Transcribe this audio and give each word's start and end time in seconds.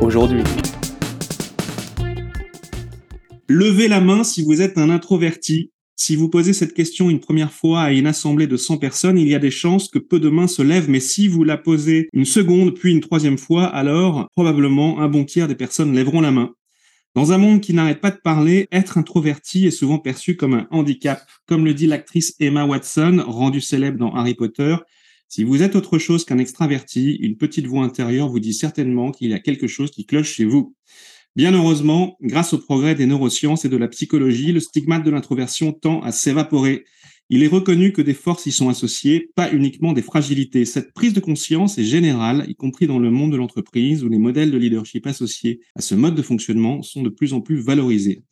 aujourd'hui. 0.00 0.42
Levez 3.48 3.88
la 3.88 4.00
main 4.00 4.24
si 4.24 4.44
vous 4.44 4.60
êtes 4.60 4.78
un 4.78 4.90
introverti. 4.90 5.70
Si 5.94 6.14
vous 6.14 6.28
posez 6.28 6.52
cette 6.52 6.74
question 6.74 7.08
une 7.08 7.20
première 7.20 7.52
fois 7.52 7.82
à 7.82 7.92
une 7.92 8.06
assemblée 8.06 8.46
de 8.46 8.56
100 8.56 8.78
personnes, 8.78 9.18
il 9.18 9.28
y 9.28 9.34
a 9.34 9.38
des 9.38 9.50
chances 9.50 9.88
que 9.88 9.98
peu 9.98 10.20
de 10.20 10.28
mains 10.28 10.46
se 10.46 10.62
lèvent, 10.62 10.90
mais 10.90 11.00
si 11.00 11.26
vous 11.26 11.42
la 11.42 11.56
posez 11.56 12.08
une 12.12 12.26
seconde 12.26 12.74
puis 12.74 12.92
une 12.92 13.00
troisième 13.00 13.38
fois, 13.38 13.64
alors 13.64 14.28
probablement 14.32 15.00
un 15.00 15.08
bon 15.08 15.24
tiers 15.24 15.48
des 15.48 15.54
personnes 15.54 15.94
lèveront 15.94 16.20
la 16.20 16.32
main. 16.32 16.52
Dans 17.14 17.32
un 17.32 17.38
monde 17.38 17.62
qui 17.62 17.72
n'arrête 17.72 18.02
pas 18.02 18.10
de 18.10 18.20
parler, 18.22 18.68
être 18.72 18.98
introverti 18.98 19.66
est 19.66 19.70
souvent 19.70 19.98
perçu 19.98 20.36
comme 20.36 20.52
un 20.52 20.66
handicap. 20.70 21.22
Comme 21.46 21.64
le 21.64 21.72
dit 21.72 21.86
l'actrice 21.86 22.34
Emma 22.40 22.66
Watson, 22.66 23.24
rendue 23.26 23.62
célèbre 23.62 23.98
dans 23.98 24.14
Harry 24.14 24.34
Potter, 24.34 24.76
si 25.28 25.44
vous 25.44 25.62
êtes 25.62 25.76
autre 25.76 25.98
chose 25.98 26.24
qu'un 26.24 26.38
extraverti, 26.38 27.14
une 27.16 27.36
petite 27.36 27.66
voix 27.66 27.84
intérieure 27.84 28.28
vous 28.28 28.40
dit 28.40 28.54
certainement 28.54 29.10
qu'il 29.10 29.30
y 29.30 29.34
a 29.34 29.40
quelque 29.40 29.66
chose 29.66 29.90
qui 29.90 30.06
cloche 30.06 30.32
chez 30.32 30.44
vous. 30.44 30.74
Bien 31.34 31.52
heureusement, 31.52 32.16
grâce 32.22 32.54
au 32.54 32.58
progrès 32.58 32.94
des 32.94 33.06
neurosciences 33.06 33.64
et 33.64 33.68
de 33.68 33.76
la 33.76 33.88
psychologie, 33.88 34.52
le 34.52 34.60
stigmate 34.60 35.04
de 35.04 35.10
l'introversion 35.10 35.72
tend 35.72 36.00
à 36.00 36.12
s'évaporer. 36.12 36.84
Il 37.28 37.42
est 37.42 37.48
reconnu 37.48 37.92
que 37.92 38.02
des 38.02 38.14
forces 38.14 38.46
y 38.46 38.52
sont 38.52 38.68
associées, 38.68 39.30
pas 39.34 39.52
uniquement 39.52 39.92
des 39.92 40.00
fragilités. 40.00 40.64
Cette 40.64 40.94
prise 40.94 41.12
de 41.12 41.20
conscience 41.20 41.76
est 41.76 41.84
générale, 41.84 42.46
y 42.48 42.54
compris 42.54 42.86
dans 42.86 43.00
le 43.00 43.10
monde 43.10 43.32
de 43.32 43.36
l'entreprise, 43.36 44.04
où 44.04 44.08
les 44.08 44.18
modèles 44.18 44.52
de 44.52 44.56
leadership 44.56 45.06
associés 45.08 45.60
à 45.74 45.80
ce 45.80 45.96
mode 45.96 46.14
de 46.14 46.22
fonctionnement 46.22 46.82
sont 46.82 47.02
de 47.02 47.08
plus 47.08 47.32
en 47.32 47.40
plus 47.40 47.58
valorisés. 47.58 48.22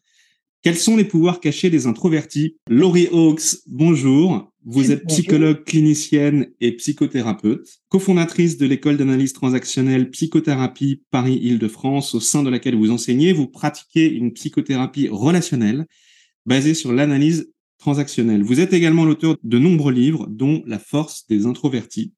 Quels 0.62 0.78
sont 0.78 0.96
les 0.96 1.04
pouvoirs 1.04 1.40
cachés 1.40 1.68
des 1.68 1.86
introvertis? 1.86 2.56
Laurie 2.70 3.08
Hawkes, 3.12 3.56
bonjour. 3.66 4.53
Vous 4.66 4.92
êtes 4.92 5.06
psychologue 5.06 5.62
clinicienne 5.64 6.46
et 6.62 6.72
psychothérapeute, 6.72 7.80
cofondatrice 7.90 8.56
de 8.56 8.64
l'école 8.64 8.96
d'analyse 8.96 9.34
transactionnelle 9.34 10.10
Psychothérapie 10.10 11.02
Paris-Île-de-France, 11.10 12.14
au 12.14 12.20
sein 12.20 12.42
de 12.42 12.48
laquelle 12.48 12.74
vous 12.74 12.90
enseignez. 12.90 13.34
Vous 13.34 13.46
pratiquez 13.46 14.06
une 14.06 14.32
psychothérapie 14.32 15.08
relationnelle 15.08 15.84
basée 16.46 16.72
sur 16.72 16.94
l'analyse 16.94 17.52
transactionnelle. 17.76 18.42
Vous 18.42 18.58
êtes 18.58 18.72
également 18.72 19.04
l'auteur 19.04 19.36
de 19.42 19.58
nombreux 19.58 19.92
livres, 19.92 20.26
dont 20.30 20.62
La 20.66 20.78
force 20.78 21.26
des 21.28 21.44
introvertis. 21.44 22.14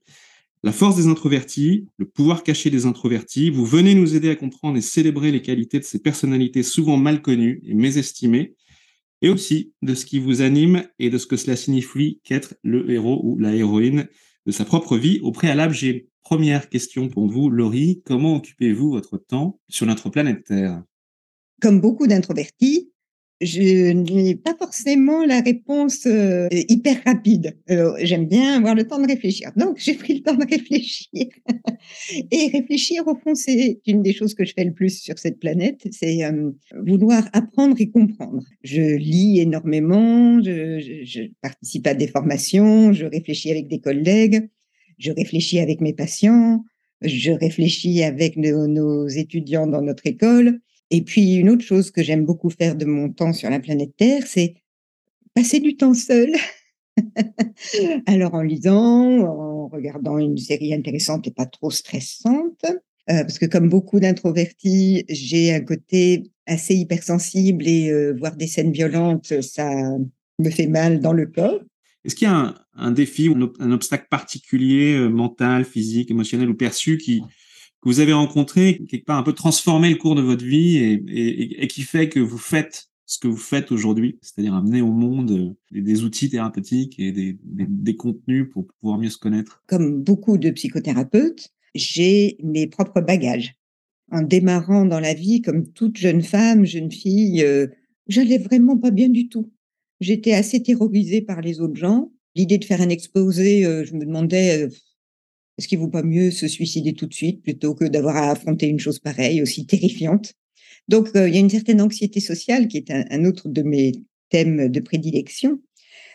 La 0.62 0.70
force 0.72 0.94
des 0.94 1.08
introvertis, 1.08 1.88
le 1.98 2.06
pouvoir 2.06 2.44
caché 2.44 2.70
des 2.70 2.86
introvertis, 2.86 3.50
vous 3.50 3.64
venez 3.64 3.96
nous 3.96 4.14
aider 4.14 4.30
à 4.30 4.36
comprendre 4.36 4.78
et 4.78 4.82
célébrer 4.82 5.32
les 5.32 5.42
qualités 5.42 5.80
de 5.80 5.84
ces 5.84 5.98
personnalités 5.98 6.62
souvent 6.62 6.96
mal 6.96 7.22
connues 7.22 7.60
et 7.64 7.74
mésestimées, 7.74 8.54
et 9.26 9.28
aussi 9.28 9.74
de 9.82 9.94
ce 9.94 10.06
qui 10.06 10.20
vous 10.20 10.40
anime 10.40 10.84
et 11.00 11.10
de 11.10 11.18
ce 11.18 11.26
que 11.26 11.36
cela 11.36 11.56
signifie 11.56 12.20
qu'être 12.22 12.54
le 12.62 12.88
héros 12.90 13.20
ou 13.24 13.36
la 13.38 13.52
héroïne 13.52 14.06
de 14.46 14.52
sa 14.52 14.64
propre 14.64 14.96
vie. 14.96 15.18
Au 15.20 15.32
préalable, 15.32 15.74
j'ai 15.74 15.88
une 15.88 16.02
première 16.22 16.68
question 16.68 17.08
pour 17.08 17.26
vous, 17.26 17.50
Laurie. 17.50 18.02
Comment 18.04 18.36
occupez-vous 18.36 18.88
votre 18.88 19.18
temps 19.18 19.58
sur 19.68 19.84
notre 19.84 20.10
planète 20.10 20.44
Terre? 20.44 20.80
Comme 21.60 21.80
beaucoup 21.80 22.06
d'introvertis, 22.06 22.92
je 23.40 23.92
n'ai 23.92 24.34
pas 24.34 24.54
forcément 24.58 25.24
la 25.24 25.40
réponse 25.40 26.06
euh, 26.06 26.48
hyper 26.50 27.02
rapide. 27.04 27.58
J'aime 28.00 28.26
bien 28.26 28.56
avoir 28.56 28.74
le 28.74 28.86
temps 28.86 29.00
de 29.00 29.06
réfléchir. 29.06 29.52
Donc, 29.56 29.76
j'ai 29.78 29.94
pris 29.94 30.14
le 30.14 30.22
temps 30.22 30.34
de 30.34 30.46
réfléchir. 30.48 31.26
et 32.30 32.48
réfléchir, 32.48 33.06
au 33.06 33.14
fond, 33.14 33.34
c'est 33.34 33.80
une 33.86 34.02
des 34.02 34.14
choses 34.14 34.34
que 34.34 34.44
je 34.44 34.54
fais 34.54 34.64
le 34.64 34.72
plus 34.72 35.00
sur 35.02 35.18
cette 35.18 35.38
planète. 35.38 35.86
C'est 35.90 36.24
euh, 36.24 36.50
vouloir 36.86 37.28
apprendre 37.34 37.76
et 37.78 37.90
comprendre. 37.90 38.42
Je 38.62 38.96
lis 38.96 39.40
énormément, 39.40 40.40
je, 40.42 41.02
je, 41.04 41.22
participe 41.42 41.86
à 41.86 41.94
des 41.94 42.08
formations, 42.08 42.92
je 42.92 43.04
réfléchis 43.04 43.50
avec 43.50 43.68
des 43.68 43.80
collègues, 43.80 44.48
je 44.98 45.12
réfléchis 45.12 45.58
avec 45.58 45.82
mes 45.82 45.92
patients, 45.92 46.64
je 47.02 47.32
réfléchis 47.32 48.02
avec 48.02 48.36
nos 48.38 49.06
étudiants 49.08 49.66
dans 49.66 49.82
notre 49.82 50.06
école. 50.06 50.60
Et 50.90 51.02
puis, 51.02 51.34
une 51.34 51.50
autre 51.50 51.64
chose 51.64 51.90
que 51.90 52.02
j'aime 52.02 52.24
beaucoup 52.24 52.50
faire 52.50 52.76
de 52.76 52.84
mon 52.84 53.10
temps 53.10 53.32
sur 53.32 53.50
la 53.50 53.60
planète 53.60 53.96
Terre, 53.96 54.26
c'est 54.26 54.54
passer 55.34 55.60
du 55.60 55.76
temps 55.76 55.94
seul. 55.94 56.32
Alors, 58.06 58.34
en 58.34 58.42
lisant, 58.42 59.20
en 59.20 59.68
regardant 59.68 60.18
une 60.18 60.38
série 60.38 60.72
intéressante 60.72 61.26
et 61.26 61.32
pas 61.32 61.46
trop 61.46 61.70
stressante, 61.70 62.64
euh, 63.08 63.22
parce 63.22 63.38
que 63.38 63.46
comme 63.46 63.68
beaucoup 63.68 64.00
d'introvertis, 64.00 65.04
j'ai 65.08 65.54
un 65.54 65.60
côté 65.60 66.24
assez 66.46 66.74
hypersensible 66.74 67.66
et 67.66 67.90
euh, 67.90 68.14
voir 68.18 68.36
des 68.36 68.46
scènes 68.46 68.72
violentes, 68.72 69.40
ça 69.42 69.70
me 70.38 70.50
fait 70.50 70.66
mal 70.66 71.00
dans 71.00 71.12
le 71.12 71.26
corps. 71.26 71.60
Est-ce 72.04 72.14
qu'il 72.14 72.28
y 72.28 72.30
a 72.30 72.54
un, 72.74 72.90
défi 72.92 73.28
ou 73.28 73.52
un, 73.58 73.72
obstacle 73.72 74.06
particulier, 74.08 74.94
euh, 74.94 75.08
mental, 75.08 75.64
physique, 75.64 76.10
émotionnel 76.10 76.48
ou 76.48 76.54
perçu 76.54 76.98
qui, 76.98 77.22
vous 77.86 78.00
avez 78.00 78.12
rencontré, 78.12 78.84
quelque 78.88 79.04
part 79.04 79.16
un 79.16 79.22
peu 79.22 79.32
transformé 79.32 79.90
le 79.90 79.96
cours 79.96 80.16
de 80.16 80.20
votre 80.20 80.44
vie 80.44 80.76
et, 80.76 81.68
qui 81.68 81.82
fait 81.82 82.08
que 82.08 82.18
vous 82.18 82.36
faites 82.36 82.88
ce 83.06 83.20
que 83.20 83.28
vous 83.28 83.36
faites 83.36 83.70
aujourd'hui, 83.70 84.18
c'est-à-dire 84.20 84.54
amener 84.54 84.82
au 84.82 84.90
monde 84.90 85.30
euh, 85.30 85.80
des, 85.80 86.02
outils 86.02 86.28
thérapeutiques 86.28 86.98
et 86.98 87.12
des, 87.12 87.96
contenus 87.96 88.48
pour 88.52 88.66
pouvoir 88.80 88.98
mieux 88.98 89.10
se 89.10 89.18
connaître 89.18 89.62
Comme 89.68 90.02
beaucoup 90.02 90.36
de 90.36 90.50
psychothérapeutes, 90.50 91.50
j'ai 91.76 92.36
mes 92.42 92.66
propres 92.66 93.00
bagages. 93.00 93.54
En 94.10 94.22
démarrant 94.22 94.84
dans 94.84 94.98
la 94.98 95.14
vie, 95.14 95.40
comme 95.40 95.68
toute 95.72 95.96
jeune 95.96 96.22
femme, 96.22 96.64
jeune 96.64 96.90
fille, 96.90 97.44
euh, 97.44 97.68
j'allais 98.08 98.38
vraiment 98.38 98.76
pas 98.76 98.90
bien 98.90 99.08
du 99.08 99.28
tout. 99.28 99.52
J'étais 100.00 100.32
assez 100.32 100.60
terrorisée 100.60 101.22
par 101.22 101.40
les 101.40 101.60
autres 101.60 101.76
gens. 101.76 102.10
L'idée 102.34 102.58
de 102.58 102.64
faire 102.64 102.80
un 102.80 102.88
exposé, 102.88 103.64
euh, 103.64 103.84
je 103.84 103.94
me 103.94 104.04
demandais 104.04 104.68
est-ce 105.58 105.68
qu'il 105.68 105.78
vaut 105.78 105.88
pas 105.88 106.02
mieux 106.02 106.30
se 106.30 106.48
suicider 106.48 106.92
tout 106.92 107.06
de 107.06 107.14
suite 107.14 107.42
plutôt 107.42 107.74
que 107.74 107.84
d'avoir 107.84 108.16
à 108.16 108.30
affronter 108.30 108.66
une 108.66 108.78
chose 108.78 108.98
pareille, 108.98 109.40
aussi 109.42 109.66
terrifiante? 109.66 110.34
Donc, 110.88 111.08
euh, 111.16 111.28
il 111.28 111.34
y 111.34 111.38
a 111.38 111.40
une 111.40 111.50
certaine 111.50 111.80
anxiété 111.80 112.20
sociale 112.20 112.68
qui 112.68 112.76
est 112.76 112.90
un, 112.90 113.24
autre 113.24 113.48
de 113.48 113.62
mes 113.62 113.92
thèmes 114.30 114.68
de 114.68 114.80
prédilection. 114.80 115.60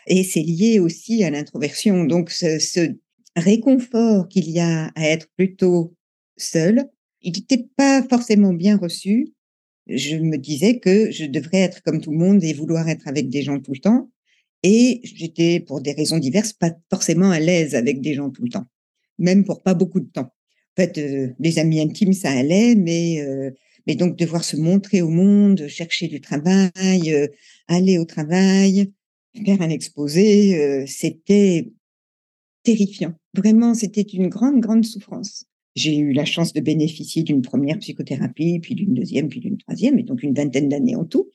Et 0.06 0.24
c'est 0.24 0.42
lié 0.42 0.78
aussi 0.78 1.24
à 1.24 1.30
l'introversion. 1.30 2.04
Donc, 2.04 2.30
ce, 2.30 2.94
réconfort 3.34 4.28
qu'il 4.28 4.50
y 4.50 4.60
a 4.60 4.92
à 4.94 5.06
être 5.06 5.26
plutôt 5.36 5.94
seul, 6.36 6.84
il 7.22 7.32
n'était 7.32 7.66
pas 7.76 8.02
forcément 8.02 8.52
bien 8.52 8.76
reçu. 8.76 9.32
Je 9.88 10.16
me 10.16 10.36
disais 10.36 10.78
que 10.78 11.10
je 11.10 11.24
devrais 11.24 11.60
être 11.60 11.82
comme 11.82 12.00
tout 12.00 12.12
le 12.12 12.18
monde 12.18 12.44
et 12.44 12.52
vouloir 12.52 12.88
être 12.88 13.08
avec 13.08 13.28
des 13.28 13.42
gens 13.42 13.58
tout 13.58 13.72
le 13.72 13.80
temps. 13.80 14.10
Et 14.62 15.00
j'étais, 15.02 15.60
pour 15.60 15.80
des 15.80 15.92
raisons 15.92 16.18
diverses, 16.18 16.52
pas 16.52 16.72
forcément 16.90 17.30
à 17.30 17.40
l'aise 17.40 17.74
avec 17.74 18.00
des 18.00 18.14
gens 18.14 18.30
tout 18.30 18.44
le 18.44 18.50
temps 18.50 18.66
même 19.22 19.44
pour 19.44 19.62
pas 19.62 19.74
beaucoup 19.74 20.00
de 20.00 20.08
temps. 20.08 20.30
En 20.76 20.82
fait, 20.82 20.98
euh, 20.98 21.28
les 21.38 21.58
amis 21.58 21.80
intimes, 21.80 22.12
ça 22.12 22.30
allait, 22.30 22.74
mais, 22.74 23.20
euh, 23.20 23.50
mais 23.86 23.94
donc 23.94 24.16
devoir 24.16 24.42
se 24.42 24.56
montrer 24.56 25.02
au 25.02 25.08
monde, 25.08 25.66
chercher 25.68 26.08
du 26.08 26.20
travail, 26.20 27.12
euh, 27.12 27.28
aller 27.68 27.98
au 27.98 28.04
travail, 28.04 28.90
faire 29.44 29.60
un 29.60 29.68
exposé, 29.68 30.86
c'était 30.86 31.70
terrifiant. 32.62 33.14
Vraiment, 33.34 33.74
c'était 33.74 34.02
une 34.02 34.28
grande, 34.28 34.60
grande 34.60 34.84
souffrance. 34.84 35.46
J'ai 35.74 35.96
eu 35.96 36.12
la 36.12 36.26
chance 36.26 36.52
de 36.52 36.60
bénéficier 36.60 37.22
d'une 37.22 37.40
première 37.40 37.78
psychothérapie, 37.78 38.60
puis 38.60 38.74
d'une 38.74 38.92
deuxième, 38.92 39.28
puis 39.28 39.40
d'une 39.40 39.56
troisième, 39.56 39.98
et 39.98 40.02
donc 40.02 40.22
une 40.22 40.34
vingtaine 40.34 40.68
d'années 40.68 40.96
en 40.96 41.04
tout. 41.04 41.30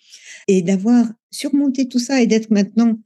Et 0.48 0.62
d'avoir 0.62 1.08
surmonté 1.32 1.88
tout 1.88 2.00
ça 2.00 2.22
et 2.22 2.28
d'être 2.28 2.52
maintenant 2.52 3.00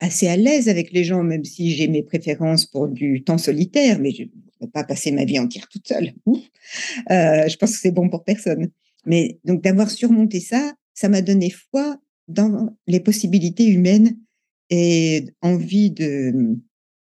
assez 0.00 0.28
à 0.28 0.36
l'aise 0.36 0.68
avec 0.68 0.92
les 0.92 1.04
gens, 1.04 1.22
même 1.22 1.44
si 1.44 1.72
j'ai 1.72 1.88
mes 1.88 2.02
préférences 2.02 2.66
pour 2.66 2.88
du 2.88 3.22
temps 3.22 3.38
solitaire, 3.38 3.98
mais 3.98 4.10
je 4.12 4.24
ne 4.24 4.28
vais 4.60 4.66
pas 4.72 4.84
passer 4.84 5.10
ma 5.12 5.24
vie 5.24 5.38
entière 5.38 5.68
toute 5.68 5.88
seule. 5.88 6.12
Euh, 7.10 7.48
je 7.48 7.56
pense 7.56 7.72
que 7.72 7.78
c'est 7.78 7.92
bon 7.92 8.08
pour 8.08 8.24
personne. 8.24 8.70
Mais 9.04 9.38
donc 9.44 9.62
d'avoir 9.62 9.88
surmonté 9.88 10.40
ça, 10.40 10.72
ça 10.94 11.08
m'a 11.08 11.22
donné 11.22 11.50
foi 11.50 11.96
dans 12.26 12.74
les 12.86 13.00
possibilités 13.00 13.66
humaines 13.66 14.16
et 14.70 15.26
envie 15.42 15.90
de 15.90 16.56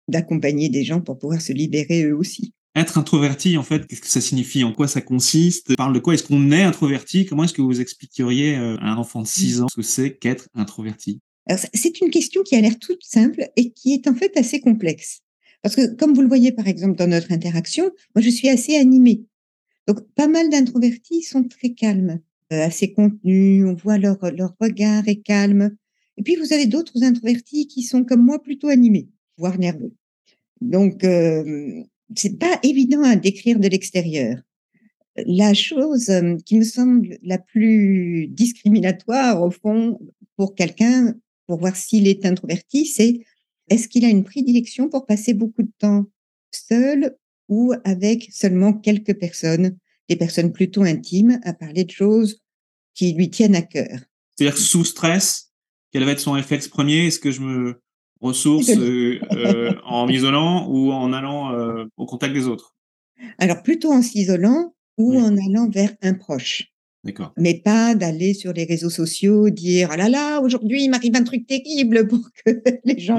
d'accompagner 0.08 0.68
des 0.68 0.82
gens 0.82 1.00
pour 1.00 1.18
pouvoir 1.18 1.40
se 1.40 1.52
libérer 1.52 2.02
eux 2.04 2.16
aussi. 2.16 2.52
Être 2.74 2.98
introverti, 2.98 3.56
en 3.56 3.62
fait, 3.62 3.86
qu'est-ce 3.86 4.00
que 4.00 4.08
ça 4.08 4.20
signifie? 4.20 4.64
En 4.64 4.72
quoi 4.72 4.88
ça 4.88 5.00
consiste? 5.00 5.76
Parle 5.76 5.94
de 5.94 6.00
quoi 6.00 6.14
Est-ce 6.14 6.24
qu'on 6.24 6.50
est 6.50 6.62
introverti? 6.62 7.26
Comment 7.26 7.44
est-ce 7.44 7.52
que 7.52 7.62
vous 7.62 7.80
expliqueriez 7.80 8.56
euh, 8.56 8.76
à 8.78 8.92
un 8.92 8.96
enfant 8.96 9.22
de 9.22 9.26
6 9.26 9.60
mmh. 9.60 9.62
ans 9.62 9.68
ce 9.68 9.76
que 9.76 9.82
c'est 9.82 10.16
qu'être 10.16 10.48
introverti? 10.54 11.20
C'est 11.48 12.00
une 12.00 12.10
question 12.10 12.42
qui 12.42 12.54
a 12.54 12.60
l'air 12.60 12.78
toute 12.78 13.02
simple 13.02 13.48
et 13.56 13.72
qui 13.72 13.94
est 13.94 14.06
en 14.06 14.14
fait 14.14 14.36
assez 14.36 14.60
complexe. 14.60 15.20
Parce 15.62 15.76
que, 15.76 15.94
comme 15.94 16.14
vous 16.14 16.22
le 16.22 16.28
voyez 16.28 16.52
par 16.52 16.66
exemple 16.66 16.96
dans 16.96 17.06
notre 17.06 17.32
interaction, 17.32 17.84
moi 18.14 18.22
je 18.22 18.30
suis 18.30 18.48
assez 18.48 18.76
animée. 18.76 19.24
Donc, 19.88 20.00
pas 20.14 20.28
mal 20.28 20.48
d'introvertis 20.48 21.22
sont 21.22 21.44
très 21.44 21.70
calmes, 21.70 22.20
euh, 22.52 22.64
assez 22.64 22.92
contenus, 22.92 23.64
on 23.66 23.74
voit 23.74 23.98
leur, 23.98 24.18
leur 24.32 24.54
regard 24.60 25.08
est 25.08 25.22
calme. 25.22 25.76
Et 26.16 26.22
puis, 26.22 26.36
vous 26.36 26.52
avez 26.52 26.66
d'autres 26.66 27.02
introvertis 27.02 27.66
qui 27.66 27.82
sont 27.82 28.04
comme 28.04 28.24
moi 28.24 28.40
plutôt 28.42 28.68
animés, 28.68 29.08
voire 29.38 29.58
nerveux. 29.58 29.92
Donc, 30.60 31.02
euh, 31.02 31.82
c'est 32.14 32.38
pas 32.38 32.60
évident 32.62 33.02
à 33.02 33.16
décrire 33.16 33.58
de 33.58 33.68
l'extérieur. 33.68 34.38
La 35.16 35.52
chose 35.52 36.08
euh, 36.10 36.36
qui 36.46 36.56
me 36.56 36.64
semble 36.64 37.18
la 37.22 37.38
plus 37.38 38.28
discriminatoire, 38.28 39.42
au 39.42 39.50
fond, 39.50 39.98
pour 40.36 40.54
quelqu'un, 40.54 41.14
pour 41.52 41.60
voir 41.60 41.76
s'il 41.76 42.08
est 42.08 42.24
introverti, 42.24 42.86
c'est 42.86 43.26
est-ce 43.68 43.86
qu'il 43.86 44.06
a 44.06 44.08
une 44.08 44.24
prédilection 44.24 44.88
pour 44.88 45.04
passer 45.04 45.34
beaucoup 45.34 45.62
de 45.62 45.70
temps 45.78 46.06
seul 46.50 47.14
ou 47.50 47.74
avec 47.84 48.30
seulement 48.32 48.72
quelques 48.72 49.18
personnes, 49.18 49.76
des 50.08 50.16
personnes 50.16 50.50
plutôt 50.50 50.82
intimes, 50.82 51.38
à 51.44 51.52
parler 51.52 51.84
de 51.84 51.90
choses 51.90 52.40
qui 52.94 53.12
lui 53.12 53.28
tiennent 53.28 53.54
à 53.54 53.60
cœur? 53.60 53.98
C'est-à-dire 54.34 54.56
sous 54.56 54.86
stress, 54.86 55.52
quel 55.92 56.04
va 56.04 56.12
être 56.12 56.20
son 56.20 56.32
réflexe 56.32 56.68
premier? 56.68 57.08
Est-ce 57.08 57.18
que 57.18 57.30
je 57.30 57.42
me 57.42 57.82
ressource 58.22 58.70
euh, 58.70 59.20
euh, 59.32 59.74
en 59.84 60.06
m'isolant 60.06 60.70
ou 60.70 60.90
en 60.90 61.12
allant 61.12 61.52
euh, 61.52 61.84
au 61.98 62.06
contact 62.06 62.32
des 62.32 62.46
autres? 62.46 62.74
Alors 63.36 63.62
plutôt 63.62 63.92
en 63.92 64.00
s'isolant 64.00 64.74
ou 64.96 65.18
en 65.18 65.36
allant 65.36 65.68
vers 65.68 65.92
un 66.00 66.14
proche. 66.14 66.71
Mais 67.36 67.60
pas 67.64 67.94
d'aller 67.94 68.32
sur 68.32 68.52
les 68.52 68.64
réseaux 68.64 68.90
sociaux 68.90 69.50
dire 69.50 69.88
ah 69.90 69.96
là 69.96 70.08
là 70.08 70.40
aujourd'hui 70.40 70.84
il 70.84 70.88
m'arrive 70.88 71.16
un 71.16 71.24
truc 71.24 71.46
terrible 71.46 72.06
pour 72.08 72.20
que 72.44 72.62
les 72.84 72.98
gens 72.98 73.18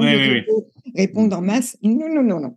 répondent 0.94 1.34
en 1.34 1.42
masse. 1.42 1.76
Non 1.82 2.08
non 2.08 2.22
non 2.22 2.40
non. 2.40 2.56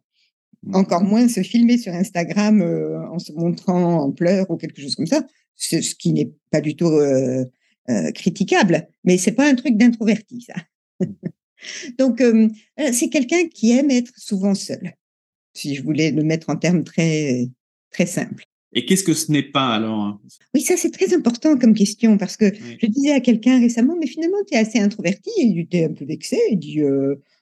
Encore 0.74 1.04
moins 1.04 1.28
se 1.28 1.44
filmer 1.44 1.78
sur 1.78 1.94
Instagram 1.94 2.62
euh, 2.62 3.08
en 3.10 3.20
se 3.20 3.32
montrant 3.32 4.04
en 4.04 4.12
pleurs 4.12 4.50
ou 4.50 4.58
quelque 4.58 4.82
chose 4.82 4.96
comme 4.96 5.08
ça, 5.08 5.26
ce 5.56 5.96
qui 5.96 6.12
n'est 6.14 6.32
pas 6.52 6.62
du 6.62 6.76
tout 6.76 6.88
euh, 6.88 7.46
euh, 7.90 8.12
critiquable, 8.12 8.88
mais 9.04 9.18
c'est 9.18 9.32
pas 9.32 9.48
un 9.48 9.56
truc 9.56 9.78
d'introverti, 9.78 10.42
ça. 10.42 10.56
Donc, 11.98 12.22
c'est 12.92 13.10
quelqu'un 13.10 13.48
qui 13.48 13.72
aime 13.72 13.90
être 13.90 14.12
souvent 14.16 14.54
seul, 14.54 14.94
si 15.54 15.74
je 15.74 15.82
voulais 15.82 16.12
le 16.12 16.22
mettre 16.24 16.52
en 16.52 16.56
termes 16.56 16.84
très, 16.84 17.50
très 17.90 18.06
simples. 18.06 18.46
Et 18.78 18.86
qu'est-ce 18.86 19.04
que 19.04 19.14
ce 19.14 19.32
n'est 19.32 19.42
pas 19.42 19.74
alors 19.74 20.00
hein? 20.00 20.22
Oui, 20.54 20.62
ça 20.62 20.78
c'est 20.78 20.92
très 20.92 21.14
important 21.14 21.58
comme 21.58 21.74
question 21.74 22.18
parce 22.18 22.38
que 22.38 22.46
je 22.80 22.86
disais 22.86 23.12
à 23.12 23.20
quelqu'un 23.20 23.60
récemment, 23.60 23.96
mais 24.00 24.06
finalement 24.06 24.38
tu 24.48 24.54
es 24.54 24.58
assez 24.58 24.78
introverti. 24.78 25.32
Et 25.40 25.46
il 25.46 25.60
était 25.60 25.86
un 25.86 25.94
peu 25.94 26.06
vexé. 26.06 26.38
Il 26.52 26.60
dit 26.60 26.82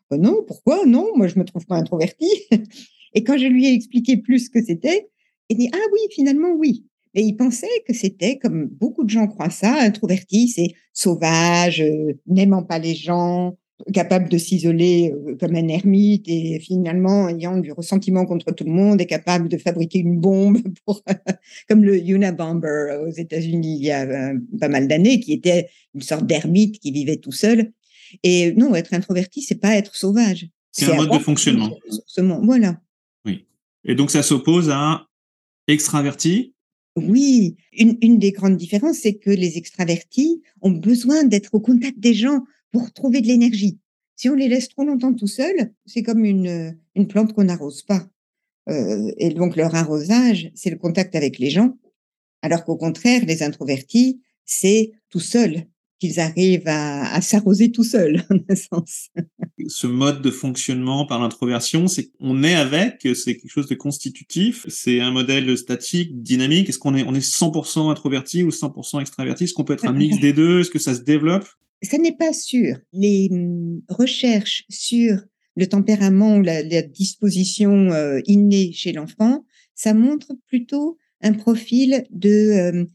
bah 0.10 0.18
non, 0.18 0.44
pourquoi? 0.48 0.86
Non, 0.86 1.12
moi 1.16 1.28
je 1.28 1.38
me 1.38 1.44
trouve 1.44 1.66
pas 1.66 1.76
introverti. 1.76 2.30
Et 3.14 3.24
quand 3.24 3.38
je 3.38 3.48
lui 3.48 3.66
ai 3.66 3.74
expliqué 3.74 4.18
plus 4.18 4.46
ce 4.46 4.50
que 4.50 4.64
c'était, 4.64 5.10
il 5.50 5.58
dit 5.58 5.70
Ah 5.74 5.86
oui, 5.92 6.00
finalement, 6.12 6.54
oui. 6.58 6.86
Et 7.14 7.22
il 7.22 7.36
pensait 7.36 7.68
que 7.88 7.94
c'était, 7.94 8.38
comme 8.38 8.66
beaucoup 8.66 9.04
de 9.04 9.10
gens 9.10 9.28
croient 9.28 9.50
ça, 9.50 9.74
introverti, 9.82 10.50
c'est 10.50 10.74
sauvage, 10.94 11.82
euh, 11.82 12.14
n'aimant 12.28 12.64
pas 12.64 12.78
les 12.78 12.94
gens, 12.94 13.58
capable 13.94 14.30
de 14.30 14.38
s'isoler 14.38 15.14
euh, 15.14 15.36
comme 15.40 15.56
un 15.56 15.68
ermite 15.68 16.28
et 16.28 16.60
finalement 16.60 17.28
ayant 17.28 17.58
du 17.58 17.72
ressentiment 17.72 18.26
contre 18.26 18.52
tout 18.54 18.64
le 18.64 18.72
monde 18.72 19.02
et 19.02 19.06
capable 19.06 19.50
de 19.50 19.58
fabriquer 19.58 20.00
une 20.00 20.20
bombe 20.20 20.58
pour, 20.86 21.04
comme 21.68 21.84
le 21.84 21.98
Unabomber 21.98 22.98
aux 23.06 23.12
États-Unis 23.12 23.78
il 23.80 23.86
y 23.86 23.92
a 23.92 24.04
euh, 24.04 24.40
pas 24.60 24.70
mal 24.70 24.88
d'années, 24.88 25.20
qui 25.20 25.34
était 25.34 25.70
une 25.94 26.02
sorte 26.02 26.26
d'ermite 26.26 26.80
qui 26.80 26.92
vivait 26.92 27.18
tout 27.18 27.32
seul. 27.32 27.72
Et 28.24 28.54
non, 28.54 28.76
être 28.76 28.94
introverti, 28.94 29.42
c'est 29.42 29.60
pas 29.60 29.76
être 29.76 29.96
sauvage. 29.96 30.48
C'est 30.72 30.92
un 30.92 30.96
mode 30.96 31.12
de 31.12 31.20
fonctionnement. 31.20 31.72
Voilà. 32.44 32.80
Et 33.88 33.94
donc, 33.94 34.10
ça 34.10 34.24
s'oppose 34.24 34.70
à 34.72 35.08
extraverti? 35.68 36.54
Oui, 36.96 37.58
une, 37.74 37.98
une 38.02 38.20
des 38.20 38.32
grandes 38.32 38.58
différences, 38.58 38.98
c'est 38.98 39.16
que 39.16 39.30
les 39.30 39.58
extravertis 39.58 40.42
ont 40.62 40.72
besoin 40.72 41.24
d'être 41.24 41.54
au 41.54 41.60
contact 41.60 42.00
des 42.00 42.14
gens 42.14 42.42
pour 42.76 42.92
trouver 42.92 43.22
de 43.22 43.28
l'énergie. 43.28 43.80
Si 44.18 44.28
on 44.28 44.36
les 44.36 44.50
laisse 44.50 44.68
trop 44.68 44.84
longtemps 44.84 45.14
tout 45.14 45.28
seuls, 45.28 45.72
c'est 45.86 46.04
comme 46.04 46.26
une, 46.26 46.78
une 46.96 47.08
plante 47.08 47.32
qu'on 47.32 47.46
n'arrose 47.46 47.84
pas. 47.84 48.06
Euh, 48.70 49.14
et 49.18 49.30
donc, 49.30 49.56
leur 49.56 49.74
arrosage, 49.76 50.52
c'est 50.56 50.72
le 50.72 50.76
contact 50.76 51.16
avec 51.16 51.40
les 51.40 51.50
gens. 51.50 51.78
Alors 52.42 52.66
qu'au 52.66 52.76
contraire, 52.76 53.24
les 53.26 53.44
introvertis, 53.44 54.20
c'est 54.44 54.92
tout 55.10 55.22
seul 55.22 55.68
qu'ils 56.02 56.20
arrivent 56.20 56.68
à, 56.68 57.22
s'arroser 57.22 57.72
tout 57.72 57.86
seuls, 57.86 58.26
en 58.30 58.40
un 58.50 58.56
sens. 58.56 59.08
Ce 59.70 59.88
mode 59.88 60.22
de 60.22 60.30
fonctionnement 60.30 61.06
par 61.06 61.22
l'introversion, 61.22 61.88
c'est 61.88 62.12
qu'on 62.12 62.44
est 62.44 62.56
avec, 62.56 63.08
c'est 63.16 63.38
quelque 63.38 63.50
chose 63.50 63.70
de 63.70 63.76
constitutif, 63.76 64.66
c'est 64.68 65.00
un 65.00 65.12
modèle 65.12 65.58
statique, 65.58 66.22
dynamique. 66.22 66.68
Est-ce 66.68 66.80
qu'on 66.80 66.96
est, 66.96 67.04
on 67.04 67.16
est 67.16 67.26
100% 67.26 67.90
introverti 67.90 68.44
ou 68.44 68.50
100% 68.50 69.00
extraverti? 69.00 69.46
Est-ce 69.46 69.54
qu'on 69.54 69.64
peut 69.64 69.74
être 69.74 69.88
un 69.88 69.94
mix 69.94 70.20
des 70.20 70.34
deux? 70.34 70.60
Est-ce 70.60 70.72
que 70.72 70.80
ça 70.80 70.94
se 70.94 71.02
développe? 71.02 71.48
Ça 71.86 71.98
n'est 71.98 72.16
pas 72.16 72.34
sûr. 72.34 72.78
Les 72.94 73.30
hum, 73.32 73.82
recherches 73.90 74.66
sur 74.70 75.20
le 75.56 75.68
tempérament 75.68 76.38
ou 76.38 76.42
la, 76.42 76.82
disposition 76.82 77.92
euh, 77.92 78.20
innée 78.26 78.72
chez 78.74 78.92
l'enfant, 78.92 79.46
ça 79.74 79.94
montre 79.94 80.34
plutôt 80.48 80.98
un 81.22 81.34
profil 81.34 82.06
de 82.10 82.72
hum, 82.74 82.88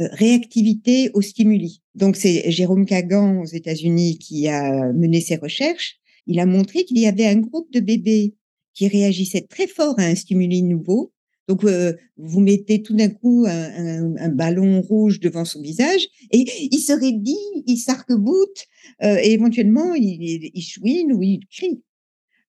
euh, 0.00 0.08
réactivité 0.12 1.10
aux 1.14 1.22
stimuli. 1.22 1.82
Donc 1.94 2.16
c'est 2.16 2.50
Jérôme 2.50 2.86
Kagan 2.86 3.40
aux 3.42 3.46
États-Unis 3.46 4.18
qui 4.18 4.48
a 4.48 4.92
mené 4.92 5.20
ces 5.20 5.36
recherches. 5.36 5.96
Il 6.26 6.38
a 6.40 6.46
montré 6.46 6.84
qu'il 6.84 6.98
y 6.98 7.06
avait 7.06 7.26
un 7.26 7.36
groupe 7.36 7.72
de 7.72 7.80
bébés 7.80 8.34
qui 8.74 8.86
réagissaient 8.86 9.46
très 9.48 9.66
fort 9.66 9.98
à 9.98 10.04
un 10.04 10.14
stimuli 10.14 10.62
nouveau. 10.62 11.12
Donc 11.48 11.64
euh, 11.64 11.94
vous 12.16 12.40
mettez 12.40 12.82
tout 12.82 12.94
d'un 12.94 13.08
coup 13.08 13.46
un, 13.48 14.28
ballon 14.28 14.82
rouge 14.82 15.18
devant 15.18 15.44
son 15.44 15.62
visage 15.62 16.06
et 16.30 16.44
il 16.70 16.78
se 16.78 16.92
raidit, 16.92 17.36
il 17.66 17.78
s'arc-boute 17.78 18.66
euh, 19.02 19.16
et 19.22 19.32
éventuellement 19.32 19.94
il, 19.94 20.50
il 20.54 20.62
chouine 20.62 21.12
ou 21.12 21.22
il 21.22 21.40
crie. 21.50 21.82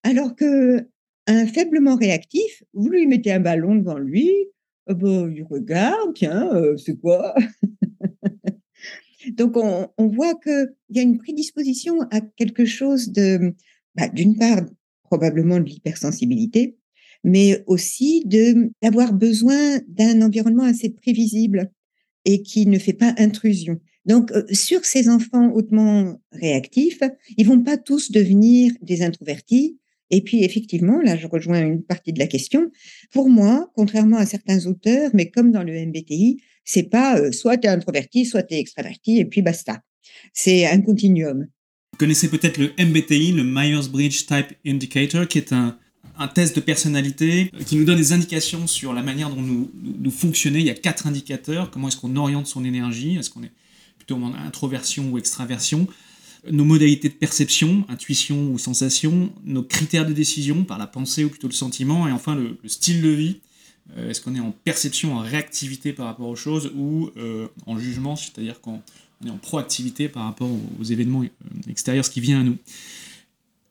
Alors 0.04 0.36
que 0.36 0.86
un 1.28 1.46
faiblement 1.46 1.96
réactif, 1.96 2.64
vous 2.74 2.90
lui 2.90 3.08
mettez 3.08 3.32
un 3.32 3.40
ballon 3.40 3.76
devant 3.76 4.00
lui, 4.00 4.34
ah 4.88 4.96
bah, 4.96 5.28
il 5.32 5.44
regarde, 5.44 6.16
tiens, 6.16 6.50
euh, 6.52 6.76
c'est 6.76 7.00
quoi? 7.00 7.36
Donc, 9.38 9.56
on, 9.56 10.08
voit 10.08 10.34
qu'il 10.34 10.74
y 10.90 11.00
a 11.00 11.04
une 11.04 11.20
prédisposition 11.20 12.02
à 12.10 12.22
quelque 12.22 12.66
chose 12.66 13.12
de, 13.12 13.54
bah, 13.94 14.08
d'une 14.08 14.36
part, 14.36 14.62
probablement 15.04 15.60
de 15.60 15.66
l'hypersensibilité, 15.66 16.79
mais 17.24 17.64
aussi 17.68 18.24
de, 18.26 18.72
d'avoir 18.82 19.14
besoin 19.14 19.80
d'un 19.88 20.22
environnement 20.22 20.64
assez 20.64 20.90
prévisible 20.90 21.72
et 22.26 22.42
qui 22.42 22.66
ne 22.66 22.80
fait 22.80 22.94
pas 22.94 23.14
intrusion. 23.18 23.80
Donc, 24.06 24.32
euh, 24.32 24.44
sur 24.52 24.86
ces 24.86 25.10
enfants 25.10 25.52
hautement 25.54 26.20
réactifs, 26.32 27.02
ils 27.38 27.46
vont 27.46 27.62
pas 27.62 27.78
tous 27.78 28.12
devenir 28.12 28.74
des 28.82 29.02
introvertis, 29.02 29.78
et 30.12 30.22
puis, 30.22 30.44
effectivement, 30.44 31.00
là, 31.02 31.16
je 31.18 31.28
rejoins 31.28 31.62
une 31.62 31.84
partie 31.84 32.14
de 32.14 32.20
la 32.20 32.28
question. 32.28 32.72
Pour 33.12 33.30
moi, 33.30 33.70
contrairement 33.76 34.18
à 34.18 34.26
certains 34.26 34.66
auteurs, 34.66 35.12
mais 35.14 35.30
comme 35.30 35.52
dans 35.52 35.64
le 35.64 35.74
MBTI, 35.86 36.42
c'est 36.66 36.90
pas 36.90 37.20
euh, 37.20 37.32
soit 37.32 37.58
tu 37.58 37.68
es 37.68 37.70
introverti, 37.70 38.26
soit 38.26 38.44
tu 38.44 38.56
es 38.56 38.60
extraverti, 38.60 39.20
et 39.20 39.26
puis 39.26 39.42
basta. 39.42 39.82
C'est 40.34 40.66
un 40.66 40.82
continuum. 40.82 41.48
Vous 41.94 41.98
connaissez 41.98 42.30
peut-être 42.30 42.58
le 42.58 42.72
MBTI, 42.80 43.34
le 43.34 43.44
Myers-Briggs 43.44 44.26
Type 44.26 44.58
Indicator, 44.66 45.28
qui 45.28 45.38
est 45.38 45.54
un, 45.54 45.78
un, 46.20 46.28
test 46.28 46.56
de 46.56 46.62
personnalité 46.62 47.52
qui 47.66 47.76
nous 47.76 47.86
donne 47.86 47.98
des 47.98 48.14
indications 48.14 48.68
sur 48.68 48.94
la 48.94 49.02
manière 49.02 49.30
dont 49.30 49.42
nous, 49.42 50.12
fonctionnons. 50.12 50.58
Il 50.58 50.66
y 50.66 50.70
a 50.70 50.76
quatre 50.76 51.08
indicateurs. 51.08 51.72
Comment 51.72 51.88
est-ce 51.88 51.98
qu'on 51.98 52.16
oriente 52.16 52.48
son 52.48 52.64
énergie? 52.64 53.18
Est-ce 53.18 53.30
qu'on 53.30 53.44
est 53.44 53.52
plutôt 53.98 54.16
en 54.16 54.34
introversion 54.34 55.10
ou 55.12 55.18
extraversion? 55.18 55.88
Nos 56.50 56.64
modalités 56.64 57.10
de 57.10 57.14
perception, 57.14 57.86
intuition 57.90 58.52
ou 58.52 58.58
sensation, 58.58 59.34
nos 59.44 59.64
critères 59.64 60.06
de 60.06 60.14
décision 60.14 60.64
par 60.64 60.78
la 60.78 60.88
pensée 60.88 61.26
ou 61.26 61.30
plutôt 61.30 61.48
le 61.48 61.54
sentiment, 61.54 62.08
et 62.08 62.12
enfin 62.12 62.36
le, 62.36 62.58
style 62.66 63.02
de 63.02 63.10
vie. 63.10 63.40
Euh, 63.98 64.10
est-ce 64.10 64.22
qu'on 64.22 64.36
est 64.36 64.40
en 64.40 64.52
perception, 64.52 65.16
en 65.16 65.20
réactivité 65.20 65.94
par 65.94 66.06
rapport 66.06 66.28
aux 66.28 66.36
choses 66.36 66.72
ou 66.76 67.10
euh, 67.18 67.48
en 67.66 67.78
jugement, 67.80 68.16
c'est-à-dire 68.16 68.62
qu'on 68.62 68.82
est 69.26 69.30
en 69.30 69.38
proactivité 69.38 70.08
par 70.08 70.24
rapport 70.24 70.50
aux, 70.80 70.84
événements 70.84 71.24
euh, 71.24 71.70
extérieurs, 71.70 72.06
ce 72.06 72.12
qui 72.12 72.22
vient 72.22 72.40
à 72.40 72.44
nous? 72.44 72.58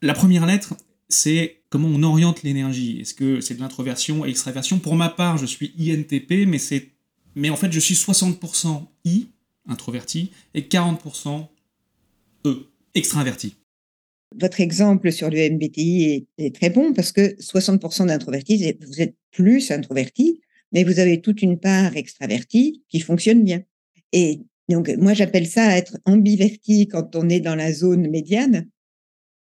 La 0.03 0.15
première 0.15 0.45
lettre, 0.45 0.75
c'est 1.09 1.58
comment 1.71 1.89
on 1.89 2.03
oriente 2.03 2.43
l'énergie. 2.43 3.01
Est-ce 3.01 3.15
que 3.15 3.41
c'est 3.41 3.55
de 3.55 3.61
l'introversion 3.61 4.25
et 4.25 4.31
extraversion 4.31 4.79
Pour 4.79 4.97
ma 4.97 5.09
part, 5.09 5.39
je 5.39 5.47
suis 5.47 5.73
INTP, 5.79 6.47
mais 6.47 6.59
mais 7.35 7.51
en 7.51 7.57
fait, 7.57 7.71
je 7.71 7.79
suis 7.79 7.95
60% 7.95 8.87
I, 9.05 9.29
introverti, 9.69 10.33
et 10.55 10.63
40% 10.63 11.47
E, 12.47 12.71
extraverti. 12.95 13.57
Votre 14.39 14.61
exemple 14.61 15.11
sur 15.11 15.31
le 15.31 15.51
MBTI 15.51 16.27
est, 16.37 16.55
très 16.55 16.71
bon 16.71 16.93
parce 16.93 17.13
que 17.13 17.35
60% 17.41 18.07
d'introvertis, 18.07 18.75
vous 18.87 19.01
êtes 19.01 19.15
plus 19.31 19.71
introverti, 19.71 20.41
mais 20.73 20.85
vous 20.85 20.99
avez 20.99 21.21
toute 21.21 21.43
une 21.43 21.59
part 21.59 21.97
extravertie 21.97 22.83
qui 22.89 23.01
fonctionne 23.01 23.43
bien. 23.43 23.63
Et 24.13 24.41
donc, 24.69 24.91
moi, 24.99 25.15
j'appelle 25.15 25.47
ça 25.47 25.77
être 25.77 25.97
ambiverti 26.05 26.89
quand 26.89 27.17
on 27.17 27.29
est 27.29 27.41
dans 27.41 27.55
la 27.55 27.73
zone 27.73 28.09
médiane. 28.11 28.69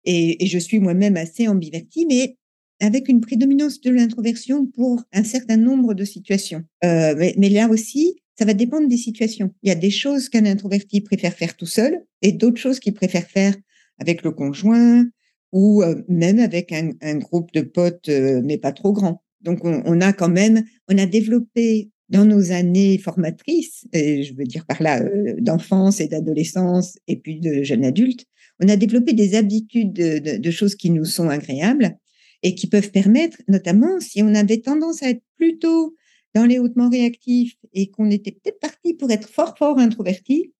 Et, 0.05 0.45
je 0.45 0.57
suis 0.57 0.79
moi-même 0.79 1.17
assez 1.17 1.47
ambiverti, 1.47 2.05
mais 2.07 2.37
avec 2.81 3.09
une 3.09 3.21
prédominance 3.21 3.81
de 3.81 3.91
l'introversion 3.91 4.65
pour 4.65 5.03
un 5.11 5.23
certain 5.23 5.57
nombre 5.57 5.93
de 5.93 6.05
situations. 6.05 6.63
Euh, 6.83 7.13
mais, 7.37 7.49
là 7.49 7.67
aussi, 7.69 8.15
ça 8.37 8.45
va 8.45 8.53
dépendre 8.53 8.87
des 8.87 8.97
situations. 8.97 9.53
Il 9.63 9.69
y 9.69 9.71
a 9.71 9.75
des 9.75 9.89
choses 9.89 10.29
qu'un 10.29 10.45
introverti 10.45 11.01
préfère 11.01 11.33
faire 11.33 11.57
tout 11.57 11.65
seul 11.65 12.05
et 12.21 12.31
d'autres 12.31 12.59
choses 12.59 12.79
qu'il 12.79 12.93
préfère 12.93 13.27
faire 13.27 13.55
avec 13.97 14.23
le 14.23 14.31
conjoint 14.31 15.05
ou 15.51 15.83
euh, 15.83 16.01
même 16.07 16.39
avec 16.39 16.71
un, 16.71 17.15
groupe 17.17 17.51
de 17.53 17.61
potes, 17.61 18.07
euh, 18.07 18.41
mais 18.43 18.57
pas 18.57 18.71
trop 18.71 18.93
grand. 18.93 19.23
Donc, 19.41 19.63
on, 19.63 20.01
a 20.01 20.13
quand 20.13 20.29
même, 20.29 20.63
on 20.89 20.97
a 20.97 21.05
développé 21.05 21.91
dans 22.09 22.25
nos 22.25 22.51
années 22.51 22.97
formatrices, 22.97 23.85
et 23.93 24.23
je 24.23 24.33
veux 24.33 24.43
dire 24.43 24.65
par 24.65 24.81
là 24.81 25.01
d'enfance 25.37 26.01
et 26.01 26.07
d'adolescence 26.07 26.97
et 27.07 27.17
puis 27.17 27.39
de 27.39 27.63
jeunes 27.63 27.85
adultes, 27.85 28.25
on 28.59 28.67
a 28.67 28.75
développé 28.75 29.13
des 29.13 29.35
habitudes 29.35 29.93
de, 29.93 30.51
choses 30.51 30.75
qui 30.75 30.89
nous 30.89 31.05
sont 31.05 31.29
agréables 31.29 31.97
et 32.43 32.55
qui 32.55 32.67
peuvent 32.67 32.91
permettre, 32.91 33.37
notamment 33.47 33.99
si 33.99 34.21
on 34.23 34.33
avait 34.35 34.61
tendance 34.61 35.03
à 35.03 35.09
être 35.09 35.23
plutôt 35.37 35.95
dans 36.35 36.45
les 36.45 36.59
hautement 36.59 36.89
réactifs 36.89 37.55
et 37.73 37.89
qu'on 37.89 38.09
était 38.11 38.31
peut-être 38.31 38.59
parti 38.59 38.93
pour 38.93 39.11
être 39.11 39.29
fort, 39.29 39.57
fort 39.57 39.79
introverti, 39.79 40.53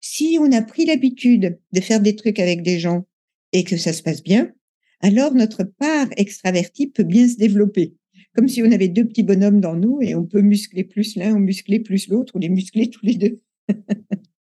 si 0.00 0.38
on 0.40 0.50
a 0.52 0.62
pris 0.62 0.86
l'habitude 0.86 1.58
de 1.72 1.80
faire 1.80 2.00
des 2.00 2.16
trucs 2.16 2.38
avec 2.38 2.62
des 2.62 2.78
gens 2.78 3.06
et 3.52 3.64
que 3.64 3.76
ça 3.76 3.92
se 3.92 4.02
passe 4.02 4.22
bien, 4.22 4.52
alors 5.00 5.34
notre 5.34 5.64
part 5.64 6.08
extravertie 6.16 6.86
peut 6.86 7.04
bien 7.04 7.28
se 7.28 7.36
développer 7.36 7.94
comme 8.34 8.48
si 8.48 8.62
on 8.62 8.70
avait 8.70 8.88
deux 8.88 9.06
petits 9.06 9.22
bonhommes 9.22 9.60
dans 9.60 9.74
nous 9.74 10.00
et 10.00 10.14
on 10.14 10.24
peut 10.24 10.40
muscler 10.40 10.84
plus 10.84 11.16
l'un 11.16 11.34
ou 11.34 11.38
muscler 11.38 11.80
plus 11.80 12.08
l'autre 12.08 12.36
ou 12.36 12.38
les 12.38 12.48
muscler 12.48 12.90
tous 12.90 13.04
les 13.04 13.14
deux. 13.14 13.40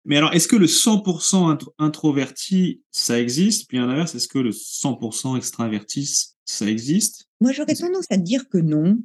Mais 0.10 0.18
alors, 0.18 0.34
est-ce 0.34 0.48
que 0.48 0.56
le 0.56 0.66
100% 0.66 1.60
introverti, 1.78 2.82
ça 2.90 3.22
existe? 3.22 3.68
Puis 3.70 3.78
à 3.78 3.86
l'inverse, 3.86 4.16
est-ce 4.16 4.28
que 4.28 4.40
le 4.40 4.50
100% 4.50 5.38
extraverti, 5.38 6.12
ça 6.46 6.68
existe? 6.68 7.28
Moi, 7.40 7.52
j'aurais 7.52 7.76
tendance 7.76 8.08
à 8.10 8.18
dire 8.18 8.50
que 8.50 8.58
non, 8.58 8.98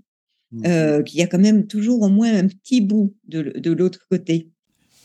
mmh. 0.53 0.67
euh, 0.67 1.03
qu'il 1.03 1.21
y 1.21 1.23
a 1.23 1.27
quand 1.27 1.39
même 1.39 1.67
toujours 1.67 2.01
au 2.01 2.09
moins 2.09 2.35
un 2.35 2.49
petit 2.49 2.81
bout 2.81 3.15
de, 3.29 3.53
de 3.55 3.71
l'autre 3.71 4.01
côté. 4.11 4.49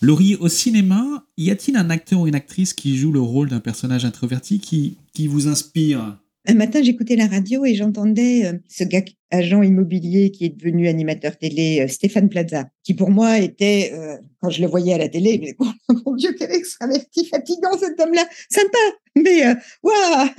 Laurie, 0.02 0.38
au 0.38 0.48
cinéma, 0.48 1.26
y 1.38 1.52
a-t-il 1.52 1.76
un 1.76 1.90
acteur 1.90 2.22
ou 2.22 2.28
une 2.28 2.36
actrice 2.36 2.74
qui 2.74 2.96
joue 2.96 3.12
le 3.12 3.20
rôle 3.20 3.50
d'un 3.50 3.60
personnage 3.60 4.06
introverti 4.06 4.60
qui, 4.60 4.96
qui 5.14 5.28
vous 5.28 5.50
inspire? 5.50 6.18
Un 6.48 6.54
matin, 6.54 6.82
j'écoutais 6.82 7.16
la 7.16 7.28
radio 7.28 7.66
et 7.66 7.76
j'entendais 7.76 8.46
euh, 8.46 8.54
ce 8.68 8.84
gars 8.84 9.04
agent 9.30 9.62
immobilier 9.62 10.32
qui 10.32 10.46
est 10.46 10.50
devenu 10.50 10.88
animateur 10.88 11.38
télé, 11.38 11.82
euh, 11.82 11.88
Stéphane 11.88 12.30
Plaza, 12.30 12.70
qui 12.84 12.94
pour 12.94 13.10
moi 13.10 13.40
était, 13.40 13.92
euh, 13.94 14.18
quand 14.42 14.50
je 14.50 14.62
le 14.62 14.68
voyais 14.68 14.94
à 14.94 14.98
la 14.98 15.10
télé, 15.10 15.38
mais 15.42 15.56
oh, 15.60 15.94
mon 16.06 16.16
Dieu, 16.16 16.34
quel 16.38 16.52
extraverti 16.52 17.26
fatigant 17.26 17.78
cet 17.78 18.00
homme-là, 18.00 18.26
sympa, 18.50 18.78
mais 19.16 19.44
waouh 19.84 20.30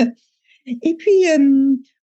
Et 0.67 0.95
puis, 0.95 1.25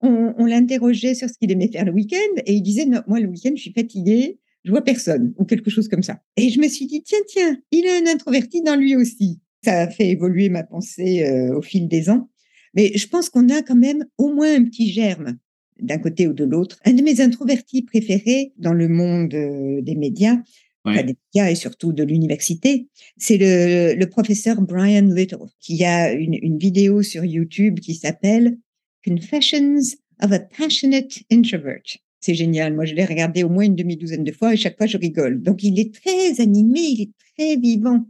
on, 0.01 0.45
l'interrogeait 0.45 1.15
sur 1.15 1.29
ce 1.29 1.37
qu'il 1.37 1.51
aimait 1.51 1.69
faire 1.69 1.85
le 1.85 1.91
week-end 1.91 2.41
et 2.45 2.53
il 2.53 2.61
disait, 2.61 2.85
moi, 3.07 3.19
le 3.19 3.27
week-end, 3.27 3.51
je 3.55 3.61
suis 3.61 3.73
fatigué, 3.73 4.39
je 4.63 4.71
vois 4.71 4.83
personne, 4.83 5.33
ou 5.37 5.45
quelque 5.45 5.69
chose 5.69 5.87
comme 5.87 6.03
ça. 6.03 6.19
Et 6.37 6.49
je 6.49 6.59
me 6.59 6.67
suis 6.67 6.85
dit, 6.85 7.01
tiens, 7.01 7.19
tiens, 7.27 7.57
il 7.71 7.87
a 7.87 7.95
un 7.97 8.13
introverti 8.13 8.61
dans 8.61 8.75
lui 8.75 8.95
aussi. 8.95 9.39
Ça 9.63 9.81
a 9.81 9.89
fait 9.89 10.09
évoluer 10.09 10.49
ma 10.49 10.63
pensée 10.63 11.27
au 11.55 11.61
fil 11.61 11.87
des 11.87 12.09
ans. 12.09 12.29
Mais 12.75 12.91
je 12.95 13.07
pense 13.07 13.29
qu'on 13.29 13.49
a 13.49 13.61
quand 13.61 13.75
même 13.75 14.05
au 14.17 14.33
moins 14.33 14.53
un 14.53 14.65
petit 14.65 14.91
germe 14.91 15.37
d'un 15.79 15.97
côté 15.97 16.27
ou 16.27 16.33
de 16.33 16.43
l'autre. 16.43 16.79
Un 16.85 16.93
de 16.93 17.01
mes 17.01 17.21
introvertis 17.21 17.81
préférés 17.81 18.53
dans 18.57 18.73
le 18.73 18.87
monde 18.87 19.33
euh, 19.33 19.81
des 19.81 19.95
médias, 19.95 20.37
ouais. 20.85 21.03
des 21.03 21.17
médias 21.33 21.49
et 21.49 21.55
surtout 21.55 21.91
de 21.91 22.03
l'université, 22.03 22.87
c'est 23.17 23.37
le, 23.37 23.95
le, 23.95 24.05
professeur 24.07 24.61
Brian 24.61 25.09
Little, 25.13 25.47
qui 25.59 25.83
a 25.83 26.13
une, 26.13 26.37
une 26.41 26.57
vidéo 26.57 27.01
sur 27.01 27.25
YouTube 27.25 27.79
qui 27.79 27.95
s'appelle 27.95 28.57
Confessions 29.05 29.81
of 30.21 30.31
a 30.31 30.39
Passionate 30.39 31.19
Introvert. 31.31 31.83
C'est 32.21 32.35
génial. 32.35 32.73
Moi, 32.73 32.85
je 32.85 32.95
l'ai 32.95 33.05
regardé 33.05 33.43
au 33.43 33.49
moins 33.49 33.65
une 33.65 33.75
demi-douzaine 33.75 34.23
de 34.23 34.31
fois 34.31 34.53
et 34.53 34.57
chaque 34.57 34.77
fois, 34.77 34.87
je 34.87 34.97
rigole. 34.97 35.43
Donc, 35.43 35.61
il 35.61 35.79
est 35.79 35.93
très 35.93 36.41
animé, 36.41 36.79
il 36.79 37.01
est 37.01 37.11
très 37.37 37.55
vivant. 37.55 38.03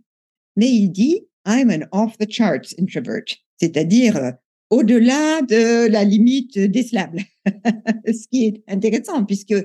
Mais 0.55 0.69
il 0.71 0.89
dit, 0.89 1.21
I'm 1.45 1.69
an 1.69 1.85
off 1.91 2.17
the 2.17 2.31
charts 2.31 2.73
introvert. 2.79 3.25
C'est-à-dire, 3.57 4.15
euh, 4.15 4.31
au-delà 4.69 5.41
de 5.41 5.87
la 5.87 6.03
limite 6.03 6.57
décelable. 6.57 7.21
Ce 8.07 8.27
qui 8.27 8.45
est 8.45 8.63
intéressant 8.67 9.23
puisque 9.25 9.55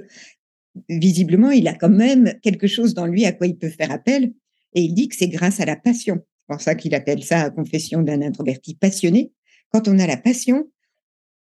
visiblement, 0.88 1.50
il 1.50 1.68
a 1.68 1.74
quand 1.74 1.90
même 1.90 2.34
quelque 2.42 2.66
chose 2.66 2.94
dans 2.94 3.06
lui 3.06 3.24
à 3.24 3.32
quoi 3.32 3.46
il 3.46 3.56
peut 3.56 3.68
faire 3.68 3.90
appel 3.90 4.32
et 4.74 4.82
il 4.82 4.94
dit 4.94 5.08
que 5.08 5.16
c'est 5.16 5.28
grâce 5.28 5.60
à 5.60 5.64
la 5.64 5.76
passion. 5.76 6.20
C'est 6.38 6.46
pour 6.46 6.60
ça 6.60 6.74
qu'il 6.74 6.94
appelle 6.94 7.22
ça 7.22 7.50
confession 7.50 8.02
d'un 8.02 8.22
introverti 8.22 8.74
passionné. 8.74 9.32
Quand 9.72 9.88
on 9.88 9.98
a 9.98 10.06
la 10.06 10.16
passion, 10.16 10.68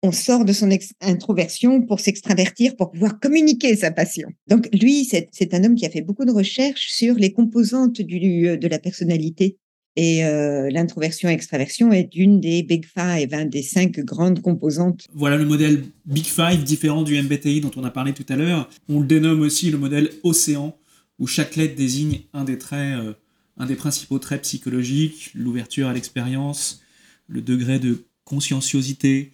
on 0.01 0.12
sort 0.12 0.43
de 0.43 0.51
son 0.51 0.69
introversion 1.01 1.81
pour 1.81 2.01
s'extravertir, 2.01 2.75
pour 2.75 2.91
pouvoir 2.91 3.19
communiquer 3.19 3.75
sa 3.75 3.89
passion. 3.91 4.27
Donc 4.48 4.67
lui, 4.74 5.05
c'est 5.05 5.53
un 5.53 5.63
homme 5.63 5.75
qui 5.75 5.86
a 5.86 5.89
fait 5.89 6.01
beaucoup 6.01 6.25
de 6.25 6.31
recherches 6.31 6.89
sur 6.91 7.15
les 7.15 7.31
composantes 7.31 8.01
du, 8.01 8.57
de 8.57 8.67
la 8.67 8.79
personnalité 8.79 9.57
et 9.95 10.25
euh, 10.25 10.69
l'introversion-extraversion 10.71 11.91
est 11.91 12.15
une 12.15 12.39
des 12.39 12.63
Big 12.63 12.85
Five, 12.85 13.50
des 13.50 13.62
cinq 13.62 14.00
grandes 14.00 14.41
composantes. 14.41 15.07
Voilà 15.13 15.38
le 15.38 15.45
modèle 15.45 15.83
Big 16.05 16.25
Five 16.25 16.63
différent 16.63 17.03
du 17.03 17.21
MBTI 17.21 17.62
dont 17.62 17.71
on 17.75 17.83
a 17.83 17.91
parlé 17.91 18.13
tout 18.13 18.25
à 18.29 18.35
l'heure. 18.35 18.69
On 18.89 19.01
le 19.01 19.05
dénomme 19.05 19.41
aussi 19.41 19.69
le 19.69 19.77
modèle 19.77 20.09
océan, 20.23 20.75
où 21.19 21.27
chaque 21.27 21.55
lettre 21.55 21.75
désigne 21.75 22.21
un 22.33 22.43
des 22.43 22.57
traits, 22.57 22.97
euh, 22.97 23.13
un 23.57 23.67
des 23.67 23.75
principaux 23.75 24.17
traits 24.17 24.41
psychologiques, 24.41 25.29
l'ouverture 25.35 25.88
à 25.88 25.93
l'expérience, 25.93 26.81
le 27.27 27.41
degré 27.41 27.77
de 27.77 28.03
conscienciosité, 28.25 29.31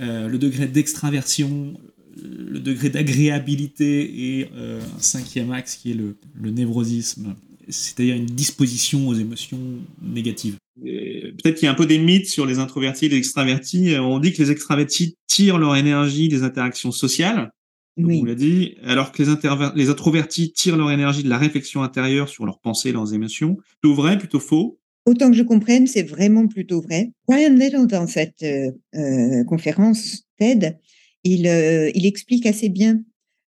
euh, 0.00 0.26
le 0.26 0.38
degré 0.38 0.66
d'extraversion, 0.66 1.78
le 2.16 2.60
degré 2.60 2.88
d'agréabilité 2.88 4.38
et 4.38 4.50
euh, 4.54 4.80
un 4.80 5.00
cinquième 5.00 5.52
axe 5.52 5.76
qui 5.76 5.90
est 5.90 5.94
le 5.94 6.50
névrosisme 6.50 7.36
c'est-à-dire 7.68 8.16
une 8.16 8.26
disposition 8.26 9.08
aux 9.08 9.14
émotions 9.14 9.58
négatives. 10.02 10.56
Peut-être 10.80 11.56
qu'il 11.56 11.66
y 11.66 11.68
a 11.68 11.72
un 11.72 11.74
peu 11.74 11.86
des 11.86 11.98
mythes 11.98 12.28
sur 12.28 12.46
les 12.46 12.58
introvertis 12.58 13.06
et 13.06 13.08
les 13.08 13.16
extravertis. 13.16 13.94
Euh, 13.94 14.02
on 14.02 14.18
dit 14.18 14.32
que 14.32 14.42
les 14.42 14.50
extravertis 14.50 15.16
tirent 15.26 15.58
leur 15.58 15.76
énergie 15.76 16.28
des 16.28 16.42
interactions 16.42 16.92
sociales, 16.92 17.50
comme 17.96 18.06
oui. 18.06 18.20
vous 18.20 18.26
l'a 18.26 18.34
dit, 18.34 18.76
alors 18.84 19.12
que 19.12 19.22
les, 19.22 19.72
les 19.74 19.90
introvertis 19.90 20.52
tirent 20.52 20.76
leur 20.76 20.90
énergie 20.90 21.22
de 21.22 21.28
la 21.28 21.38
réflexion 21.38 21.82
intérieure 21.82 22.28
sur 22.28 22.46
leurs 22.46 22.60
pensées, 22.60 22.92
leurs 22.92 23.12
émotions. 23.12 23.56
Plutôt 23.80 23.94
vrai, 23.94 24.18
plutôt 24.18 24.40
faux? 24.40 24.78
Autant 25.06 25.30
que 25.30 25.36
je 25.36 25.42
comprenne, 25.42 25.86
c'est 25.86 26.02
vraiment 26.02 26.46
plutôt 26.46 26.80
vrai. 26.80 27.12
Brian 27.26 27.54
Little, 27.54 27.86
dans 27.86 28.06
cette 28.06 28.42
euh, 28.42 28.70
euh 28.94 29.42
conférence 29.44 30.24
TED, 30.38 30.78
il, 31.24 31.46
euh, 31.48 31.90
il 31.94 32.06
explique 32.06 32.46
assez 32.46 32.68
bien 32.68 33.02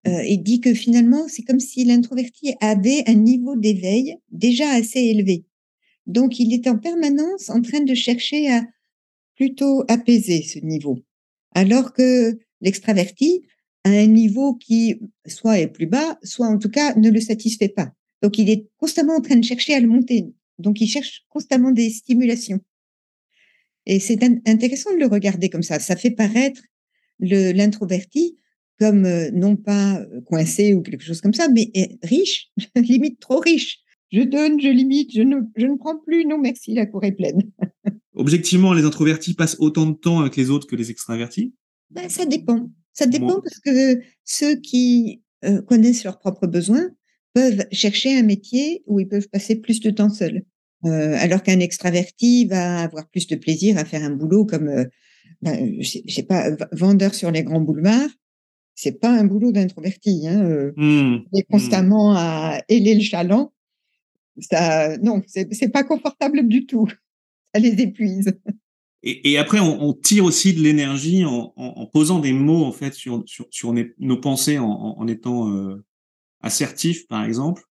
euh, 0.07 0.21
et 0.25 0.37
dit 0.37 0.61
que 0.61 0.73
finalement, 0.73 1.27
c'est 1.27 1.43
comme 1.43 1.59
si 1.59 1.83
l'introverti 1.83 2.55
avait 2.61 3.03
un 3.07 3.15
niveau 3.15 3.55
d'éveil 3.55 4.17
déjà 4.31 4.69
assez 4.69 4.99
élevé. 4.99 5.45
Donc, 6.05 6.39
il 6.39 6.53
est 6.53 6.67
en 6.67 6.77
permanence 6.77 7.49
en 7.49 7.61
train 7.61 7.81
de 7.81 7.93
chercher 7.93 8.49
à 8.49 8.63
plutôt 9.35 9.83
apaiser 9.89 10.43
ce 10.43 10.59
niveau. 10.59 10.99
Alors 11.53 11.93
que 11.93 12.39
l'extraverti 12.61 13.43
a 13.83 13.89
un 13.89 14.07
niveau 14.07 14.55
qui 14.55 14.95
soit 15.25 15.59
est 15.59 15.67
plus 15.67 15.87
bas, 15.87 16.17
soit 16.23 16.47
en 16.47 16.57
tout 16.57 16.69
cas 16.69 16.95
ne 16.95 17.09
le 17.09 17.19
satisfait 17.19 17.69
pas. 17.69 17.91
Donc, 18.21 18.37
il 18.37 18.49
est 18.49 18.67
constamment 18.77 19.17
en 19.17 19.21
train 19.21 19.35
de 19.35 19.43
chercher 19.43 19.73
à 19.73 19.79
le 19.79 19.87
monter. 19.87 20.25
Donc, 20.57 20.79
il 20.79 20.87
cherche 20.87 21.25
constamment 21.29 21.71
des 21.71 21.89
stimulations. 21.89 22.61
Et 23.85 23.99
c'est 23.99 24.23
intéressant 24.45 24.93
de 24.93 24.99
le 24.99 25.07
regarder 25.07 25.49
comme 25.49 25.63
ça. 25.63 25.79
Ça 25.79 25.95
fait 25.95 26.11
paraître 26.11 26.61
l'introverti 27.19 28.37
comme 28.79 29.05
euh, 29.05 29.31
non 29.31 29.55
pas 29.55 30.00
euh, 30.00 30.22
coincé 30.22 30.74
ou 30.74 30.81
quelque 30.81 31.03
chose 31.03 31.22
comme 31.22 31.34
ça, 31.34 31.48
mais 31.50 31.72
riche, 32.03 32.50
limite 32.75 33.19
trop 33.19 33.39
riche. 33.39 33.79
Je 34.12 34.22
donne, 34.22 34.62
je 34.62 34.69
limite, 34.69 35.12
je 35.13 35.22
ne, 35.22 35.38
je 35.55 35.65
ne 35.65 35.75
prends 35.75 35.98
plus, 35.98 36.25
non 36.25 36.38
merci, 36.38 36.74
la 36.74 36.86
cour 36.86 37.03
est 37.03 37.12
pleine. 37.12 37.41
Objectivement, 38.13 38.74
les 38.74 38.84
introvertis 38.84 39.34
passent 39.34 39.57
autant 39.60 39.86
de 39.86 39.96
temps 39.96 40.22
avec 40.22 40.36
les 40.38 40.50
autres 40.50 40.65
que 40.65 40.75
les 40.75 40.89
extravertis? 40.91 41.53
Ben, 41.91 42.10
Ça 42.10 42.25
dépend. 42.25 42.69
Ça 42.93 43.05
dépend 43.05 43.39
parce 43.41 43.60
que 43.60 44.01
ceux 44.24 44.55
qui 44.55 45.22
euh, 45.46 45.62
connaissent 45.62 46.03
leurs 46.03 46.17
propres 46.17 46.48
besoins 46.48 46.89
peuvent 47.34 47.67
chercher 47.72 48.17
un 48.17 48.24
métier 48.24 48.81
où 48.88 49.00
ils 49.00 49.07
peuvent 49.07 49.29
passer 49.29 49.57
plus 49.57 49.79
de 49.81 49.91
temps 49.91 50.10
seuls. 50.10 50.41
Euh, 50.86 51.15
alors 51.19 51.43
qu'un 51.43 51.60
extraverti 51.60 52.46
va 52.46 52.81
avoir 52.81 53.07
plus 53.10 53.27
de 53.27 53.36
plaisir 53.36 53.77
à 53.77 53.86
faire 53.86 54.03
un 54.03 54.10
boulot 54.10 54.46
comme, 54.46 54.67
euh, 54.67 54.86
ben, 55.43 55.77
je 55.79 56.00
sais 56.07 56.24
pas, 56.24 56.50
vendeur 56.72 57.13
sur 57.13 57.29
les 57.29 57.43
grands 57.43 57.62
boulevards 57.62 58.10
c'est 58.77 59.00
pas 59.00 59.10
un 59.10 59.25
boulot 59.25 59.51
d'introverti. 59.51 60.27
Hein. 60.27 60.72
Mmh. 60.77 61.25
Et 61.34 61.41
mmh. 61.41 61.46
constamment 61.51 62.13
mmh. 62.13 62.17
à 62.17 62.62
héler 62.69 62.93
le 62.93 63.01
chaland, 63.01 63.51
ça, 64.39 64.96
non, 65.00 65.24
c'est 65.25 65.72
pas 65.74 65.84
confortable 65.84 66.48
du 66.48 66.65
tout. 66.65 66.88
Ça 67.53 67.62
les 67.62 67.81
épuise. 67.81 68.38
Et, 69.01 69.31
et 69.31 69.38
après, 69.38 69.60
on, 69.60 69.81
on, 69.81 69.93
tire 69.93 70.25
aussi 70.25 70.53
de 70.53 70.62
l'énergie 70.62 71.24
en, 71.25 71.53
en, 71.55 71.65
en, 71.65 71.86
posant 71.88 72.19
des 72.19 72.34
mots 72.34 72.65
en 72.65 72.74
fait 72.74 72.93
sur, 72.93 73.24
sur, 73.25 73.48
sur 73.50 73.74
nos 73.98 74.17
pensées, 74.17 74.60
en, 74.60 74.67
en 74.67 75.07
étant 75.07 75.50
euh, 75.50 75.84
assertif, 76.41 77.07
par 77.07 77.24
exemple. 77.24 77.63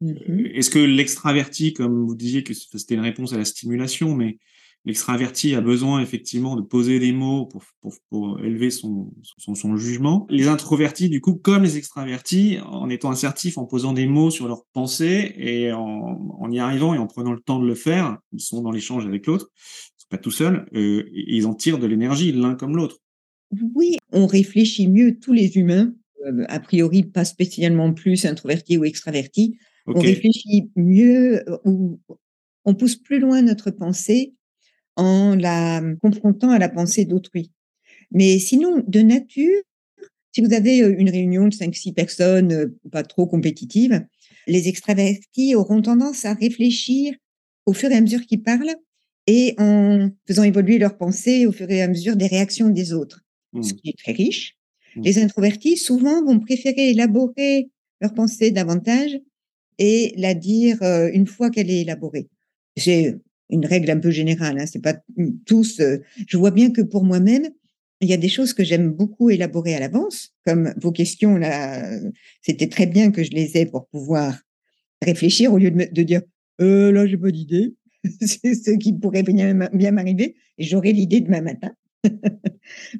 Mmh. 0.00 0.46
Est-ce 0.54 0.70
que 0.70 0.78
l'extraverti, 0.78 1.74
comme 1.74 2.06
vous 2.06 2.14
disiez 2.14 2.44
que 2.44 2.54
c'était 2.54 2.94
une 2.94 3.00
réponse 3.00 3.32
à 3.34 3.38
la 3.38 3.44
stimulation, 3.44 4.14
mais 4.14 4.38
L'extraverti 4.86 5.56
a 5.56 5.60
besoin 5.60 6.00
effectivement 6.00 6.54
de 6.54 6.62
poser 6.62 7.00
des 7.00 7.10
mots 7.10 7.46
pour, 7.46 7.64
pour, 7.80 7.94
pour 8.08 8.38
élever 8.38 8.70
son, 8.70 9.12
son, 9.36 9.56
son, 9.56 9.76
jugement. 9.76 10.28
Les 10.30 10.46
introvertis, 10.46 11.08
du 11.08 11.20
coup, 11.20 11.34
comme 11.34 11.64
les 11.64 11.76
extravertis, 11.76 12.58
en 12.64 12.88
étant 12.88 13.10
assertifs, 13.10 13.58
en 13.58 13.64
posant 13.64 13.92
des 13.92 14.06
mots 14.06 14.30
sur 14.30 14.46
leurs 14.46 14.64
pensées 14.72 15.34
et 15.38 15.72
en, 15.72 16.36
en 16.38 16.50
y 16.52 16.60
arrivant 16.60 16.94
et 16.94 16.98
en 16.98 17.08
prenant 17.08 17.32
le 17.32 17.40
temps 17.40 17.58
de 17.58 17.66
le 17.66 17.74
faire, 17.74 18.18
ils 18.30 18.40
sont 18.40 18.62
dans 18.62 18.70
l'échange 18.70 19.04
avec 19.06 19.26
l'autre, 19.26 19.50
ils 19.56 20.02
sont 20.02 20.08
pas 20.08 20.18
tout 20.18 20.30
seuls, 20.30 20.68
euh, 20.72 21.02
ils 21.12 21.48
en 21.48 21.54
tirent 21.54 21.80
de 21.80 21.86
l'énergie 21.88 22.30
l'un 22.30 22.54
comme 22.54 22.76
l'autre. 22.76 22.98
Oui, 23.74 23.96
on 24.12 24.26
réfléchit 24.26 24.86
mieux 24.86 25.18
tous 25.18 25.32
les 25.32 25.56
humains, 25.56 25.92
euh, 26.26 26.44
a 26.48 26.60
priori 26.60 27.02
pas 27.02 27.24
spécialement 27.24 27.92
plus 27.92 28.24
introvertis 28.24 28.78
ou 28.78 28.84
extravertis. 28.84 29.58
Okay. 29.86 29.98
On 29.98 30.00
réfléchit 30.00 30.70
mieux, 30.76 31.44
ou 31.64 31.98
on 32.64 32.74
pousse 32.74 32.94
plus 32.94 33.18
loin 33.18 33.42
notre 33.42 33.72
pensée 33.72 34.36
en 34.96 35.34
la 35.34 35.82
confrontant 36.00 36.50
à 36.50 36.58
la 36.58 36.68
pensée 36.68 37.04
d'autrui. 37.04 37.52
Mais 38.10 38.38
sinon, 38.38 38.82
de 38.86 39.00
nature, 39.00 39.62
si 40.32 40.40
vous 40.42 40.52
avez 40.52 40.78
une 40.78 41.10
réunion 41.10 41.48
de 41.48 41.54
5-6 41.54 41.94
personnes 41.94 42.74
pas 42.92 43.02
trop 43.02 43.26
compétitives, 43.26 44.04
les 44.46 44.68
extravertis 44.68 45.54
auront 45.54 45.82
tendance 45.82 46.24
à 46.24 46.34
réfléchir 46.34 47.14
au 47.64 47.72
fur 47.72 47.90
et 47.90 47.96
à 47.96 48.00
mesure 48.00 48.20
qu'ils 48.26 48.42
parlent 48.42 48.74
et 49.26 49.54
en 49.58 50.10
faisant 50.26 50.44
évoluer 50.44 50.78
leurs 50.78 50.96
pensées 50.96 51.46
au 51.46 51.52
fur 51.52 51.70
et 51.70 51.82
à 51.82 51.88
mesure 51.88 52.16
des 52.16 52.28
réactions 52.28 52.68
des 52.68 52.92
autres, 52.92 53.24
mmh. 53.52 53.62
ce 53.62 53.74
qui 53.74 53.88
est 53.90 53.98
très 53.98 54.12
riche. 54.12 54.56
Mmh. 54.94 55.02
Les 55.02 55.18
introvertis, 55.18 55.76
souvent, 55.76 56.24
vont 56.24 56.38
préférer 56.38 56.90
élaborer 56.90 57.70
leur 58.00 58.14
pensée 58.14 58.50
davantage 58.50 59.18
et 59.78 60.14
la 60.16 60.34
dire 60.34 60.78
une 61.12 61.26
fois 61.26 61.50
qu'elle 61.50 61.70
est 61.70 61.80
élaborée. 61.80 62.28
C'est 62.76 63.16
une 63.50 63.66
règle 63.66 63.90
un 63.90 63.98
peu 63.98 64.10
générale, 64.10 64.58
hein, 64.58 64.66
c'est 64.66 64.82
pas 64.82 64.96
tous. 65.44 65.80
Euh, 65.80 65.98
je 66.26 66.36
vois 66.36 66.50
bien 66.50 66.70
que 66.70 66.82
pour 66.82 67.04
moi-même, 67.04 67.48
il 68.00 68.08
y 68.08 68.12
a 68.12 68.18
des 68.18 68.28
choses 68.28 68.52
que 68.52 68.64
j'aime 68.64 68.90
beaucoup 68.90 69.30
élaborer 69.30 69.74
à 69.74 69.80
l'avance, 69.80 70.34
comme 70.44 70.74
vos 70.76 70.92
questions 70.92 71.36
là. 71.36 71.88
C'était 72.42 72.68
très 72.68 72.86
bien 72.86 73.10
que 73.10 73.22
je 73.22 73.30
les 73.30 73.56
ai 73.56 73.66
pour 73.66 73.86
pouvoir 73.88 74.38
réfléchir 75.02 75.52
au 75.52 75.58
lieu 75.58 75.70
de, 75.70 76.02
dire 76.02 76.22
euh, 76.60 76.92
là 76.92 77.06
j'ai 77.06 77.16
pas 77.16 77.30
d'idée. 77.30 77.74
c'est 78.20 78.54
ce 78.54 78.76
qui 78.76 78.92
pourrait 78.92 79.22
bien, 79.22 79.54
m'arriver 79.54 80.36
et 80.58 80.64
j'aurai 80.64 80.92
l'idée 80.92 81.20
demain 81.20 81.40
matin 81.40 81.72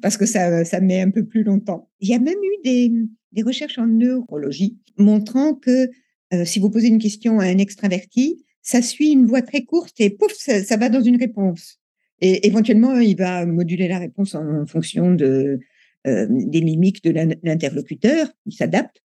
parce 0.01 0.17
que 0.17 0.25
ça, 0.25 0.65
ça 0.65 0.81
met 0.81 1.01
un 1.01 1.11
peu 1.11 1.25
plus 1.25 1.43
longtemps. 1.43 1.89
Il 1.99 2.09
y 2.09 2.13
a 2.13 2.19
même 2.19 2.35
eu 2.35 2.63
des, 2.63 2.91
des 3.31 3.43
recherches 3.43 3.77
en 3.77 3.87
neurologie 3.87 4.77
montrant 4.97 5.53
que 5.53 5.89
euh, 6.33 6.43
si 6.43 6.59
vous 6.59 6.69
posez 6.69 6.87
une 6.87 6.99
question 6.99 7.39
à 7.39 7.45
un 7.45 7.57
extraverti, 7.57 8.43
ça 8.67 8.81
suit 8.81 9.11
une 9.13 9.25
voie 9.25 9.41
très 9.41 9.63
courte 9.63 9.95
et 10.01 10.09
pouf, 10.09 10.33
ça, 10.33 10.75
va 10.75 10.89
dans 10.89 11.01
une 11.01 11.15
réponse. 11.15 11.79
Et 12.19 12.47
éventuellement, 12.47 12.99
il 12.99 13.15
va 13.15 13.45
moduler 13.45 13.87
la 13.87 13.97
réponse 13.97 14.35
en, 14.35 14.65
fonction 14.65 15.15
euh, 15.21 15.57
des 16.03 16.61
mimiques 16.61 17.01
de 17.01 17.11
l'interlocuteur, 17.43 18.27
il 18.45 18.51
s'adapte. 18.51 19.01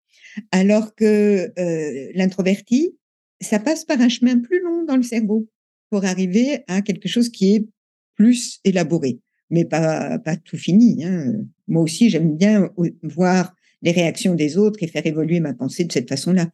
Alors 0.53 0.95
que 0.95 1.51
euh, 1.59 2.13
l'introverti, 2.15 2.97
ça 3.41 3.59
passe 3.59 3.85
par 3.85 4.01
un 4.01 4.09
chemin 4.09 4.39
plus 4.39 4.63
long 4.63 4.85
dans 4.85 4.95
le 4.95 5.03
cerveau 5.03 5.49
pour 5.91 6.05
arriver 6.05 6.61
à 6.69 6.81
quelque 6.81 7.09
chose 7.09 7.29
qui 7.29 7.57
est 7.57 7.67
plus 8.15 8.61
élaboré, 8.63 9.19
mais 9.51 9.65
pas, 9.65 10.21
tout 10.45 10.57
fini. 10.57 11.05
Hein. 11.05 11.33
Moi 11.67 11.83
aussi, 11.83 12.11
j'aime 12.11 12.37
bien 12.37 12.71
voir 13.03 13.57
les 13.83 13.91
réactions 13.91 14.37
des 14.37 14.57
autres 14.57 14.85
et 14.85 14.87
faire 14.87 15.07
évoluer 15.07 15.41
ma 15.41 15.53
pensée 15.53 15.85
de 15.85 15.91
cette 15.91 16.09
façon-là. 16.09 16.49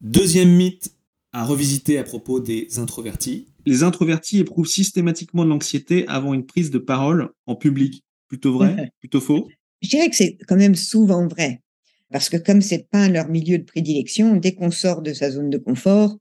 Deuxième 0.00 0.56
mythe 0.56 0.94
à 1.38 1.44
revisiter 1.44 1.98
à 1.98 2.02
propos 2.02 2.40
des 2.40 2.80
introvertis. 2.80 3.46
Les 3.64 3.84
introvertis 3.84 4.40
éprouvent 4.40 4.66
systématiquement 4.66 5.44
de 5.44 5.50
l'anxiété 5.50 6.04
avant 6.08 6.34
une 6.34 6.44
prise 6.44 6.72
de 6.72 6.78
parole 6.78 7.30
en 7.46 7.54
public. 7.54 8.02
Plutôt 8.26 8.52
vrai, 8.54 8.90
plutôt 8.98 9.20
faux? 9.20 9.46
Je 9.80 9.88
dirais 9.88 10.10
que 10.10 10.16
c'est 10.16 10.36
quand 10.48 10.56
même 10.56 10.74
souvent 10.74 11.28
vrai. 11.28 11.62
Parce 12.10 12.28
que 12.28 12.36
comme 12.36 12.60
c'est 12.60 12.90
pas 12.90 13.08
leur 13.08 13.28
milieu 13.28 13.56
de 13.56 13.62
prédilection, 13.62 14.34
dès 14.34 14.56
qu'on 14.56 14.72
sort 14.72 15.00
de 15.00 15.12
sa 15.12 15.30
zone 15.30 15.48
de 15.48 15.58
confort, 15.58 16.18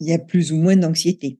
il 0.00 0.08
y 0.08 0.12
a 0.12 0.18
plus 0.18 0.50
ou 0.50 0.56
moins 0.56 0.76
d'anxiété. 0.76 1.38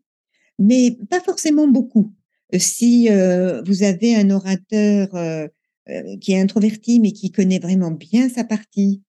Mais 0.60 0.96
pas 1.10 1.20
forcément 1.20 1.66
beaucoup. 1.66 2.14
Si 2.56 3.08
euh, 3.10 3.60
vous 3.62 3.82
avez 3.82 4.14
un 4.14 4.30
orateur 4.30 5.12
euh, 5.16 5.48
euh, 5.88 6.16
qui 6.18 6.30
est 6.30 6.38
introverti, 6.38 7.00
mais 7.00 7.10
qui 7.10 7.32
connaît 7.32 7.58
vraiment 7.58 7.90
bien 7.90 8.28
sa 8.28 8.44
partie, 8.44 9.02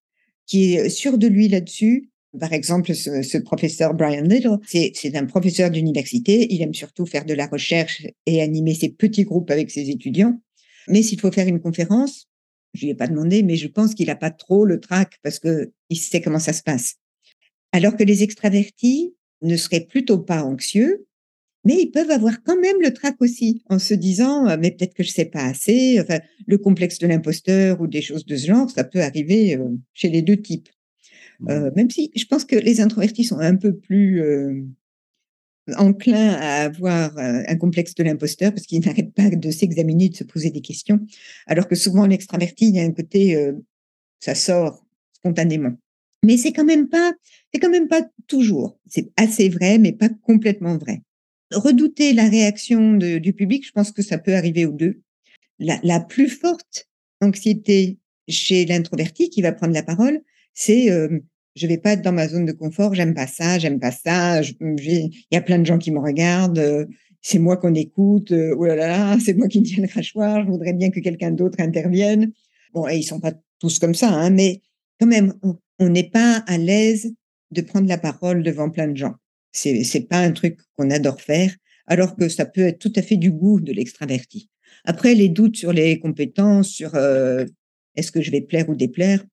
qui 0.48 0.74
est 0.74 0.90
sûr 0.90 1.20
de 1.20 1.28
lui 1.28 1.50
là-dessus, 1.50 2.10
par 2.40 2.54
exemple, 2.54 2.94
ce, 2.94 3.38
professeur 3.38 3.94
Brian 3.94 4.24
Little, 4.24 4.58
c'est 4.66 5.16
un 5.16 5.26
professeur 5.26 5.72
d'université. 5.72 6.54
Il 6.54 6.62
aime 6.62 6.74
surtout 6.74 7.06
faire 7.06 7.26
de 7.26 7.34
la 7.34 7.48
recherche 7.48 8.06
et 8.26 8.42
animer 8.42 8.76
ses 8.76 8.90
petits 8.90 9.24
groupes 9.24 9.50
avec 9.50 9.72
ses 9.72 9.90
étudiants. 9.90 10.40
Mais 10.88 11.04
s'il 11.04 11.20
faut 11.20 11.32
faire 11.32 11.48
une 11.48 11.60
conférence, 11.60 12.28
je 12.74 12.86
lui 12.86 12.92
ai 12.92 12.96
pas 12.96 13.08
demandé, 13.08 13.44
mais 13.44 13.56
je 13.56 13.68
pense 13.68 13.96
qu'il 13.96 14.08
n'a 14.08 14.16
pas 14.16 14.30
trop 14.30 14.66
le 14.66 14.80
trac 14.80 15.18
parce 15.24 15.40
que 15.40 15.72
il 15.90 15.98
sait 15.98 16.22
comment 16.22 16.40
ça 16.40 16.54
se 16.54 16.64
passe. 16.64 16.96
Alors 17.72 17.96
que 17.96 18.04
les 18.04 18.24
extravertis 18.24 19.16
ne 19.42 19.56
seraient 19.58 19.86
plutôt 19.86 20.20
pas 20.20 20.44
anxieux, 20.44 21.08
mais 21.66 21.82
ils 21.82 21.92
peuvent 21.92 22.12
avoir 22.12 22.44
quand 22.44 22.60
même 22.60 22.82
le 22.82 22.94
trac 22.94 23.16
aussi 23.20 23.64
en 23.70 23.80
se 23.80 23.94
disant 23.94 24.58
mais 24.58 24.72
peut-être 24.72 24.94
que 24.94 25.04
je 25.04 25.12
sais 25.12 25.26
pas 25.26 25.44
assez. 25.44 26.00
Enfin, 26.00 26.20
le 26.46 26.58
complexe 26.58 27.00
de 27.00 27.08
l'imposteur 27.08 27.82
ou 27.82 27.88
des 27.88 28.02
choses 28.02 28.26
de 28.26 28.36
ce 28.36 28.48
genre, 28.48 28.70
ça 28.70 28.84
peut 28.84 29.02
arriver 29.02 29.56
euh, 29.56 29.70
chez 29.94 30.10
les 30.10 30.22
deux 30.22 30.38
types. 30.38 30.70
Euh, 31.50 31.72
même 31.76 31.90
si 31.90 32.12
je 32.16 32.26
pense 32.26 32.46
que 32.46 32.56
les 32.56 32.82
introvertis 32.82 33.24
sont 33.24 33.40
un 33.40 33.56
peu 33.56 33.76
plus 33.76 34.22
euh, 34.22 34.64
enclins 35.76 36.34
à 36.34 36.64
avoir 36.64 37.18
euh, 37.18 37.42
un 37.46 37.56
complexe 37.58 37.96
de 37.96 38.04
l'imposteur 38.04 38.54
parce 38.54 38.66
qu'ils 38.66 38.82
n'arrêtent 38.86 39.14
pas 39.14 39.30
de 39.30 39.52
s'examiner, 39.52 40.10
de 40.10 40.16
se 40.16 40.24
poser 40.24 40.52
des 40.52 40.62
questions, 40.62 41.00
alors 41.46 41.68
que 41.68 41.76
souvent 41.76 42.06
l'extraverti, 42.06 42.70
il 42.70 42.76
y 42.76 42.80
a 42.80 42.84
un 42.84 42.92
côté, 42.92 43.36
euh, 43.36 43.54
ça 44.20 44.36
sort 44.36 44.86
spontanément. 45.14 45.74
Mais 46.24 46.38
c'est 46.38 46.52
quand 46.52 46.66
même 46.66 46.88
pas, 46.90 47.14
c'est 47.54 47.60
quand 47.60 47.70
même 47.70 47.88
pas 47.88 48.08
toujours. 48.28 48.80
C'est 48.88 49.12
assez 49.18 49.50
vrai, 49.50 49.78
mais 49.78 49.92
pas 49.92 50.10
complètement 50.10 50.78
vrai. 50.78 51.02
Redouter 51.54 52.14
la 52.14 52.28
réaction 52.28 52.94
de, 52.94 53.20
du 53.20 53.34
public, 53.34 53.66
je 53.66 53.72
pense 53.72 53.92
que 53.92 54.02
ça 54.02 54.18
peut 54.18 54.36
arriver 54.36 54.66
aux 54.66 54.74
deux. 54.74 55.02
La, 55.60 55.80
la 55.84 56.00
plus 56.00 56.30
forte 56.30 56.88
anxiété 57.22 57.98
chez 58.28 58.66
l'introverti 58.66 59.30
qui 59.30 59.42
va 59.42 59.54
prendre 59.54 59.74
la 59.74 59.84
parole, 59.84 60.22
c'est 60.58 60.90
euh, 60.90 61.20
je 61.56 61.68
vais 61.68 61.78
pas 61.78 61.94
être 61.94 62.02
dans 62.02 62.12
ma 62.12 62.28
zone 62.28 62.46
de 62.46 62.52
confort, 62.52 62.96
j'aime 62.96 63.14
pas 63.14 63.28
ça, 63.28 63.60
j'aime 63.60 63.80
pas 63.80 63.92
ça, 63.92 64.42
il 64.42 65.12
y 65.32 65.36
a 65.36 65.42
plein 65.42 65.60
de 65.60 65.66
gens 65.66 65.78
qui 65.78 65.92
me 65.92 66.00
regardent, 66.00 66.88
c'est 67.22 67.38
moi 67.38 67.58
qu'on 67.58 67.76
écoute, 67.76 68.32
euh, 68.32 68.56
oh 68.58 68.66
là 68.66 68.76
là, 68.76 69.18
c'est 69.24 69.36
moi 69.36 69.48
qui 69.48 69.62
tiens 69.62 69.84
le 69.84 69.88
crachoir, 69.88 70.44
je 70.44 70.50
voudrais 70.50 70.74
bien 70.74 70.90
que 70.90 71.00
quelqu'un 71.00 71.32
d'autre 71.32 71.60
intervienne. 71.60 72.32
Bon, 72.74 72.88
et 72.88 72.98
ils 72.98 73.04
sont 73.04 73.20
pas 73.20 73.34
tous 73.60 73.78
comme 73.78 73.94
ça, 73.94 74.10
hein, 74.10 74.32
mais 74.32 74.62
quand 75.00 75.08
même, 75.08 75.34
on 75.80 75.90
n'est 75.90 76.10
pas 76.10 76.44
à 76.48 76.58
l'aise 76.58 77.14
de 77.52 77.62
prendre 77.62 77.88
la 77.88 78.00
parole 78.00 78.42
devant 78.42 78.72
plein 78.72 78.88
de 78.88 78.98
gens. 78.98 79.14
C'est 79.52 79.84
c'est 79.84 80.08
pas 80.08 80.20
un 80.20 80.32
truc 80.32 80.58
qu'on 80.76 80.90
adore 80.90 81.22
faire, 81.22 81.56
alors 81.86 82.16
que 82.16 82.30
ça 82.30 82.46
peut 82.46 82.62
être 82.62 82.80
tout 82.80 82.94
à 82.96 83.04
fait 83.04 83.18
du 83.18 83.32
goût 83.32 83.62
de 83.62 83.72
l'extraverti. 83.74 84.50
Après, 84.86 85.14
les 85.14 85.30
doutes 85.30 85.56
sur 85.56 85.72
les 85.72 86.00
compétences, 86.00 86.70
sur 86.70 86.96
est-ce 86.96 88.12
que 88.12 88.22
je 88.22 88.32
vais 88.32 88.42
plaire 88.42 88.70
ou 88.70 88.76
déplaire, 88.76 89.24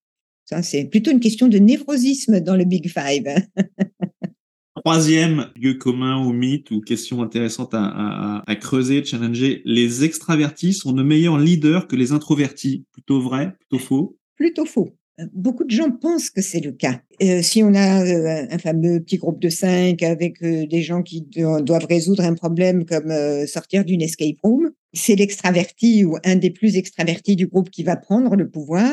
ça, 0.44 0.62
c'est 0.62 0.84
plutôt 0.84 1.10
une 1.10 1.20
question 1.20 1.48
de 1.48 1.58
névrosisme 1.58 2.40
dans 2.40 2.56
le 2.56 2.64
Big 2.64 2.88
Five. 2.88 3.34
Troisième 4.76 5.50
lieu 5.56 5.74
commun 5.74 6.22
ou 6.22 6.32
mythe 6.32 6.70
ou 6.70 6.80
question 6.80 7.22
intéressante 7.22 7.72
à, 7.72 7.84
à, 7.84 8.42
à, 8.46 8.56
creuser, 8.56 9.02
challenger, 9.02 9.62
les 9.64 10.04
extravertis 10.04 10.74
sont 10.74 10.92
de 10.92 11.02
meilleurs 11.02 11.38
leaders 11.38 11.88
que 11.88 11.96
les 11.96 12.12
introvertis. 12.12 12.84
Plutôt 12.92 13.20
vrai, 13.20 13.54
plutôt 13.58 13.82
faux? 13.82 14.18
Plutôt 14.36 14.66
faux. 14.66 14.90
Beaucoup 15.32 15.62
de 15.62 15.70
gens 15.70 15.92
pensent 15.92 16.28
que 16.28 16.42
c'est 16.42 16.60
le 16.60 16.72
cas. 16.72 17.00
Euh, 17.22 17.40
si 17.40 17.62
on 17.62 17.72
a 17.72 18.04
euh, 18.04 18.46
un 18.50 18.58
fameux 18.58 19.00
petit 19.00 19.16
groupe 19.16 19.40
de 19.40 19.48
cinq 19.48 20.02
avec 20.02 20.42
euh, 20.42 20.66
des 20.66 20.82
gens 20.82 21.02
qui 21.02 21.22
doivent 21.22 21.86
résoudre 21.88 22.24
un 22.24 22.34
problème 22.34 22.84
comme 22.84 23.12
sortir 23.46 23.84
d'une 23.84 24.02
escape 24.02 24.40
room, 24.42 24.72
c'est 24.92 25.14
l'extraverti 25.14 26.04
ou 26.04 26.16
un 26.24 26.34
des 26.34 26.50
plus 26.50 26.76
extravertis 26.76 27.36
du 27.36 27.46
groupe 27.46 27.70
qui 27.70 27.84
va 27.84 27.96
prendre 27.96 28.34
le 28.34 28.50
pouvoir 28.50 28.90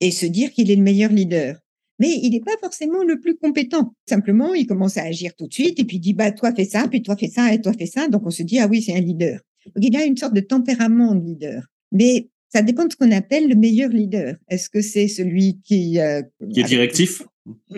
et 0.00 0.10
se 0.10 0.26
dire 0.26 0.52
qu'il 0.52 0.70
est 0.70 0.76
le 0.76 0.82
meilleur 0.82 1.10
leader. 1.10 1.58
Mais 1.98 2.18
il 2.22 2.30
n'est 2.30 2.40
pas 2.40 2.56
forcément 2.60 3.04
le 3.04 3.20
plus 3.20 3.36
compétent. 3.36 3.92
Simplement, 4.08 4.54
il 4.54 4.66
commence 4.66 4.96
à 4.96 5.02
agir 5.02 5.34
tout 5.36 5.46
de 5.46 5.52
suite 5.52 5.78
et 5.78 5.84
puis 5.84 5.98
dit, 5.98 6.14
bah, 6.14 6.32
toi 6.32 6.52
fais 6.54 6.64
ça, 6.64 6.88
puis 6.88 7.02
toi 7.02 7.14
fais 7.16 7.28
ça, 7.28 7.52
et 7.52 7.60
toi 7.60 7.74
fais 7.78 7.86
ça. 7.86 8.08
Donc, 8.08 8.22
on 8.24 8.30
se 8.30 8.42
dit, 8.42 8.58
ah 8.58 8.66
oui, 8.66 8.80
c'est 8.80 8.94
un 8.94 9.00
leader. 9.00 9.40
Donc, 9.66 9.84
il 9.84 9.94
a 9.96 10.04
une 10.04 10.16
sorte 10.16 10.34
de 10.34 10.40
tempérament 10.40 11.14
de 11.14 11.22
leader. 11.22 11.66
Mais 11.92 12.30
ça 12.48 12.62
dépend 12.62 12.86
de 12.86 12.92
ce 12.92 12.96
qu'on 12.96 13.12
appelle 13.12 13.48
le 13.48 13.54
meilleur 13.54 13.90
leader. 13.90 14.36
Est-ce 14.48 14.70
que 14.70 14.80
c'est 14.80 15.08
celui 15.08 15.60
qui... 15.62 16.00
Euh, 16.00 16.22
qui 16.50 16.60
est 16.60 16.64
directif? 16.64 17.22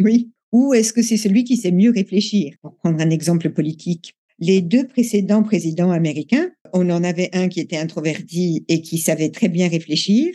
Oui. 0.00 0.30
Ou 0.52 0.72
est-ce 0.72 0.92
que 0.92 1.02
c'est 1.02 1.16
celui 1.16 1.42
qui 1.42 1.56
sait 1.56 1.72
mieux 1.72 1.90
réfléchir? 1.90 2.54
Pour 2.62 2.76
prendre 2.76 3.00
un 3.00 3.10
exemple 3.10 3.50
politique, 3.50 4.14
les 4.38 4.60
deux 4.60 4.86
précédents 4.86 5.42
présidents 5.42 5.90
américains, 5.90 6.50
on 6.72 6.90
en 6.90 7.02
avait 7.02 7.30
un 7.32 7.48
qui 7.48 7.60
était 7.60 7.76
introverti 7.76 8.64
et 8.68 8.82
qui 8.82 8.98
savait 8.98 9.30
très 9.30 9.48
bien 9.48 9.68
réfléchir, 9.68 10.32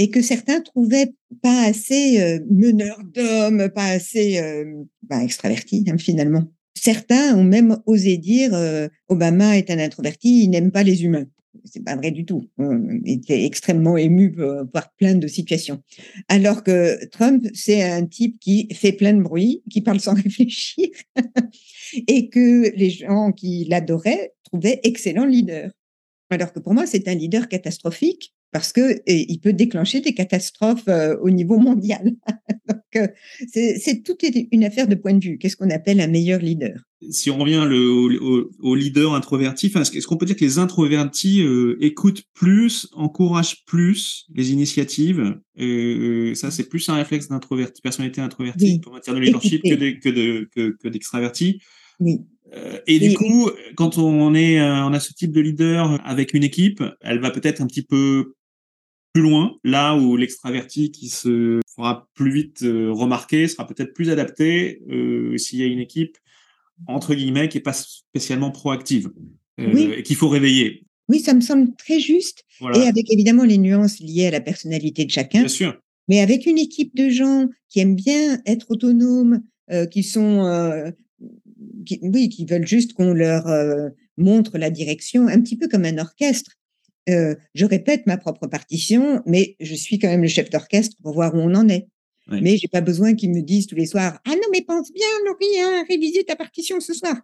et 0.00 0.08
que 0.08 0.22
certains 0.22 0.62
trouvaient 0.62 1.12
pas 1.42 1.64
assez 1.64 2.18
euh, 2.22 2.38
meneur 2.50 2.98
d'hommes, 3.04 3.68
pas 3.68 3.88
assez 3.88 4.38
euh, 4.38 4.64
ben, 5.02 5.20
extravertis 5.20 5.84
hein, 5.88 5.98
finalement. 5.98 6.50
certains 6.74 7.36
ont 7.36 7.44
même 7.44 7.76
osé 7.84 8.16
dire 8.16 8.52
Obama 9.08 9.58
est 9.58 9.70
un 9.70 9.78
introverti, 9.78 10.44
il 10.44 10.48
n'aime 10.48 10.72
pas 10.72 10.82
les 10.82 11.04
humains 11.04 11.26
c'est 11.64 11.84
pas 11.84 11.96
vrai 11.96 12.10
du 12.10 12.24
tout. 12.24 12.48
Il 12.58 13.02
était 13.12 13.44
extrêmement 13.44 13.98
ému 13.98 14.34
par 14.72 14.92
plein 14.94 15.14
de 15.14 15.26
situations. 15.26 15.82
Alors 16.28 16.62
que 16.62 17.04
Trump, 17.06 17.46
c'est 17.52 17.82
un 17.82 18.06
type 18.06 18.38
qui 18.40 18.68
fait 18.72 18.92
plein 18.92 19.12
de 19.12 19.22
bruit, 19.22 19.62
qui 19.70 19.82
parle 19.82 20.00
sans 20.00 20.14
réfléchir, 20.22 20.88
et 22.06 22.30
que 22.30 22.74
les 22.74 22.90
gens 22.90 23.32
qui 23.32 23.66
l'adoraient 23.68 24.32
trouvaient 24.44 24.80
excellent 24.84 25.26
leader. 25.26 25.70
Alors 26.30 26.52
que 26.52 26.60
pour 26.60 26.72
moi, 26.72 26.86
c'est 26.86 27.08
un 27.08 27.14
leader 27.14 27.48
catastrophique 27.48 28.32
parce 28.52 28.72
que 28.72 29.00
il 29.06 29.38
peut 29.38 29.52
déclencher 29.52 30.00
des 30.00 30.14
catastrophes 30.14 30.88
au 31.22 31.30
niveau 31.30 31.58
mondial. 31.58 32.12
Donc, 32.68 33.10
c'est 33.52 34.02
tout 34.04 34.16
est 34.24 34.48
une 34.52 34.64
affaire 34.64 34.88
de 34.88 34.94
point 34.94 35.14
de 35.14 35.24
vue. 35.24 35.38
Qu'est-ce 35.38 35.56
qu'on 35.56 35.70
appelle 35.70 36.00
un 36.00 36.08
meilleur 36.08 36.40
leader? 36.40 36.80
Si 37.10 37.30
on 37.30 37.38
revient 37.38 37.64
le, 37.66 38.50
au, 38.60 38.74
leader 38.74 39.14
introverti, 39.14 39.72
est-ce 39.74 40.06
qu'on 40.06 40.16
peut 40.16 40.26
dire 40.26 40.36
que 40.36 40.44
les 40.44 40.58
introvertis 40.58 41.42
écoutent 41.80 42.22
plus, 42.34 42.88
encouragent 42.92 43.64
plus 43.64 44.26
les 44.34 44.52
initiatives? 44.52 45.38
Ça, 45.56 46.50
c'est 46.50 46.68
plus 46.68 46.88
un 46.88 46.96
réflexe 46.96 47.28
d'introverti, 47.28 47.80
personnalité 47.80 48.20
introvertie 48.20 48.80
en 48.86 48.92
matière 48.92 49.14
de 49.14 49.20
leadership 49.20 49.62
que 49.62 50.88
d'extraverti. 50.88 51.60
oui. 52.00 52.18
et 52.86 52.98
du 52.98 53.14
coup, 53.14 53.50
quand 53.76 53.96
on 53.96 54.34
est, 54.34 54.60
on 54.60 54.92
a 54.92 55.00
ce 55.00 55.12
type 55.12 55.32
de 55.32 55.40
leader 55.40 56.00
avec 56.04 56.34
une 56.34 56.44
équipe, 56.44 56.82
elle 57.00 57.20
va 57.20 57.30
peut-être 57.30 57.60
un 57.62 57.66
petit 57.66 57.82
peu 57.82 58.34
plus 59.12 59.22
loin, 59.22 59.56
là 59.64 59.96
où 59.96 60.16
l'extraverti 60.16 60.92
qui 60.92 61.08
se 61.08 61.60
fera 61.74 62.08
plus 62.14 62.32
vite 62.32 62.62
euh, 62.62 62.92
remarquer 62.92 63.48
sera 63.48 63.66
peut-être 63.66 63.92
plus 63.92 64.10
adapté 64.10 64.82
euh, 64.90 65.36
s'il 65.36 65.58
y 65.58 65.62
a 65.62 65.66
une 65.66 65.80
équipe 65.80 66.16
entre 66.86 67.14
guillemets 67.14 67.48
qui 67.48 67.58
est 67.58 67.62
pas 67.62 67.72
spécialement 67.72 68.50
proactive 68.50 69.10
euh, 69.60 69.96
et 69.96 70.02
qu'il 70.02 70.16
faut 70.16 70.28
réveiller. 70.28 70.84
Oui, 71.08 71.20
ça 71.20 71.34
me 71.34 71.40
semble 71.40 71.74
très 71.76 71.98
juste 71.98 72.44
et 72.74 72.86
avec 72.86 73.12
évidemment 73.12 73.44
les 73.44 73.58
nuances 73.58 73.98
liées 74.00 74.26
à 74.26 74.30
la 74.30 74.40
personnalité 74.40 75.04
de 75.04 75.10
chacun. 75.10 75.40
Bien 75.40 75.48
sûr. 75.48 75.76
Mais 76.08 76.20
avec 76.20 76.46
une 76.46 76.58
équipe 76.58 76.94
de 76.94 77.08
gens 77.08 77.46
qui 77.68 77.80
aiment 77.80 77.96
bien 77.96 78.40
être 78.46 78.70
autonomes, 78.70 79.42
qui 79.90 80.02
sont 80.02 80.92
qui, 81.84 81.98
oui, 82.02 82.28
qui 82.28 82.44
veulent 82.44 82.66
juste 82.66 82.92
qu'on 82.94 83.12
leur 83.12 83.44
montre 84.16 84.56
la 84.56 84.70
direction, 84.70 85.26
un 85.26 85.40
petit 85.40 85.56
peu 85.56 85.68
comme 85.68 85.84
un 85.84 85.98
orchestre. 85.98 86.52
Euh, 87.10 87.34
je 87.54 87.66
répète 87.66 88.06
ma 88.06 88.16
propre 88.16 88.46
partition, 88.46 89.22
mais 89.26 89.56
je 89.60 89.74
suis 89.74 89.98
quand 89.98 90.08
même 90.08 90.22
le 90.22 90.28
chef 90.28 90.50
d'orchestre 90.50 90.96
pour 91.02 91.14
voir 91.14 91.34
où 91.34 91.38
on 91.38 91.54
en 91.54 91.68
est. 91.68 91.88
Mais 92.28 92.40
Mais 92.42 92.56
j'ai 92.56 92.68
pas 92.68 92.80
besoin 92.80 93.14
qu'ils 93.14 93.30
me 93.30 93.42
disent 93.42 93.66
tous 93.66 93.74
les 93.74 93.86
soirs 93.86 94.20
Ah 94.24 94.30
non, 94.30 94.48
mais 94.52 94.62
pense 94.62 94.92
bien, 94.92 95.06
Laurie, 95.26 95.60
hein, 95.60 95.84
réviser 95.88 96.24
ta 96.24 96.36
partition 96.36 96.78
ce 96.80 96.94
soir. 96.94 97.16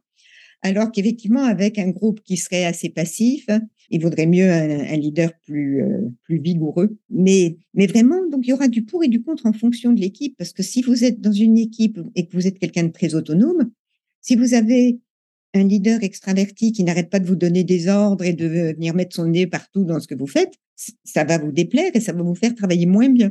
Alors 0.62 0.90
qu'effectivement, 0.90 1.44
avec 1.44 1.78
un 1.78 1.90
groupe 1.90 2.20
qui 2.24 2.36
serait 2.36 2.64
assez 2.64 2.88
passif, 2.88 3.46
il 3.90 4.02
vaudrait 4.02 4.26
mieux 4.26 4.50
un, 4.50 4.96
leader 4.96 5.30
plus, 5.44 5.82
euh, 5.82 6.08
plus 6.24 6.40
vigoureux. 6.40 6.96
Mais, 7.08 7.58
mais 7.74 7.86
vraiment, 7.86 8.26
donc 8.26 8.46
il 8.46 8.50
y 8.50 8.52
aura 8.52 8.68
du 8.68 8.84
pour 8.84 9.04
et 9.04 9.08
du 9.08 9.22
contre 9.22 9.46
en 9.46 9.52
fonction 9.52 9.92
de 9.92 10.00
l'équipe, 10.00 10.34
parce 10.36 10.52
que 10.52 10.62
si 10.62 10.82
vous 10.82 11.04
êtes 11.04 11.20
dans 11.20 11.32
une 11.32 11.58
équipe 11.58 12.00
et 12.14 12.26
que 12.26 12.32
vous 12.32 12.46
êtes 12.46 12.58
quelqu'un 12.58 12.84
de 12.84 12.92
très 12.92 13.14
autonome, 13.14 13.70
si 14.22 14.34
vous 14.34 14.54
avez 14.54 14.98
un 15.56 15.64
leader 15.64 16.02
extraverti 16.02 16.72
qui 16.72 16.84
n'arrête 16.84 17.10
pas 17.10 17.18
de 17.18 17.26
vous 17.26 17.36
donner 17.36 17.64
des 17.64 17.88
ordres 17.88 18.24
et 18.24 18.32
de 18.32 18.46
venir 18.46 18.94
mettre 18.94 19.16
son 19.16 19.26
nez 19.26 19.46
partout 19.46 19.84
dans 19.84 20.00
ce 20.00 20.06
que 20.06 20.14
vous 20.14 20.26
faites, 20.26 20.54
ça 21.04 21.24
va 21.24 21.38
vous 21.38 21.52
déplaire 21.52 21.90
et 21.94 22.00
ça 22.00 22.12
va 22.12 22.22
vous 22.22 22.34
faire 22.34 22.54
travailler 22.54 22.86
moins 22.86 23.08
bien. 23.08 23.30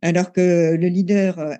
Alors 0.00 0.32
que 0.32 0.76
le 0.76 0.88
leader 0.88 1.38
euh, 1.40 1.54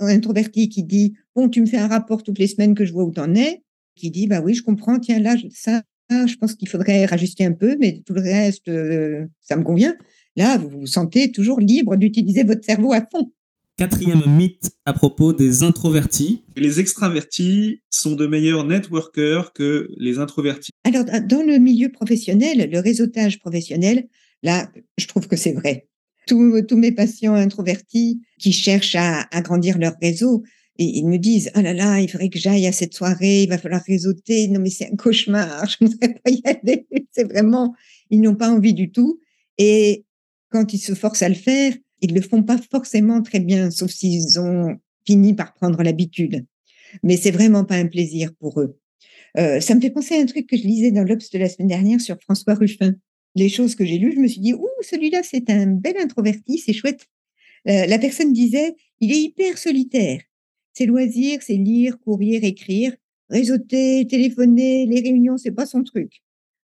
introverti 0.00 0.68
qui 0.68 0.82
dit 0.82 1.14
Bon, 1.36 1.48
tu 1.48 1.60
me 1.60 1.66
fais 1.66 1.76
un 1.76 1.86
rapport 1.86 2.22
toutes 2.22 2.38
les 2.38 2.48
semaines 2.48 2.74
que 2.74 2.84
je 2.84 2.92
vois 2.92 3.04
où 3.04 3.12
tu 3.12 3.20
en 3.20 3.34
es, 3.34 3.62
qui 3.94 4.10
dit 4.10 4.26
Bah 4.26 4.40
oui, 4.40 4.54
je 4.54 4.62
comprends, 4.62 4.98
tiens, 4.98 5.20
là, 5.20 5.36
ça, 5.52 5.82
je 6.10 6.36
pense 6.36 6.54
qu'il 6.54 6.68
faudrait 6.68 7.06
rajuster 7.06 7.44
un 7.44 7.52
peu, 7.52 7.76
mais 7.78 8.02
tout 8.04 8.14
le 8.14 8.22
reste, 8.22 8.68
euh, 8.68 9.26
ça 9.40 9.56
me 9.56 9.62
convient. 9.62 9.94
Là, 10.36 10.58
vous 10.58 10.68
vous 10.70 10.86
sentez 10.86 11.30
toujours 11.30 11.60
libre 11.60 11.96
d'utiliser 11.96 12.42
votre 12.42 12.64
cerveau 12.64 12.92
à 12.92 13.00
fond. 13.00 13.32
Quatrième 13.78 14.24
mythe 14.26 14.72
à 14.86 14.92
propos 14.92 15.32
des 15.32 15.62
introvertis. 15.62 16.42
Les 16.56 16.80
extravertis 16.80 17.80
sont 17.90 18.16
de 18.16 18.26
meilleurs 18.26 18.64
networkers 18.64 19.52
que 19.52 19.88
les 19.96 20.18
introvertis. 20.18 20.72
Alors, 20.82 21.04
dans 21.04 21.46
le 21.46 21.58
milieu 21.58 21.88
professionnel, 21.88 22.68
le 22.72 22.80
réseautage 22.80 23.38
professionnel, 23.38 24.08
là, 24.42 24.68
je 24.96 25.06
trouve 25.06 25.28
que 25.28 25.36
c'est 25.36 25.52
vrai. 25.52 25.86
Tous, 26.26 26.66
mes 26.72 26.90
patients 26.90 27.34
introvertis 27.34 28.20
qui 28.40 28.50
cherchent 28.50 28.96
à 28.96 29.28
agrandir 29.30 29.78
leur 29.78 29.94
réseau, 30.02 30.42
ils 30.78 31.06
me 31.06 31.16
disent 31.16 31.52
oh 31.54 31.60
là 31.60 31.72
là, 31.72 32.00
il 32.00 32.10
faudrait 32.10 32.30
que 32.30 32.40
j'aille 32.40 32.66
à 32.66 32.72
cette 32.72 32.94
soirée, 32.94 33.44
il 33.44 33.48
va 33.48 33.58
falloir 33.58 33.82
réseauter. 33.86 34.48
Non 34.48 34.58
mais 34.58 34.70
c'est 34.70 34.90
un 34.92 34.96
cauchemar, 34.96 35.66
je 35.70 35.76
ne 35.84 35.90
voudrais 35.90 36.14
pas 36.14 36.30
y 36.32 36.42
aller. 36.44 36.88
C'est 37.12 37.30
vraiment, 37.30 37.76
ils 38.10 38.20
n'ont 38.20 38.34
pas 38.34 38.50
envie 38.50 38.74
du 38.74 38.90
tout. 38.90 39.20
Et 39.56 40.04
quand 40.50 40.74
ils 40.74 40.78
se 40.78 40.94
forcent 40.94 41.22
à 41.22 41.28
le 41.28 41.36
faire, 41.36 41.74
ils 42.00 42.14
le 42.14 42.20
font 42.20 42.42
pas 42.42 42.58
forcément 42.58 43.22
très 43.22 43.40
bien, 43.40 43.70
sauf 43.70 43.90
s'ils 43.90 44.38
ont 44.38 44.76
fini 45.06 45.34
par 45.34 45.54
prendre 45.54 45.82
l'habitude. 45.82 46.44
Mais 47.02 47.16
c'est 47.16 47.30
vraiment 47.30 47.64
pas 47.64 47.76
un 47.76 47.86
plaisir 47.86 48.32
pour 48.38 48.60
eux. 48.60 48.78
Euh, 49.36 49.60
ça 49.60 49.74
me 49.74 49.80
fait 49.80 49.90
penser 49.90 50.16
à 50.16 50.20
un 50.20 50.26
truc 50.26 50.46
que 50.46 50.56
je 50.56 50.62
lisais 50.62 50.90
dans 50.90 51.04
l'Obs 51.04 51.30
de 51.30 51.38
la 51.38 51.48
semaine 51.48 51.68
dernière 51.68 52.00
sur 52.00 52.18
François 52.20 52.54
Ruffin. 52.54 52.94
Les 53.34 53.48
choses 53.48 53.74
que 53.74 53.84
j'ai 53.84 53.98
lues, 53.98 54.12
je 54.14 54.20
me 54.20 54.26
suis 54.26 54.40
dit, 54.40 54.54
ouh, 54.54 54.68
celui-là, 54.82 55.22
c'est 55.22 55.50
un 55.50 55.66
bel 55.66 55.96
introverti, 55.98 56.58
c'est 56.58 56.72
chouette. 56.72 57.06
Euh, 57.68 57.86
la 57.86 57.98
personne 57.98 58.32
disait, 58.32 58.74
il 59.00 59.12
est 59.12 59.20
hyper 59.20 59.58
solitaire. 59.58 60.20
Ses 60.72 60.86
loisirs, 60.86 61.40
c'est 61.42 61.56
lire, 61.56 61.98
courir, 62.00 62.44
écrire, 62.44 62.94
réseauter, 63.28 64.06
téléphoner, 64.06 64.86
les 64.86 65.00
réunions, 65.00 65.36
c'est 65.36 65.50
pas 65.52 65.66
son 65.66 65.82
truc. 65.82 66.22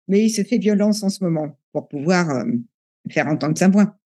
Mais 0.09 0.25
il 0.25 0.31
se 0.31 0.43
fait 0.43 0.59
violence 0.59 1.03
en 1.03 1.09
ce 1.09 1.23
moment 1.23 1.59
pour 1.73 1.89
pouvoir 1.89 2.31
euh, 2.31 2.45
faire 3.11 3.27
entendre 3.27 3.59
sa 3.59 3.69
voix. 3.69 3.99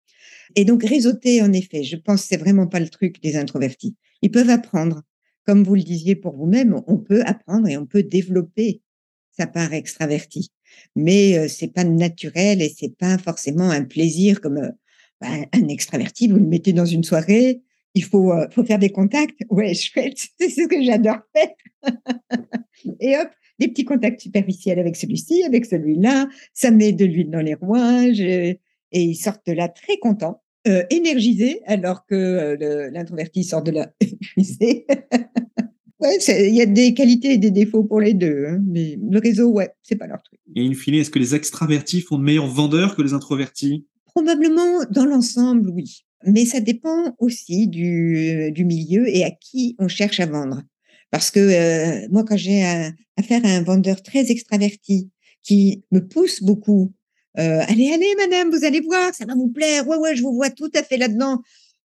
Et 0.56 0.64
donc, 0.64 0.82
réseauter, 0.84 1.42
en 1.42 1.52
effet, 1.52 1.82
je 1.82 1.96
pense 1.96 2.22
que 2.22 2.28
c'est 2.28 2.36
vraiment 2.36 2.66
pas 2.66 2.80
le 2.80 2.88
truc 2.88 3.22
des 3.22 3.36
introvertis. 3.36 3.96
Ils 4.22 4.30
peuvent 4.30 4.50
apprendre. 4.50 5.02
Comme 5.44 5.64
vous 5.64 5.74
le 5.74 5.82
disiez 5.82 6.14
pour 6.14 6.36
vous-même, 6.36 6.82
on 6.86 6.98
peut 6.98 7.22
apprendre 7.24 7.68
et 7.68 7.76
on 7.78 7.86
peut 7.86 8.02
développer 8.02 8.82
sa 9.30 9.46
part 9.46 9.72
extravertie. 9.72 10.50
Mais 10.94 11.38
euh, 11.38 11.48
c'est 11.48 11.72
pas 11.72 11.84
naturel 11.84 12.60
et 12.60 12.68
c'est 12.68 12.94
pas 12.96 13.16
forcément 13.18 13.70
un 13.70 13.84
plaisir 13.84 14.40
comme 14.40 14.58
euh, 14.58 14.70
bah, 15.20 15.28
un 15.52 15.68
extraverti. 15.68 16.28
Vous 16.28 16.36
le 16.36 16.46
mettez 16.46 16.72
dans 16.72 16.84
une 16.84 17.04
soirée, 17.04 17.62
il 17.94 18.04
faut, 18.04 18.32
euh, 18.32 18.46
faire 18.66 18.78
des 18.78 18.90
contacts. 18.90 19.40
Ouais, 19.50 19.74
chouette, 19.74 20.18
c'est 20.38 20.50
ce 20.50 20.68
que 20.68 20.82
j'adore 20.82 21.20
faire. 21.34 21.48
et 23.00 23.16
hop, 23.16 23.28
des 23.58 23.68
petits 23.68 23.84
contacts 23.84 24.20
superficiels 24.20 24.78
avec 24.78 24.96
celui-ci, 24.96 25.42
avec 25.44 25.66
celui-là. 25.66 26.28
Ça 26.52 26.70
met 26.70 26.92
de 26.92 27.04
l'huile 27.04 27.30
dans 27.30 27.40
les 27.40 27.54
rouages 27.54 28.20
et 28.20 28.60
ils 28.92 29.16
sortent 29.16 29.46
de 29.46 29.52
là 29.52 29.68
très 29.68 29.98
contents, 29.98 30.42
euh, 30.66 30.82
énergisés, 30.90 31.60
alors 31.66 32.04
que 32.04 32.14
euh, 32.14 32.90
l'introverti 32.90 33.44
sort 33.44 33.62
de 33.62 33.70
là 33.70 33.92
épuisé. 34.00 34.86
ouais, 36.00 36.18
il 36.28 36.54
y 36.54 36.60
a 36.60 36.66
des 36.66 36.94
qualités 36.94 37.32
et 37.32 37.38
des 37.38 37.50
défauts 37.50 37.84
pour 37.84 38.00
les 38.00 38.14
deux, 38.14 38.46
hein, 38.48 38.60
mais 38.66 38.98
le 39.00 39.18
réseau, 39.18 39.50
ouais, 39.50 39.70
c'est 39.82 39.96
pas 39.96 40.06
leur 40.06 40.22
truc. 40.22 40.40
Et 40.56 40.66
in 40.66 40.74
fine, 40.74 40.94
est-ce 40.94 41.10
que 41.10 41.18
les 41.18 41.34
extravertis 41.34 42.00
font 42.00 42.18
de 42.18 42.24
meilleurs 42.24 42.48
vendeurs 42.48 42.96
que 42.96 43.02
les 43.02 43.14
introvertis? 43.14 43.86
Probablement, 44.06 44.84
dans 44.90 45.06
l'ensemble, 45.06 45.70
oui. 45.70 46.04
Mais 46.26 46.44
ça 46.44 46.60
dépend 46.60 47.14
aussi 47.18 47.68
du, 47.68 48.50
du, 48.52 48.64
milieu 48.64 49.08
et 49.08 49.24
à 49.24 49.30
qui 49.30 49.76
on 49.78 49.86
cherche 49.86 50.18
à 50.18 50.26
vendre. 50.26 50.62
Parce 51.12 51.30
que 51.30 51.38
euh, 51.38 52.08
moi, 52.10 52.24
quand 52.24 52.36
j'ai 52.36 52.64
affaire 53.16 53.44
à 53.44 53.48
un 53.48 53.62
vendeur 53.62 54.02
très 54.02 54.30
extraverti 54.30 55.10
qui 55.42 55.84
me 55.92 56.00
pousse 56.00 56.42
beaucoup 56.42 56.92
euh, 57.38 57.60
allez, 57.68 57.90
allez, 57.92 58.14
madame, 58.16 58.50
vous 58.50 58.64
allez 58.64 58.80
voir, 58.80 59.14
ça 59.14 59.24
va 59.24 59.34
vous 59.34 59.48
plaire. 59.48 59.86
Ouais, 59.86 59.96
ouais, 59.96 60.16
je 60.16 60.22
vous 60.22 60.34
vois 60.34 60.50
tout 60.50 60.70
à 60.74 60.82
fait 60.82 60.96
là-dedans. 60.96 61.42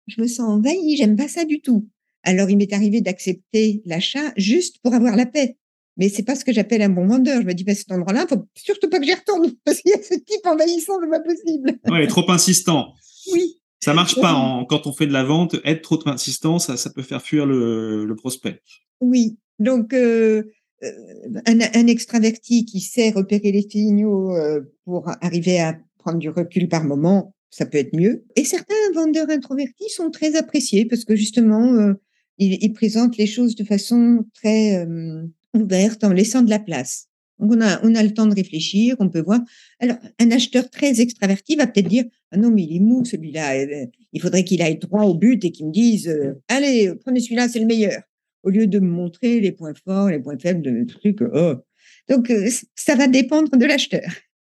Je 0.07 0.21
me 0.21 0.27
sens 0.27 0.47
envahie, 0.47 0.97
j'aime 0.97 1.15
pas 1.15 1.27
ça 1.27 1.45
du 1.45 1.61
tout. 1.61 1.87
Alors, 2.23 2.49
il 2.49 2.57
m'est 2.57 2.73
arrivé 2.73 3.01
d'accepter 3.01 3.81
l'achat 3.85 4.33
juste 4.37 4.79
pour 4.81 4.93
avoir 4.93 5.15
la 5.15 5.25
paix. 5.25 5.57
Mais 5.97 6.09
c'est 6.09 6.23
pas 6.23 6.35
ce 6.35 6.43
que 6.43 6.51
j'appelle 6.51 6.81
un 6.81 6.89
bon 6.89 7.07
vendeur. 7.07 7.41
Je 7.41 7.47
me 7.47 7.53
dis, 7.53 7.63
bah, 7.63 7.75
cet 7.75 7.91
endroit-là, 7.91 8.25
faut 8.27 8.45
surtout 8.55 8.89
pas 8.89 8.99
que 8.99 9.05
j'y 9.05 9.13
retourne 9.13 9.51
parce 9.65 9.79
qu'il 9.79 9.91
y 9.91 9.93
a 9.93 10.01
ce 10.01 10.15
type 10.15 10.45
envahissant, 10.45 10.93
c'est 11.01 11.09
pas 11.09 11.21
possible. 11.21 11.79
Ouais, 11.87 12.07
trop 12.07 12.29
insistant. 12.31 12.93
Oui. 13.31 13.61
Ça 13.83 13.93
marche 13.93 14.19
pas 14.19 14.65
quand 14.67 14.87
on 14.87 14.93
fait 14.93 15.05
de 15.05 15.13
la 15.13 15.23
vente. 15.23 15.55
Être 15.63 15.81
trop 15.81 15.99
insistant, 16.07 16.57
ça, 16.57 16.75
ça 16.75 16.89
peut 16.89 17.03
faire 17.03 17.21
fuir 17.21 17.45
le, 17.45 18.05
le 18.05 18.15
prospect. 18.15 18.61
Oui. 18.99 19.37
Donc, 19.59 19.93
euh, 19.93 20.43
euh, 20.85 21.41
un, 21.47 21.87
extraverti 21.87 22.65
qui 22.65 22.79
sait 22.79 23.09
repérer 23.09 23.51
les 23.51 23.67
signaux 23.69 24.35
euh, 24.35 24.61
pour 24.85 25.09
arriver 25.21 25.59
à 25.59 25.77
prendre 25.97 26.19
du 26.19 26.29
recul 26.29 26.67
par 26.67 26.83
moment, 26.83 27.33
ça 27.49 27.65
peut 27.65 27.77
être 27.77 27.95
mieux. 27.95 28.25
Et 28.35 28.43
certains 28.43 28.73
vendeurs 28.93 29.29
introvertis 29.29 29.89
sont 29.89 30.11
très 30.11 30.35
appréciés 30.35 30.85
parce 30.85 31.05
que 31.05 31.15
justement, 31.15 31.73
euh, 31.73 31.93
ils, 32.37 32.73
présentent 32.73 33.17
les 33.17 33.27
choses 33.27 33.55
de 33.55 33.63
façon 33.63 34.25
très 34.33 34.85
ouverte 35.53 36.03
en 36.03 36.11
laissant 36.11 36.41
de 36.41 36.49
la 36.49 36.59
place. 36.59 37.07
Donc 37.39 37.53
on 37.53 37.61
a, 37.61 37.79
on 37.83 37.95
a 37.95 38.03
le 38.03 38.13
temps 38.13 38.27
de 38.27 38.35
réfléchir, 38.35 38.95
on 38.99 39.09
peut 39.09 39.21
voir. 39.21 39.39
Alors, 39.79 39.97
un 40.19 40.31
acheteur 40.31 40.69
très 40.69 40.99
extraverti 40.99 41.55
va 41.55 41.65
peut-être 41.65 41.87
dire 41.87 42.03
Ah 42.31 42.37
non, 42.37 42.51
mais 42.51 42.63
il 42.63 42.75
est 42.75 42.81
mou 42.81 43.05
celui-là, 43.05 43.65
il 44.11 44.21
faudrait 44.21 44.43
qu'il 44.43 44.61
aille 44.61 44.77
droit 44.77 45.03
au 45.03 45.13
but 45.13 45.43
et 45.45 45.51
qu'il 45.51 45.67
me 45.67 45.71
dise 45.71 46.13
Allez, 46.49 46.93
prenez 47.05 47.21
celui-là, 47.21 47.47
c'est 47.47 47.59
le 47.59 47.67
meilleur 47.67 48.01
au 48.45 48.49
lieu 48.49 48.67
de 48.67 48.79
me 48.79 48.89
montrer 48.89 49.41
les 49.41 49.51
points 49.51 49.73
forts, 49.73 50.09
les 50.09 50.19
points 50.19 50.37
faibles 50.37 50.61
de 50.61 50.85
trucs. 50.85 51.21
Oh. 51.21 51.55
Donc, 52.07 52.29
euh, 52.29 52.47
ça 52.75 52.95
va 52.95 53.07
dépendre 53.07 53.57
de 53.57 53.65
l'acheteur 53.65 54.07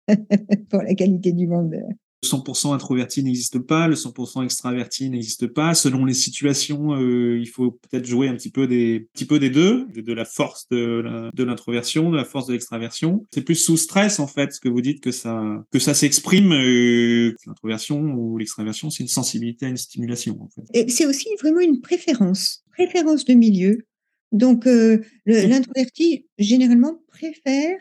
pour 0.70 0.82
la 0.82 0.94
qualité 0.94 1.32
du 1.32 1.46
vendeur. 1.46 1.88
100% 2.24 2.74
introverti 2.74 3.22
n'existe 3.22 3.58
pas, 3.58 3.86
le 3.86 3.94
100% 3.94 4.44
extraverti 4.44 5.10
n'existe 5.10 5.46
pas. 5.46 5.74
Selon 5.74 6.04
les 6.04 6.14
situations, 6.14 6.94
euh, 6.94 7.38
il 7.38 7.48
faut 7.48 7.72
peut-être 7.72 8.06
jouer 8.06 8.28
un 8.28 8.34
petit 8.34 8.50
peu 8.50 8.66
des, 8.66 9.08
petit 9.12 9.24
peu 9.24 9.38
des 9.38 9.50
deux, 9.50 9.86
de, 9.94 10.12
la 10.12 10.24
force 10.24 10.68
de 10.68 11.30
l'introversion, 11.38 12.10
de, 12.10 12.16
la 12.16 12.24
force 12.24 12.46
de 12.46 12.52
l'extraversion. 12.52 13.24
C'est 13.32 13.42
plus 13.42 13.54
sous 13.54 13.76
stress 13.76 14.18
en 14.18 14.26
fait, 14.26 14.52
ce 14.52 14.60
que 14.60 14.68
vous 14.68 14.80
dites 14.80 15.00
que 15.00 15.12
ça, 15.12 15.64
que 15.72 15.78
ça 15.78 15.94
s'exprime. 15.94 16.52
Euh, 16.52 17.34
l'introversion 17.46 18.00
ou 18.00 18.38
l'extraversion, 18.38 18.90
c'est 18.90 19.02
une 19.02 19.08
sensibilité 19.08 19.66
à 19.66 19.68
une 19.68 19.76
stimulation. 19.76 20.38
En 20.40 20.48
fait. 20.48 20.62
Et 20.72 20.88
c'est 20.90 21.06
aussi 21.06 21.28
vraiment 21.40 21.60
une 21.60 21.80
préférence, 21.80 22.64
préférence 22.72 23.24
de 23.24 23.34
milieu. 23.34 23.86
Donc 24.32 24.66
euh, 24.66 25.00
l'introverti 25.26 26.26
généralement 26.38 27.00
préfère 27.08 27.76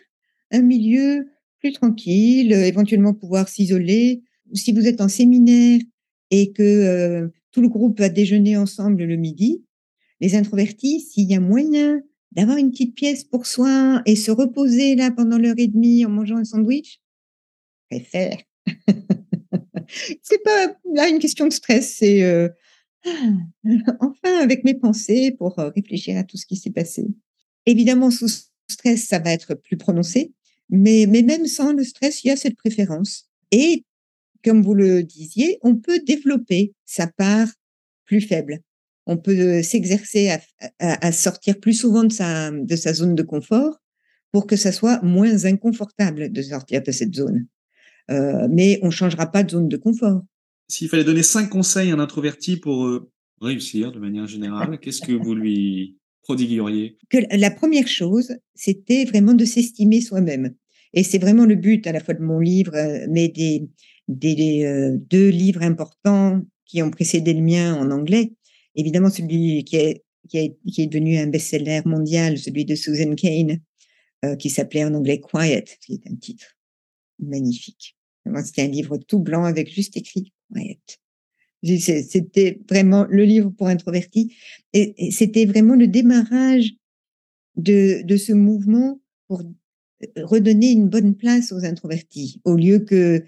un 0.52 0.62
milieu 0.62 1.28
plus 1.60 1.72
tranquille, 1.72 2.52
éventuellement 2.52 3.14
pouvoir 3.14 3.48
s'isoler, 3.48 4.22
si 4.54 4.74
vous 4.74 4.88
êtes 4.88 5.02
en 5.02 5.08
séminaire 5.08 5.80
et 6.32 6.52
que 6.52 6.64
euh, 6.64 7.28
tout 7.52 7.62
le 7.62 7.70
groupe 7.70 8.00
va 8.00 8.10
déjeuner 8.10 8.58
ensemble 8.58 9.04
le 9.04 9.16
midi, 9.16 9.64
les 10.20 10.36
introvertis, 10.36 11.02
s'il 11.02 11.30
y 11.30 11.36
a 11.36 11.40
moyen 11.40 12.02
d'avoir 12.32 12.58
une 12.58 12.72
petite 12.72 12.96
pièce 12.96 13.24
pour 13.24 13.46
soi 13.46 14.02
et 14.06 14.16
se 14.16 14.32
reposer 14.32 14.96
là 14.96 15.12
pendant 15.12 15.38
l'heure 15.38 15.56
et 15.58 15.68
demie 15.68 16.06
en 16.06 16.10
mangeant 16.10 16.38
un 16.38 16.44
sandwich, 16.44 17.00
préfère. 17.90 18.38
c'est 20.22 20.44
pas 20.44 20.76
là 20.94 21.08
une 21.08 21.20
question 21.20 21.48
de 21.48 21.54
stress, 21.54 21.98
c'est 21.98 22.24
euh, 22.24 22.50
enfin 24.00 24.40
avec 24.42 24.64
mes 24.64 24.74
pensées 24.74 25.36
pour 25.38 25.60
euh, 25.60 25.70
réfléchir 25.70 26.18
à 26.18 26.24
tout 26.24 26.38
ce 26.38 26.46
qui 26.46 26.56
s'est 26.56 26.72
passé. 26.72 27.06
Évidemment, 27.66 28.12
sous 28.12 28.30
stress, 28.68 29.08
ça 29.08 29.20
va 29.20 29.32
être 29.32 29.54
plus 29.56 29.78
prononcé, 29.78 30.34
mais, 30.70 31.06
mais 31.08 31.22
même 31.22 31.46
sans 31.46 31.74
le 31.74 31.84
stress, 31.84 32.24
il 32.24 32.28
y 32.28 32.32
a 32.32 32.36
cette 32.36 32.56
préférence. 32.56 33.30
Et 33.52 33.86
comme 34.44 34.62
vous 34.62 34.74
le 34.74 35.04
disiez, 35.04 35.60
on 35.62 35.76
peut 35.76 36.00
développer 36.06 36.74
sa 36.86 37.08
part 37.08 37.48
plus 38.06 38.22
faible. 38.22 38.60
On 39.06 39.18
peut 39.18 39.62
s'exercer 39.62 40.32
à, 40.80 41.12
sortir 41.12 41.60
plus 41.60 41.74
souvent 41.74 42.04
de 42.04 42.12
sa, 42.12 42.52
de 42.52 42.76
sa 42.76 42.94
zone 42.94 43.16
de 43.16 43.24
confort 43.24 43.78
pour 44.32 44.48
que 44.48 44.56
ça 44.56 44.72
soit 44.72 45.02
moins 45.02 45.46
inconfortable 45.46 46.32
de 46.32 46.42
sortir 46.42 46.82
de 46.82 46.92
cette 46.92 47.14
zone. 47.14 47.48
Euh, 48.12 48.48
mais 48.50 48.80
on 48.82 48.88
ne 48.88 48.92
changera 48.92 49.28
pas 49.28 49.44
de 49.44 49.52
zone 49.52 49.70
de 49.70 49.78
confort. 49.78 50.24
S'il 50.68 50.90
fallait 50.90 51.04
donner 51.04 51.24
cinq 51.24 51.50
conseils 51.50 51.92
à 51.92 51.94
un 51.94 52.00
introverti 52.00 52.58
pour 52.58 52.86
euh, 52.86 53.12
réussir 53.42 53.92
de 53.92 54.00
manière 54.00 54.28
générale, 54.28 54.80
qu'est-ce 54.80 55.02
que 55.02 55.14
vous 55.14 55.36
lui 55.36 55.98
prodigueriez? 56.24 56.98
Que 57.10 57.20
La 57.38 57.52
première 57.52 57.88
chose, 57.88 58.36
c'était 58.56 59.06
vraiment 59.06 59.34
de 59.34 59.46
s'estimer 59.46 60.02
soi-même. 60.02 60.56
Et 60.94 61.04
c'est 61.04 61.18
vraiment 61.18 61.46
le 61.46 61.56
but 61.56 61.86
à 61.88 61.92
la 61.92 62.00
fois 62.00 62.14
de 62.14 62.24
mon 62.24 62.40
livre, 62.40 62.76
euh, 62.76 63.06
mais 63.10 63.28
des, 63.28 63.70
des 64.08 64.66
euh, 64.66 64.98
deux 64.98 65.30
livres 65.30 65.62
importants 65.62 66.42
qui 66.66 66.82
ont 66.82 66.92
précédé 66.92 67.34
le 67.34 67.42
mien 67.42 67.76
en 67.76 67.92
anglais. 67.92 68.34
Évidemment, 68.76 69.10
celui 69.10 69.64
qui 69.64 69.76
est, 69.76 70.04
qui 70.30 70.38
est, 70.38 70.58
qui 70.72 70.82
est 70.82 70.88
devenu 70.88 71.18
un 71.18 71.28
best-seller 71.28 71.82
mondial, 71.86 72.38
celui 72.38 72.66
de 72.66 72.76
Susan 72.76 73.14
Kane, 73.16 73.60
euh, 74.26 74.36
qui 74.36 74.50
s'appelait 74.50 74.86
en 74.86 74.94
anglais 74.94 75.20
Quiet, 75.20 75.66
qui 75.82 75.94
est 75.94 76.12
un 76.12 76.16
titre 76.16 76.58
magnifique. 77.20 77.96
C'était 78.46 78.64
un 78.64 78.68
livre 78.68 78.98
tout 78.98 79.20
blanc 79.20 79.44
avec 79.44 79.72
juste 79.72 79.98
écrit 79.98 80.32
Quiet. 80.52 80.80
C'était 81.64 82.60
vraiment 82.70 83.06
le 83.10 83.24
livre 83.24 83.50
pour 83.50 83.68
introvertis. 83.68 84.36
Et, 84.74 85.12
c'était 85.12 85.46
vraiment 85.46 85.76
le 85.76 85.88
démarrage 85.88 86.74
de, 87.56 88.02
de 88.04 88.18
ce 88.18 88.34
mouvement 88.34 89.02
pour 89.28 89.44
redonner 90.18 90.72
une 90.72 90.90
bonne 90.90 91.16
place 91.16 91.52
aux 91.52 91.64
introvertis, 91.64 92.42
au 92.44 92.56
lieu 92.56 92.80
que 92.80 93.24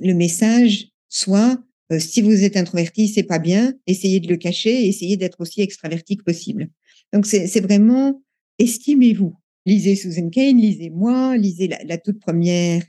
le 0.00 0.14
message 0.14 0.88
soit 1.08 1.62
euh, 1.92 1.98
si 1.98 2.22
vous 2.22 2.44
êtes 2.44 2.56
introverti, 2.56 3.08
c'est 3.08 3.24
pas 3.24 3.38
bien, 3.38 3.74
essayez 3.86 4.20
de 4.20 4.28
le 4.28 4.36
cacher, 4.36 4.86
essayez 4.86 5.16
d'être 5.16 5.40
aussi 5.40 5.60
extraverti 5.60 6.16
que 6.16 6.24
possible. 6.24 6.68
Donc 7.12 7.26
c'est 7.26 7.60
vraiment 7.60 8.22
estimez-vous. 8.58 9.34
Lisez 9.66 9.96
Susan 9.96 10.30
Kane, 10.30 10.58
lisez 10.58 10.90
moi, 10.90 11.36
lisez 11.36 11.68
la, 11.68 11.98
toute 11.98 12.20
première, 12.20 12.82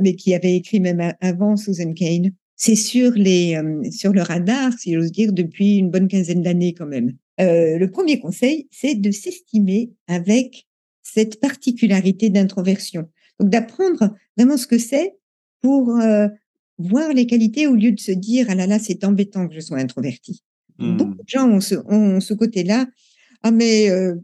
mais 0.00 0.14
qui 0.14 0.34
avait 0.34 0.56
écrit 0.56 0.80
même 0.80 1.14
avant 1.20 1.56
Susan 1.56 1.92
Kane. 1.92 2.32
C'est 2.56 2.74
sur 2.74 3.12
les 3.12 3.54
euh, 3.54 3.88
sur 3.92 4.12
le 4.12 4.22
radar, 4.22 4.72
si 4.76 4.94
j'ose 4.94 5.12
dire, 5.12 5.32
depuis 5.32 5.76
une 5.76 5.90
bonne 5.90 6.08
quinzaine 6.08 6.42
d'années 6.42 6.74
quand 6.74 6.86
même. 6.86 7.12
Euh, 7.40 7.78
le 7.78 7.90
premier 7.90 8.18
conseil, 8.18 8.66
c'est 8.72 8.96
de 8.96 9.10
s'estimer 9.12 9.92
avec 10.08 10.66
cette 11.04 11.40
particularité 11.40 12.30
d'introversion. 12.30 13.08
Donc 13.38 13.50
d'apprendre 13.50 14.16
vraiment 14.36 14.56
ce 14.56 14.66
que 14.66 14.78
c'est 14.78 15.14
pour 15.60 15.96
voir 16.78 17.12
les 17.12 17.26
qualités 17.26 17.66
au 17.66 17.74
lieu 17.74 17.92
de 17.92 18.00
se 18.00 18.12
dire 18.12 18.46
ah 18.48 18.54
là 18.54 18.66
là 18.66 18.78
c'est 18.78 19.04
embêtant 19.04 19.48
que 19.48 19.54
je 19.54 19.60
sois 19.60 19.78
introverti. 19.78 20.42
Beaucoup 20.78 21.10
mmh. 21.10 21.16
de 21.16 21.28
gens 21.28 21.48
ont 21.48 21.60
ce, 21.60 21.74
ont 21.86 22.20
ce 22.20 22.34
côté-là. 22.34 22.86
Ah 23.42 23.50
mais 23.50 23.90
euh, 23.90 24.14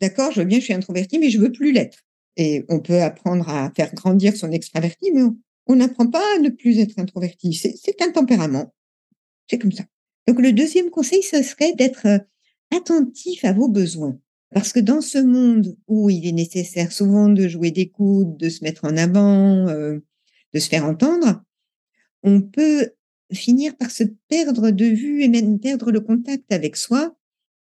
d'accord, 0.00 0.32
je 0.32 0.40
veux 0.40 0.46
bien, 0.46 0.58
je 0.58 0.64
suis 0.64 0.74
introverti, 0.74 1.18
mais 1.18 1.30
je 1.30 1.38
veux 1.38 1.52
plus 1.52 1.72
l'être. 1.72 1.98
Et 2.36 2.64
on 2.68 2.80
peut 2.80 3.00
apprendre 3.00 3.48
à 3.48 3.72
faire 3.74 3.94
grandir 3.94 4.36
son 4.36 4.50
extraverti, 4.50 5.12
mais 5.12 5.22
on 5.66 5.76
n'apprend 5.76 6.08
pas 6.08 6.22
à 6.36 6.40
ne 6.40 6.50
plus 6.50 6.78
être 6.78 6.98
introverti. 6.98 7.54
C'est 7.54 8.02
un 8.02 8.10
tempérament. 8.10 8.74
C'est 9.48 9.58
comme 9.58 9.72
ça. 9.72 9.84
Donc 10.26 10.40
le 10.40 10.52
deuxième 10.52 10.90
conseil, 10.90 11.22
ce 11.22 11.42
serait 11.42 11.74
d'être 11.74 12.06
euh, 12.06 12.18
attentif 12.74 13.44
à 13.44 13.52
vos 13.52 13.68
besoins. 13.68 14.18
Parce 14.52 14.72
que 14.72 14.80
dans 14.80 15.00
ce 15.00 15.18
monde 15.18 15.76
où 15.88 16.10
il 16.10 16.26
est 16.26 16.32
nécessaire 16.32 16.92
souvent 16.92 17.28
de 17.28 17.48
jouer 17.48 17.70
des 17.70 17.88
coudes, 17.88 18.36
de 18.36 18.48
se 18.48 18.62
mettre 18.62 18.84
en 18.84 18.96
avant, 18.96 19.68
euh, 19.68 19.98
de 20.52 20.58
se 20.58 20.68
faire 20.68 20.84
entendre, 20.84 21.42
on 22.24 22.40
peut 22.40 22.90
finir 23.32 23.76
par 23.76 23.90
se 23.90 24.04
perdre 24.28 24.70
de 24.70 24.86
vue 24.86 25.22
et 25.22 25.28
même 25.28 25.60
perdre 25.60 25.92
le 25.92 26.00
contact 26.00 26.52
avec 26.52 26.76
soi 26.76 27.16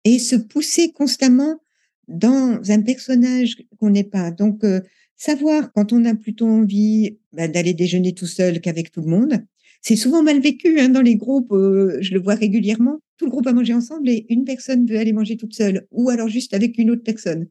et 0.05 0.17
se 0.17 0.35
pousser 0.35 0.91
constamment 0.91 1.61
dans 2.07 2.59
un 2.69 2.81
personnage 2.81 3.57
qu'on 3.79 3.89
n'est 3.89 4.03
pas. 4.03 4.31
Donc, 4.31 4.63
euh, 4.63 4.81
savoir 5.15 5.71
quand 5.73 5.91
on 5.91 6.05
a 6.05 6.15
plutôt 6.15 6.47
envie 6.47 7.17
bah, 7.33 7.47
d'aller 7.47 7.73
déjeuner 7.73 8.13
tout 8.13 8.27
seul 8.27 8.61
qu'avec 8.61 8.91
tout 8.91 9.01
le 9.01 9.07
monde, 9.07 9.43
c'est 9.81 9.95
souvent 9.95 10.23
mal 10.23 10.39
vécu 10.39 10.79
hein, 10.79 10.89
dans 10.89 11.01
les 11.01 11.15
groupes. 11.15 11.51
Euh, 11.51 11.97
je 12.01 12.13
le 12.13 12.21
vois 12.21 12.35
régulièrement. 12.35 12.99
Tout 13.17 13.25
le 13.25 13.31
groupe 13.31 13.47
a 13.47 13.53
mangé 13.53 13.73
ensemble 13.73 14.09
et 14.09 14.25
une 14.29 14.45
personne 14.45 14.85
veut 14.85 14.97
aller 14.97 15.13
manger 15.13 15.37
toute 15.37 15.53
seule 15.53 15.87
ou 15.91 16.09
alors 16.09 16.27
juste 16.27 16.53
avec 16.53 16.77
une 16.77 16.91
autre 16.91 17.03
personne. 17.03 17.47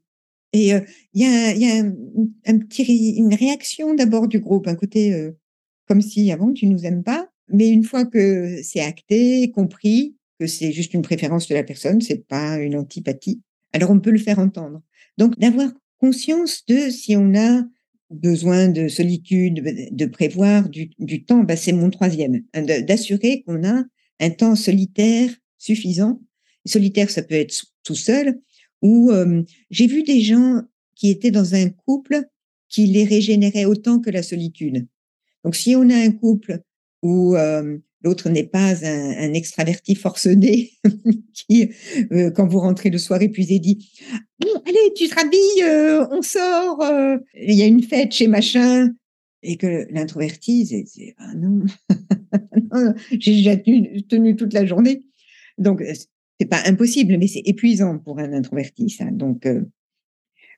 Et 0.52 0.72
euh, 0.74 0.80
il 1.14 1.22
y 1.22 1.24
a, 1.24 1.54
y 1.54 1.64
a 1.66 1.84
un, 2.46 2.58
petit, 2.58 3.16
une 3.16 3.34
réaction 3.34 3.94
d'abord 3.94 4.28
du 4.28 4.38
groupe, 4.38 4.68
un 4.68 4.76
côté 4.76 5.32
comme 5.86 6.00
si 6.00 6.30
avant 6.32 6.52
tu 6.52 6.66
nous 6.66 6.84
aimes 6.86 7.02
pas. 7.02 7.28
Mais 7.48 7.68
une 7.70 7.84
fois 7.84 8.04
que 8.04 8.60
c'est 8.62 8.80
acté, 8.80 9.50
compris, 9.50 10.16
que 10.40 10.46
c'est 10.46 10.72
juste 10.72 10.94
une 10.94 11.02
préférence 11.02 11.48
de 11.48 11.54
la 11.54 11.62
personne, 11.62 12.00
c'est 12.00 12.26
pas 12.26 12.58
une 12.58 12.76
antipathie, 12.76 13.40
alors 13.72 13.90
on 13.90 14.00
peut 14.00 14.10
le 14.10 14.18
faire 14.18 14.38
entendre. 14.38 14.82
Donc 15.18 15.38
d'avoir 15.38 15.70
conscience 15.98 16.64
de 16.66 16.90
si 16.90 17.16
on 17.16 17.34
a 17.34 17.62
besoin 18.10 18.68
de 18.68 18.88
solitude, 18.88 19.90
de 19.90 20.06
prévoir 20.06 20.68
du, 20.68 21.24
temps, 21.24 21.42
bah 21.42 21.56
c'est 21.56 21.72
mon 21.72 21.90
troisième, 21.90 22.42
hein, 22.54 22.62
d'assurer 22.62 23.42
qu'on 23.42 23.64
a 23.64 23.84
un 24.20 24.30
temps 24.30 24.54
solitaire 24.54 25.30
suffisant. 25.58 26.20
Solitaire, 26.66 27.10
ça 27.10 27.22
peut 27.22 27.34
être 27.34 27.64
tout 27.82 27.94
seul, 27.94 28.40
ou 28.80 29.12
j'ai 29.70 29.86
vu 29.86 30.02
des 30.02 30.20
gens 30.20 30.62
qui 30.94 31.10
étaient 31.10 31.30
dans 31.30 31.54
un 31.54 31.68
couple 31.68 32.22
qui 32.68 32.86
les 32.86 33.04
régénérait 33.04 33.64
autant 33.64 34.00
que 34.00 34.10
la 34.10 34.22
solitude. 34.22 34.86
Donc, 35.44 35.54
si 35.54 35.76
on 35.76 35.88
a 35.90 35.96
un 35.96 36.10
couple 36.10 36.60
où 37.02 37.36
euh, 37.36 37.78
l'autre 38.02 38.30
n'est 38.30 38.46
pas 38.46 38.84
un, 38.84 39.32
extraverti 39.34 39.94
forcené 39.94 40.72
qui, 41.34 41.70
euh, 42.12 42.30
quand 42.30 42.46
vous 42.46 42.60
rentrez 42.60 42.90
le 42.90 42.98
soir 42.98 43.20
épuisé, 43.20 43.58
dit 43.58 43.92
bon, 44.40 44.62
allez, 44.66 44.92
tu 44.96 45.08
te 45.08 45.14
rhabilles, 45.14 45.62
euh, 45.62 46.06
on 46.10 46.22
sort, 46.22 46.82
il 47.34 47.54
y 47.54 47.62
a 47.62 47.66
une 47.66 47.82
fête 47.82 48.12
chez 48.12 48.26
machin, 48.26 48.90
et 49.42 49.56
que 49.56 49.86
l'introverti, 49.90 50.84
c'est 50.86 51.14
ah 51.18 51.34
non, 51.36 51.64
j'ai 53.10 53.34
déjà 53.34 53.56
tenu, 53.56 54.36
toute 54.36 54.54
la 54.54 54.64
journée. 54.64 55.04
Donc, 55.58 55.84
c'est 56.40 56.48
pas 56.48 56.62
impossible, 56.64 57.18
mais 57.18 57.26
c'est 57.26 57.42
épuisant 57.44 57.98
pour 57.98 58.18
un 58.18 58.32
introverti, 58.32 58.88
ça. 58.88 59.04
Donc, 59.10 59.46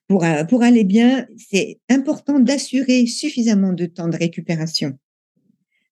pour, 0.08 0.24
euh, 0.24 0.44
pour 0.44 0.62
aller 0.62 0.84
bien, 0.84 1.26
c'est 1.36 1.80
important 1.88 2.38
d'assurer 2.38 3.06
suffisamment 3.06 3.72
de 3.72 3.86
temps 3.86 4.08
de 4.08 4.16
récupération. 4.16 4.98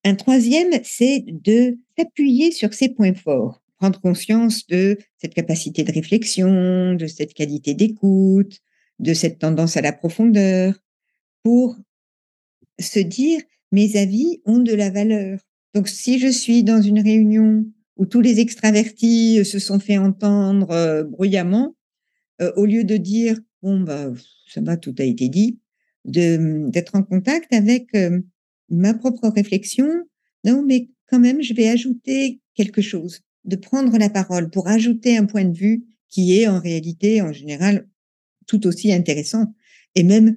Un 0.04 0.14
troisième, 0.14 0.70
c'est 0.84 1.24
de 1.26 1.78
s'appuyer 1.98 2.52
sur 2.52 2.74
ses 2.74 2.90
points 2.90 3.14
forts, 3.14 3.62
prendre 3.78 4.00
conscience 4.00 4.66
de 4.66 4.98
cette 5.18 5.34
capacité 5.34 5.82
de 5.82 5.92
réflexion, 5.92 6.94
de 6.94 7.06
cette 7.06 7.34
qualité 7.34 7.74
d'écoute, 7.74 8.60
de 8.98 9.14
cette 9.14 9.38
tendance 9.38 9.76
à 9.76 9.80
la 9.80 9.92
profondeur, 9.92 10.74
pour 11.42 11.76
se 12.78 13.00
dire 13.00 13.40
mes 13.72 13.96
avis 13.96 14.40
ont 14.44 14.58
de 14.58 14.74
la 14.74 14.90
valeur. 14.90 15.40
Donc 15.74 15.88
si 15.88 16.18
je 16.18 16.28
suis 16.28 16.62
dans 16.62 16.80
une 16.80 17.00
réunion 17.00 17.64
où 17.96 18.06
tous 18.06 18.20
les 18.20 18.40
extravertis 18.40 19.44
se 19.44 19.58
sont 19.58 19.80
fait 19.80 19.98
entendre 19.98 20.70
euh, 20.70 21.04
bruyamment, 21.04 21.74
euh, 22.40 22.52
au 22.56 22.66
lieu 22.66 22.84
de 22.84 22.96
dire 22.96 23.38
bon 23.64 23.80
bah 23.80 24.12
ça 24.46 24.60
va, 24.60 24.76
tout 24.76 24.94
a 24.98 25.04
été 25.04 25.28
dit, 25.28 25.58
de 26.04 26.68
d'être 26.70 26.94
en 26.94 27.02
contact 27.02 27.52
avec 27.52 27.88
ma 28.68 28.94
propre 28.94 29.28
réflexion. 29.28 29.88
Non, 30.44 30.62
mais 30.62 30.90
quand 31.08 31.18
même, 31.18 31.42
je 31.42 31.54
vais 31.54 31.68
ajouter 31.68 32.40
quelque 32.54 32.82
chose, 32.82 33.20
de 33.44 33.56
prendre 33.56 33.96
la 33.98 34.10
parole 34.10 34.50
pour 34.50 34.68
ajouter 34.68 35.16
un 35.16 35.24
point 35.24 35.44
de 35.44 35.56
vue 35.56 35.84
qui 36.08 36.38
est 36.38 36.46
en 36.46 36.60
réalité, 36.60 37.22
en 37.22 37.32
général, 37.32 37.88
tout 38.46 38.66
aussi 38.66 38.92
intéressant. 38.92 39.54
Et 39.94 40.04
même 40.04 40.36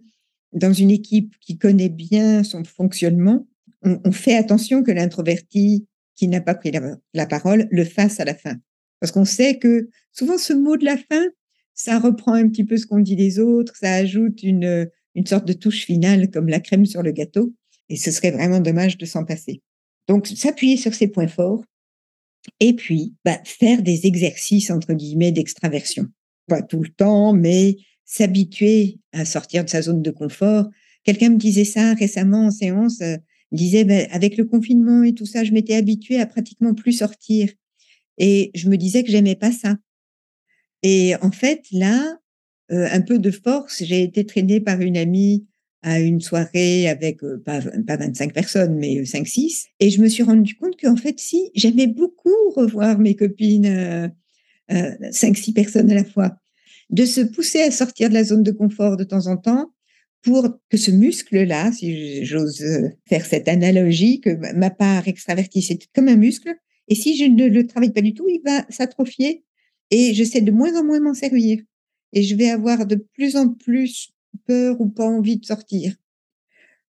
dans 0.53 0.73
une 0.73 0.91
équipe 0.91 1.35
qui 1.39 1.57
connaît 1.57 1.89
bien 1.89 2.43
son 2.43 2.63
fonctionnement, 2.63 3.47
on, 3.83 3.99
on 4.03 4.11
fait 4.11 4.35
attention 4.35 4.83
que 4.83 4.91
l'introverti 4.91 5.87
qui 6.15 6.27
n'a 6.27 6.41
pas 6.41 6.55
pris 6.55 6.71
la, 6.71 6.97
la, 7.13 7.25
parole 7.27 7.67
le 7.69 7.85
fasse 7.85 8.19
à 8.19 8.25
la 8.25 8.33
fin. 8.33 8.55
Parce 8.99 9.11
qu'on 9.11 9.25
sait 9.25 9.59
que 9.59 9.89
souvent 10.11 10.37
ce 10.37 10.53
mot 10.53 10.77
de 10.77 10.85
la 10.85 10.97
fin, 10.97 11.23
ça 11.77 11.99
reprend 11.99 12.33
un 12.33 12.49
petit 12.49 12.65
peu 12.65 12.75
ce 12.75 12.87
qu'on 12.87 12.99
dit 12.99 13.15
des 13.15 13.39
autres, 13.39 13.75
ça 13.77 13.93
ajoute 13.93 14.43
une, 14.43 14.89
une 15.15 15.25
sorte 15.25 15.47
de 15.47 15.53
touche 15.53 15.85
finale 15.85 16.29
comme 16.31 16.49
la 16.49 16.59
crème 16.59 16.85
sur 16.85 17.03
le 17.03 17.11
gâteau. 17.11 17.53
Et 17.87 17.95
ce 17.95 18.11
serait 18.11 18.31
vraiment 18.31 18.59
dommage 18.59 18.97
de 18.97 19.05
s'en 19.05 19.23
passer. 19.23 19.61
Donc, 20.09 20.27
s'appuyer 20.27 20.75
sur 20.75 20.93
ces 20.93 21.07
points 21.07 21.27
forts 21.27 21.63
et 22.59 22.73
puis 22.73 23.13
bah, 23.23 23.39
faire 23.45 23.81
des 23.81 24.07
exercices, 24.07 24.71
entre 24.71 24.93
guillemets, 24.93 25.31
d'extraversion. 25.31 26.07
Pas 26.47 26.61
tout 26.61 26.81
le 26.81 26.89
temps, 26.89 27.31
mais 27.31 27.77
s'habituer 28.05 28.99
à 29.11 29.23
sortir 29.23 29.63
de 29.63 29.69
sa 29.69 29.83
zone 29.83 30.01
de 30.01 30.11
confort. 30.11 30.67
Quelqu'un 31.03 31.29
me 31.29 31.37
disait 31.37 31.65
ça 31.65 31.93
récemment 31.93 32.47
en 32.47 32.51
séance, 32.51 33.01
euh, 33.01 33.17
disait, 33.51 33.83
bah, 33.85 34.07
avec 34.11 34.35
le 34.37 34.45
confinement 34.45 35.03
et 35.03 35.13
tout 35.13 35.25
ça, 35.25 35.43
je 35.43 35.51
m'étais 35.51 35.75
habituée 35.75 36.19
à 36.19 36.25
pratiquement 36.25 36.73
plus 36.73 36.93
sortir. 36.93 37.49
Et 38.17 38.49
je 38.55 38.67
me 38.67 38.77
disais 38.77 39.03
que 39.03 39.11
j'aimais 39.11 39.35
pas 39.35 39.51
ça. 39.51 39.75
Et 40.83 41.15
en 41.21 41.31
fait, 41.31 41.63
là, 41.71 42.17
euh, 42.71 42.87
un 42.91 43.01
peu 43.01 43.19
de 43.19 43.31
force, 43.31 43.83
j'ai 43.83 44.03
été 44.03 44.25
traînée 44.25 44.59
par 44.59 44.81
une 44.81 44.97
amie 44.97 45.47
à 45.83 45.99
une 45.99 46.21
soirée 46.21 46.89
avec 46.89 47.23
euh, 47.23 47.41
pas, 47.43 47.61
pas 47.61 47.97
25 47.97 48.33
personnes, 48.33 48.75
mais 48.77 49.03
5-6. 49.03 49.45
Euh, 49.45 49.69
et 49.79 49.89
je 49.89 50.01
me 50.01 50.07
suis 50.07 50.23
rendu 50.23 50.55
compte 50.55 50.79
qu'en 50.79 50.95
fait, 50.95 51.19
si, 51.19 51.49
j'aimais 51.55 51.87
beaucoup 51.87 52.29
revoir 52.55 52.99
mes 52.99 53.15
copines, 53.15 53.65
euh, 53.65 54.07
5-6 54.69 55.53
personnes 55.53 55.89
à 55.91 55.95
la 55.95 56.03
fois, 56.03 56.35
de 56.89 57.05
se 57.05 57.21
pousser 57.21 57.61
à 57.61 57.71
sortir 57.71 58.09
de 58.09 58.13
la 58.13 58.23
zone 58.23 58.43
de 58.43 58.51
confort 58.51 58.97
de 58.97 59.03
temps 59.03 59.27
en 59.27 59.37
temps 59.37 59.71
pour 60.23 60.59
que 60.69 60.77
ce 60.77 60.91
muscle-là, 60.91 61.71
si 61.71 62.25
j'ose 62.25 62.65
faire 63.07 63.25
cette 63.25 63.47
analogie, 63.47 64.19
que 64.19 64.31
ma 64.55 64.69
part 64.69 65.07
extravertie, 65.07 65.61
c'est 65.61 65.79
comme 65.93 66.09
un 66.09 66.17
muscle, 66.17 66.53
et 66.89 66.95
si 66.95 67.17
je 67.17 67.25
ne 67.25 67.47
le 67.47 67.65
travaille 67.65 67.93
pas 67.93 68.01
du 68.01 68.13
tout, 68.13 68.27
il 68.27 68.41
va 68.43 68.65
s'atrophier 68.69 69.45
et 69.91 70.13
je 70.13 70.23
sais 70.23 70.41
de 70.41 70.52
moins 70.52 70.80
en 70.80 70.84
moins 70.84 71.00
m'en 71.00 71.13
servir. 71.13 71.60
Et 72.13 72.23
je 72.23 72.36
vais 72.36 72.50
avoir 72.50 72.86
de 72.86 72.95
plus 72.95 73.36
en 73.36 73.50
plus 73.50 74.12
peur 74.45 74.80
ou 74.80 74.88
pas 74.88 75.06
envie 75.06 75.38
de 75.38 75.45
sortir. 75.45 75.95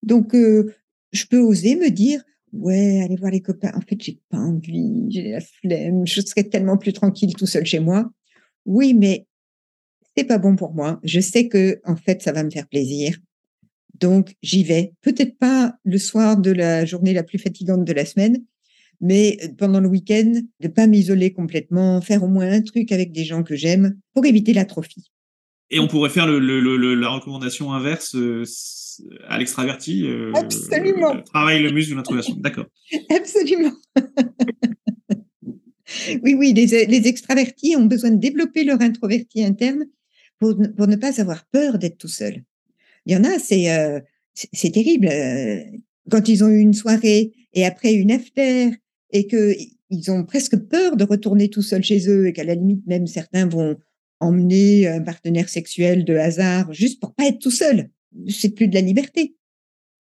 Donc, 0.02 0.34
euh, 0.34 0.72
je 1.12 1.26
peux 1.26 1.40
oser 1.40 1.76
me 1.76 1.90
dire, 1.90 2.22
ouais, 2.52 3.00
aller 3.02 3.16
voir 3.16 3.30
les 3.30 3.42
copains. 3.42 3.72
En 3.74 3.80
fait, 3.80 4.00
j'ai 4.00 4.20
pas 4.28 4.38
envie, 4.38 5.06
j'ai 5.10 5.30
la 5.30 5.40
flemme, 5.40 6.06
je 6.06 6.20
serais 6.20 6.44
tellement 6.44 6.76
plus 6.76 6.92
tranquille 6.92 7.34
tout 7.34 7.46
seul 7.46 7.66
chez 7.66 7.80
moi. 7.80 8.10
Oui, 8.64 8.94
mais 8.94 9.26
c'est 10.16 10.24
pas 10.24 10.38
bon 10.38 10.56
pour 10.56 10.72
moi. 10.74 11.00
Je 11.02 11.20
sais 11.20 11.48
que, 11.48 11.80
en 11.84 11.96
fait, 11.96 12.22
ça 12.22 12.32
va 12.32 12.42
me 12.44 12.50
faire 12.50 12.68
plaisir. 12.68 13.18
Donc, 13.94 14.36
j'y 14.42 14.62
vais. 14.62 14.92
Peut-être 15.00 15.36
pas 15.38 15.76
le 15.84 15.98
soir 15.98 16.36
de 16.36 16.50
la 16.50 16.84
journée 16.84 17.12
la 17.12 17.24
plus 17.24 17.38
fatigante 17.38 17.84
de 17.84 17.92
la 17.92 18.04
semaine, 18.04 18.44
mais 19.00 19.38
pendant 19.58 19.80
le 19.80 19.88
week-end, 19.88 20.32
de 20.60 20.68
pas 20.68 20.86
m'isoler 20.86 21.32
complètement, 21.32 22.00
faire 22.00 22.24
au 22.24 22.28
moins 22.28 22.50
un 22.50 22.62
truc 22.62 22.92
avec 22.92 23.12
des 23.12 23.24
gens 23.24 23.42
que 23.42 23.56
j'aime 23.56 23.96
pour 24.14 24.26
éviter 24.26 24.52
l'atrophie. 24.52 25.10
Et 25.70 25.78
on 25.78 25.86
pourrait 25.86 26.10
faire 26.10 26.26
le, 26.26 26.38
le, 26.38 26.60
le, 26.60 26.94
la 26.94 27.10
recommandation 27.10 27.72
inverse 27.72 28.14
euh, 28.16 28.44
à 29.28 29.38
l'extraverti. 29.38 30.06
Euh, 30.06 30.32
Absolument. 30.34 31.14
Euh, 31.14 31.20
travaille 31.22 31.62
le 31.62 31.70
muscle 31.70 31.90
de 31.90 31.96
l'introversion. 31.96 32.36
D'accord. 32.36 32.66
Absolument. 33.10 33.74
oui, 36.22 36.34
oui, 36.34 36.52
les, 36.54 36.86
les, 36.86 37.06
extravertis 37.06 37.76
ont 37.76 37.84
besoin 37.84 38.10
de 38.10 38.16
développer 38.16 38.64
leur 38.64 38.80
introverti 38.80 39.44
interne 39.44 39.84
pour, 40.38 40.56
pour 40.76 40.86
ne 40.86 40.96
pas 40.96 41.20
avoir 41.20 41.44
peur 41.52 41.78
d'être 41.78 41.98
tout 41.98 42.08
seul. 42.08 42.42
Il 43.04 43.12
y 43.12 43.16
en 43.16 43.24
a, 43.24 43.38
c'est 43.38 43.70
euh, 43.70 44.00
c'est 44.34 44.70
terrible. 44.70 45.10
Quand 46.10 46.28
ils 46.28 46.44
ont 46.44 46.48
eu 46.48 46.60
une 46.60 46.74
soirée 46.74 47.32
et 47.52 47.66
après 47.66 47.92
une 47.92 48.12
after 48.12 48.70
et 49.10 49.26
que 49.26 49.54
ils 49.90 50.10
ont 50.10 50.24
presque 50.24 50.56
peur 50.56 50.96
de 50.96 51.04
retourner 51.04 51.48
tout 51.48 51.62
seul 51.62 51.82
chez 51.82 52.08
eux 52.08 52.26
et 52.26 52.32
qu'à 52.32 52.44
la 52.44 52.54
limite 52.54 52.86
même 52.86 53.06
certains 53.06 53.46
vont 53.46 53.76
emmener 54.20 54.86
un 54.88 55.00
partenaire 55.00 55.48
sexuel 55.48 56.04
de 56.04 56.14
hasard 56.14 56.72
juste 56.72 57.00
pour 57.00 57.14
pas 57.14 57.26
être 57.26 57.38
tout 57.38 57.50
seul. 57.50 57.90
C'est 58.28 58.50
plus 58.50 58.68
de 58.68 58.74
la 58.74 58.80
liberté. 58.80 59.36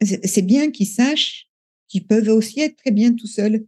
C'est 0.01 0.41
bien 0.41 0.71
qu'ils 0.71 0.87
sachent 0.87 1.47
qu'ils 1.87 2.05
peuvent 2.05 2.29
aussi 2.29 2.61
être 2.61 2.77
très 2.77 2.91
bien 2.91 3.13
tout 3.13 3.27
seuls. 3.27 3.65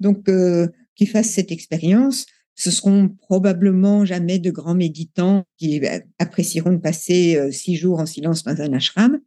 Donc, 0.00 0.28
euh, 0.28 0.68
qu'ils 0.94 1.08
fassent 1.08 1.30
cette 1.30 1.52
expérience. 1.52 2.26
Ce 2.54 2.70
seront 2.70 3.08
probablement 3.08 4.04
jamais 4.04 4.38
de 4.38 4.50
grands 4.50 4.74
méditants 4.74 5.44
qui 5.56 5.80
bah, 5.80 6.00
apprécieront 6.18 6.72
de 6.72 6.78
passer 6.78 7.36
euh, 7.36 7.50
six 7.50 7.76
jours 7.76 8.00
en 8.00 8.06
silence 8.06 8.44
dans 8.44 8.60
un 8.60 8.72
ashram. 8.72 9.18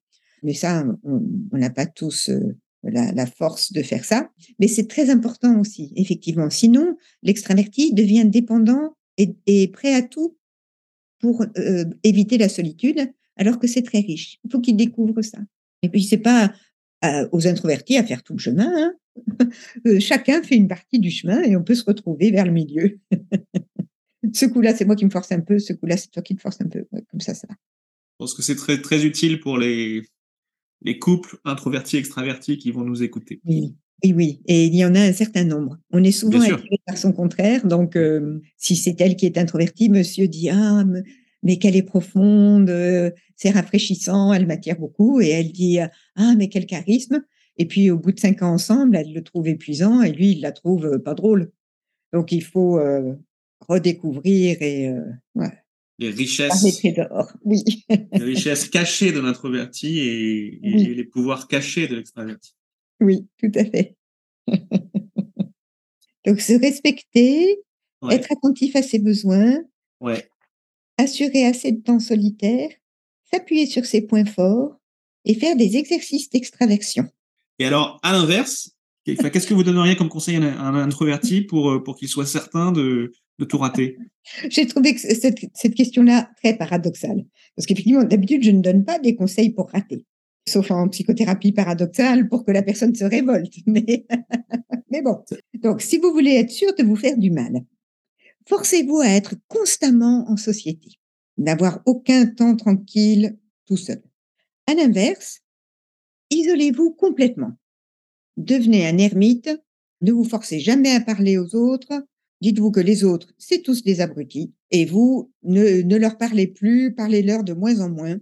Mais 0.44 0.54
ça, 0.54 0.86
on 1.04 1.58
n'a 1.58 1.70
pas 1.70 1.86
tous 1.86 2.30
euh, 2.30 2.58
la, 2.84 3.26
force 3.26 3.72
de 3.74 3.82
faire 3.82 4.06
ça. 4.06 4.30
Mais 4.60 4.68
c'est 4.68 4.88
très 4.88 5.10
important 5.10 5.60
aussi, 5.60 5.94
effectivement. 5.96 6.50
Sinon, 6.50 6.98
l'extraverti 7.22 7.94
devient 7.94 8.26
dépendant 8.26 8.96
et, 9.18 9.36
et 9.46 9.68
prêt 9.70 9.94
à 9.94 10.02
tout 10.02 10.38
pour 11.20 11.46
euh, 11.58 11.86
éviter 12.04 12.38
la 12.38 12.50
solitude, 12.50 13.10
alors 13.38 13.58
que 13.58 13.68
c'est 13.68 13.82
très 13.82 14.00
riche. 14.00 14.40
Il 14.44 14.52
faut 14.52 14.60
qu'ils 14.60 14.76
découvrent 14.76 15.22
ça. 15.22 15.40
Et 15.82 15.90
puis, 15.90 16.04
c'est 16.04 16.18
pas 16.18 16.54
euh, 17.06 17.28
aux 17.32 17.48
introvertis 17.48 17.98
à 17.98 18.04
faire 18.04 18.24
tout 18.24 18.34
le 18.34 18.40
chemin. 18.40 18.72
Hein. 18.76 18.94
Euh, 19.86 20.00
chacun 20.00 20.42
fait 20.42 20.56
une 20.56 20.68
partie 20.68 21.00
du 21.00 21.12
chemin 21.12 21.42
et 21.44 21.56
on 21.56 21.64
peut 21.64 21.76
se 21.76 21.84
retrouver 21.84 22.32
vers 22.32 22.46
le 22.46 22.52
milieu. 22.52 23.00
ce 24.34 24.46
coup-là, 24.46 24.74
c'est 24.74 24.86
moi 24.86 24.96
qui 24.96 25.06
me 25.06 25.10
force 25.10 25.32
un 25.32 25.42
peu. 25.42 25.60
Ce 25.60 25.74
coup-là, 25.74 25.98
c'est 25.98 26.10
toi 26.10 26.24
qui 26.24 26.36
te 26.36 26.42
force 26.42 26.60
un 26.62 26.68
peu. 26.68 26.86
comme 26.92 27.20
ça, 27.20 27.34
ça 27.34 27.48
va. 27.48 27.56
Je 27.56 28.16
pense 28.18 28.34
que 28.34 28.42
c'est 28.42 28.56
très, 28.56 28.82
très 28.82 29.06
utile 29.06 29.40
pour 29.40 29.58
les, 29.58 30.04
les 30.84 31.00
couples 31.00 31.38
introvertis, 31.46 31.98
extravertis 31.98 32.58
qui 32.58 32.72
vont 32.72 32.84
nous 32.84 33.04
écouter. 33.04 33.42
Oui. 33.46 33.76
Oui, 34.04 34.12
oui, 34.14 34.42
et 34.48 34.66
il 34.66 34.76
y 34.76 34.84
en 34.84 34.96
a 34.96 35.00
un 35.00 35.14
certain 35.14 35.46
nombre. 35.46 35.78
On 35.92 36.04
est 36.04 36.12
souvent 36.12 36.42
attiré 36.42 36.82
par 36.86 36.98
son 36.98 37.14
contraire. 37.14 37.66
Donc, 37.66 37.96
euh, 37.96 38.42
si 38.58 38.76
c'est 38.76 39.00
elle 39.00 39.16
qui 39.16 39.26
est 39.26 39.38
introvertie, 39.38 39.88
monsieur 39.88 40.28
dit 40.28 40.50
ah 40.50 40.84
mais 41.42 41.58
qu'elle 41.58 41.78
est 41.78 41.84
profonde, 41.84 42.70
euh, 42.70 43.12
c'est 43.38 43.52
rafraîchissant, 43.52 44.34
elle 44.34 44.46
m'attire 44.46 44.78
beaucoup. 44.78 45.22
Et 45.22 45.30
elle 45.30 45.54
dit 45.54 45.80
ah 45.80 46.34
mais 46.38 46.50
quel 46.50 46.66
charisme. 46.66 47.24
Et 47.56 47.66
puis 47.66 47.92
au 47.92 47.98
bout 47.98 48.12
de 48.12 48.20
cinq 48.20 48.42
ans 48.42 48.52
ensemble, 48.52 48.98
elle 48.98 49.14
le 49.14 49.24
trouve 49.24 49.48
épuisant 49.48 50.02
et 50.02 50.12
lui 50.12 50.32
il 50.32 50.42
la 50.42 50.52
trouve 50.52 50.86
euh, 50.86 51.00
pas 51.00 51.14
drôle. 51.14 51.52
Donc 52.12 52.34
il 52.34 52.44
faut 52.44 52.80
redécouvrir 53.68 54.62
et 54.62 54.92
ouais. 55.34 55.63
Les 56.00 56.10
richesses, 56.10 56.66
oui. 57.44 57.64
les 57.90 58.24
richesses 58.24 58.68
cachées 58.70 59.12
de 59.12 59.20
l'introverti 59.20 60.00
et, 60.00 60.60
et 60.64 60.74
oui. 60.74 60.96
les 60.96 61.04
pouvoirs 61.04 61.48
cachés 61.48 61.88
de 61.88 61.96
l'extraverti. 61.96 62.54
Oui, 63.00 63.28
tout 63.38 63.52
à 63.56 63.66
fait. 63.66 63.96
Donc, 66.26 66.40
se 66.40 66.54
respecter, 66.60 67.60
ouais. 68.02 68.16
être 68.16 68.32
attentif 68.32 68.76
à 68.76 68.82
ses 68.82 69.00
besoins, 69.00 69.60
ouais. 70.00 70.30
assurer 70.98 71.46
assez 71.46 71.72
de 71.72 71.82
temps 71.82 72.00
solitaire, 72.00 72.70
s'appuyer 73.32 73.66
sur 73.66 73.86
ses 73.86 74.02
points 74.02 74.26
forts 74.26 74.80
et 75.26 75.36
faire 75.36 75.56
des 75.56 75.78
exercices 75.78 76.30
d'extraversion. 76.30 77.08
Et 77.60 77.66
alors, 77.66 78.00
à 78.04 78.14
l'inverse, 78.14 78.72
qu'est-ce 79.06 79.48
que 79.48 79.54
vous 79.54 79.64
donneriez 79.64 79.96
comme 79.96 80.10
conseil 80.10 80.38
à 80.38 80.40
un 80.40 80.76
introverti 80.76 81.42
pour, 81.42 81.72
euh, 81.72 81.84
pour 81.84 81.98
qu'il 81.98 82.08
soit 82.08 82.26
certain 82.26 82.72
de, 82.72 83.12
de 83.40 83.46
tout 83.46 83.58
rater 83.58 83.98
J'ai 84.50 84.68
trouvé 84.68 84.98
cette, 84.98 85.40
cette 85.54 85.76
question-là 85.76 86.30
très 86.42 86.56
paradoxale. 86.56 87.26
Parce 87.56 87.66
qu'effectivement, 87.66 88.04
d'habitude, 88.04 88.44
je 88.44 88.52
ne 88.52 88.62
donne 88.62 88.86
pas 88.86 89.00
des 89.00 89.16
conseils 89.16 89.52
pour 89.52 89.70
rater 89.70 90.06
sauf 90.48 90.72
en 90.72 90.90
psychothérapie 90.90 91.52
paradoxale 91.52 92.28
pour 92.28 92.46
que 92.46 92.52
la 92.52 92.64
personne 92.64 92.96
se 92.96 93.06
révolte. 93.06 93.54
Mais, 93.66 94.06
mais 94.90 95.02
bon. 95.02 95.24
Donc, 95.56 95.82
si 95.82 95.98
vous 95.98 96.12
voulez 96.12 96.36
être 96.36 96.52
sûr 96.52 96.76
de 96.76 96.84
vous 96.84 96.96
faire 96.96 97.18
du 97.18 97.32
mal, 97.32 97.64
forcez-vous 98.48 99.00
à 99.00 99.08
être 99.08 99.36
constamment 99.48 100.26
en 100.30 100.38
société, 100.38 101.00
n'avoir 101.38 101.82
aucun 101.86 102.28
temps 102.28 102.56
tranquille 102.56 103.38
tout 103.66 103.78
seul. 103.78 104.04
À 104.68 104.76
l'inverse, 104.76 105.42
isolez-vous 106.30 106.92
complètement. 106.92 107.54
Devenez 108.38 108.88
un 108.88 108.98
ermite, 108.98 109.50
ne 110.02 110.12
vous 110.12 110.26
forcez 110.26 110.60
jamais 110.60 110.92
à 110.92 111.02
parler 111.02 111.38
aux 111.38 111.56
autres, 111.56 112.06
dites-vous 112.42 112.72
que 112.72 112.80
les 112.80 113.04
autres, 113.04 113.34
c'est 113.38 113.62
tous 113.62 113.84
des 113.84 114.02
abrutis, 114.02 114.54
et 114.72 114.86
vous, 114.86 115.32
ne, 115.44 115.82
ne 115.82 115.96
leur 115.96 116.18
parlez 116.18 116.48
plus, 116.48 116.94
parlez-leur 116.94 117.44
de 117.44 117.54
moins 117.54 117.80
en 117.80 117.90
moins. 117.90 118.18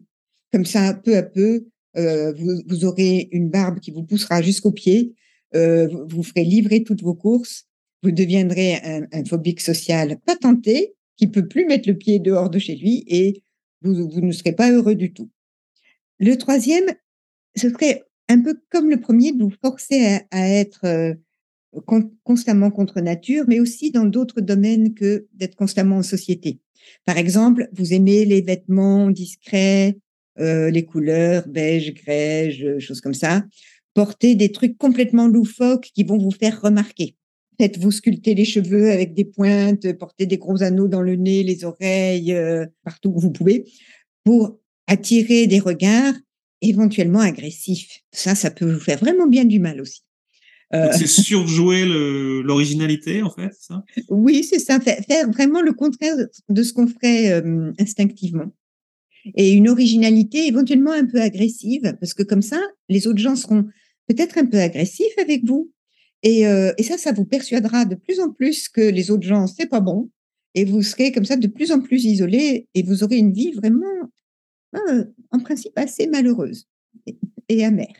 Comme 0.51 0.65
ça, 0.65 0.93
peu 0.93 1.15
à 1.15 1.23
peu, 1.23 1.65
euh, 1.97 2.33
vous, 2.33 2.61
vous, 2.67 2.85
aurez 2.85 3.29
une 3.31 3.49
barbe 3.49 3.79
qui 3.79 3.91
vous 3.91 4.03
poussera 4.03 4.41
jusqu'aux 4.41 4.71
pieds, 4.71 5.15
euh, 5.55 5.87
vous, 6.07 6.23
ferez 6.23 6.43
livrer 6.43 6.83
toutes 6.83 7.03
vos 7.03 7.15
courses, 7.15 7.65
vous 8.03 8.11
deviendrez 8.11 8.75
un, 8.75 9.25
phobique 9.25 9.61
social 9.61 10.19
patenté 10.25 10.95
qui 11.17 11.27
peut 11.27 11.47
plus 11.47 11.65
mettre 11.65 11.87
le 11.87 11.97
pied 11.97 12.19
dehors 12.19 12.49
de 12.49 12.59
chez 12.59 12.75
lui 12.75 13.03
et 13.07 13.43
vous, 13.81 14.09
vous 14.09 14.21
ne 14.21 14.31
serez 14.31 14.53
pas 14.53 14.71
heureux 14.71 14.95
du 14.95 15.13
tout. 15.13 15.29
Le 16.19 16.35
troisième, 16.37 16.85
ce 17.55 17.69
serait 17.69 18.03
un 18.29 18.41
peu 18.41 18.59
comme 18.69 18.89
le 18.89 18.99
premier, 18.99 19.33
de 19.33 19.43
vous 19.43 19.53
forcer 19.61 20.19
à, 20.31 20.47
être 20.47 20.85
euh, 20.85 21.13
constamment 22.23 22.71
contre 22.71 22.99
nature, 23.01 23.45
mais 23.47 23.59
aussi 23.59 23.91
dans 23.91 24.05
d'autres 24.05 24.41
domaines 24.41 24.93
que 24.93 25.27
d'être 25.33 25.55
constamment 25.55 25.97
en 25.97 26.03
société. 26.03 26.59
Par 27.05 27.17
exemple, 27.17 27.69
vous 27.73 27.93
aimez 27.93 28.25
les 28.25 28.41
vêtements 28.41 29.09
discrets, 29.09 29.97
euh, 30.39 30.69
les 30.69 30.85
couleurs 30.85 31.47
beige, 31.47 31.93
grège, 31.93 32.63
euh, 32.63 32.79
choses 32.79 33.01
comme 33.01 33.13
ça. 33.13 33.43
Portez 33.93 34.35
des 34.35 34.51
trucs 34.51 34.77
complètement 34.77 35.27
loufoques 35.27 35.89
qui 35.93 36.03
vont 36.03 36.17
vous 36.17 36.31
faire 36.31 36.61
remarquer. 36.61 37.15
Faites-vous 37.59 37.91
sculpter 37.91 38.33
les 38.33 38.45
cheveux 38.45 38.91
avec 38.91 39.13
des 39.13 39.25
pointes, 39.25 39.91
portez 39.93 40.25
des 40.25 40.37
gros 40.37 40.63
anneaux 40.63 40.87
dans 40.87 41.01
le 41.01 41.15
nez, 41.15 41.43
les 41.43 41.63
oreilles, 41.63 42.33
euh, 42.33 42.65
partout 42.83 43.09
où 43.09 43.19
vous 43.19 43.31
pouvez, 43.31 43.65
pour 44.23 44.59
attirer 44.87 45.47
des 45.47 45.59
regards 45.59 46.15
éventuellement 46.61 47.19
agressifs. 47.19 48.01
Ça, 48.11 48.35
ça 48.35 48.51
peut 48.51 48.71
vous 48.71 48.79
faire 48.79 48.99
vraiment 48.99 49.27
bien 49.27 49.45
du 49.45 49.59
mal 49.59 49.81
aussi. 49.81 50.01
Euh, 50.73 50.89
C'est 50.97 51.07
surjouer 51.07 51.85
l'originalité, 52.43 53.21
en 53.23 53.29
fait, 53.29 53.51
ça? 53.59 53.83
Oui, 54.09 54.43
c'est 54.43 54.59
ça, 54.59 54.79
fa- 54.79 55.01
faire 55.01 55.29
vraiment 55.31 55.61
le 55.61 55.73
contraire 55.73 56.15
de 56.49 56.63
ce 56.63 56.71
qu'on 56.73 56.87
ferait 56.87 57.31
euh, 57.33 57.71
instinctivement. 57.79 58.51
Et 59.35 59.51
une 59.51 59.69
originalité 59.69 60.47
éventuellement 60.47 60.91
un 60.93 61.05
peu 61.05 61.21
agressive, 61.21 61.95
parce 61.99 62.13
que 62.13 62.23
comme 62.23 62.41
ça, 62.41 62.59
les 62.89 63.05
autres 63.07 63.19
gens 63.19 63.35
seront 63.35 63.65
peut-être 64.07 64.37
un 64.37 64.45
peu 64.45 64.57
agressifs 64.59 65.17
avec 65.19 65.45
vous. 65.45 65.71
Et, 66.23 66.47
euh, 66.47 66.71
et 66.77 66.83
ça, 66.83 66.97
ça 66.97 67.11
vous 67.11 67.25
persuadera 67.25 67.85
de 67.85 67.95
plus 67.95 68.19
en 68.19 68.31
plus 68.31 68.69
que 68.69 68.81
les 68.81 69.11
autres 69.11 69.27
gens, 69.27 69.47
c'est 69.47 69.67
pas 69.67 69.79
bon. 69.81 70.09
Et 70.55 70.65
vous 70.65 70.81
serez 70.81 71.11
comme 71.11 71.25
ça 71.25 71.37
de 71.37 71.47
plus 71.47 71.71
en 71.71 71.81
plus 71.81 72.03
isolé 72.05 72.67
et 72.73 72.83
vous 72.83 73.03
aurez 73.03 73.17
une 73.17 73.31
vie 73.31 73.51
vraiment, 73.51 73.85
euh, 74.75 75.05
en 75.31 75.39
principe, 75.39 75.71
assez 75.77 76.07
malheureuse 76.07 76.67
et, 77.07 77.15
et 77.47 77.63
amère. 77.63 77.95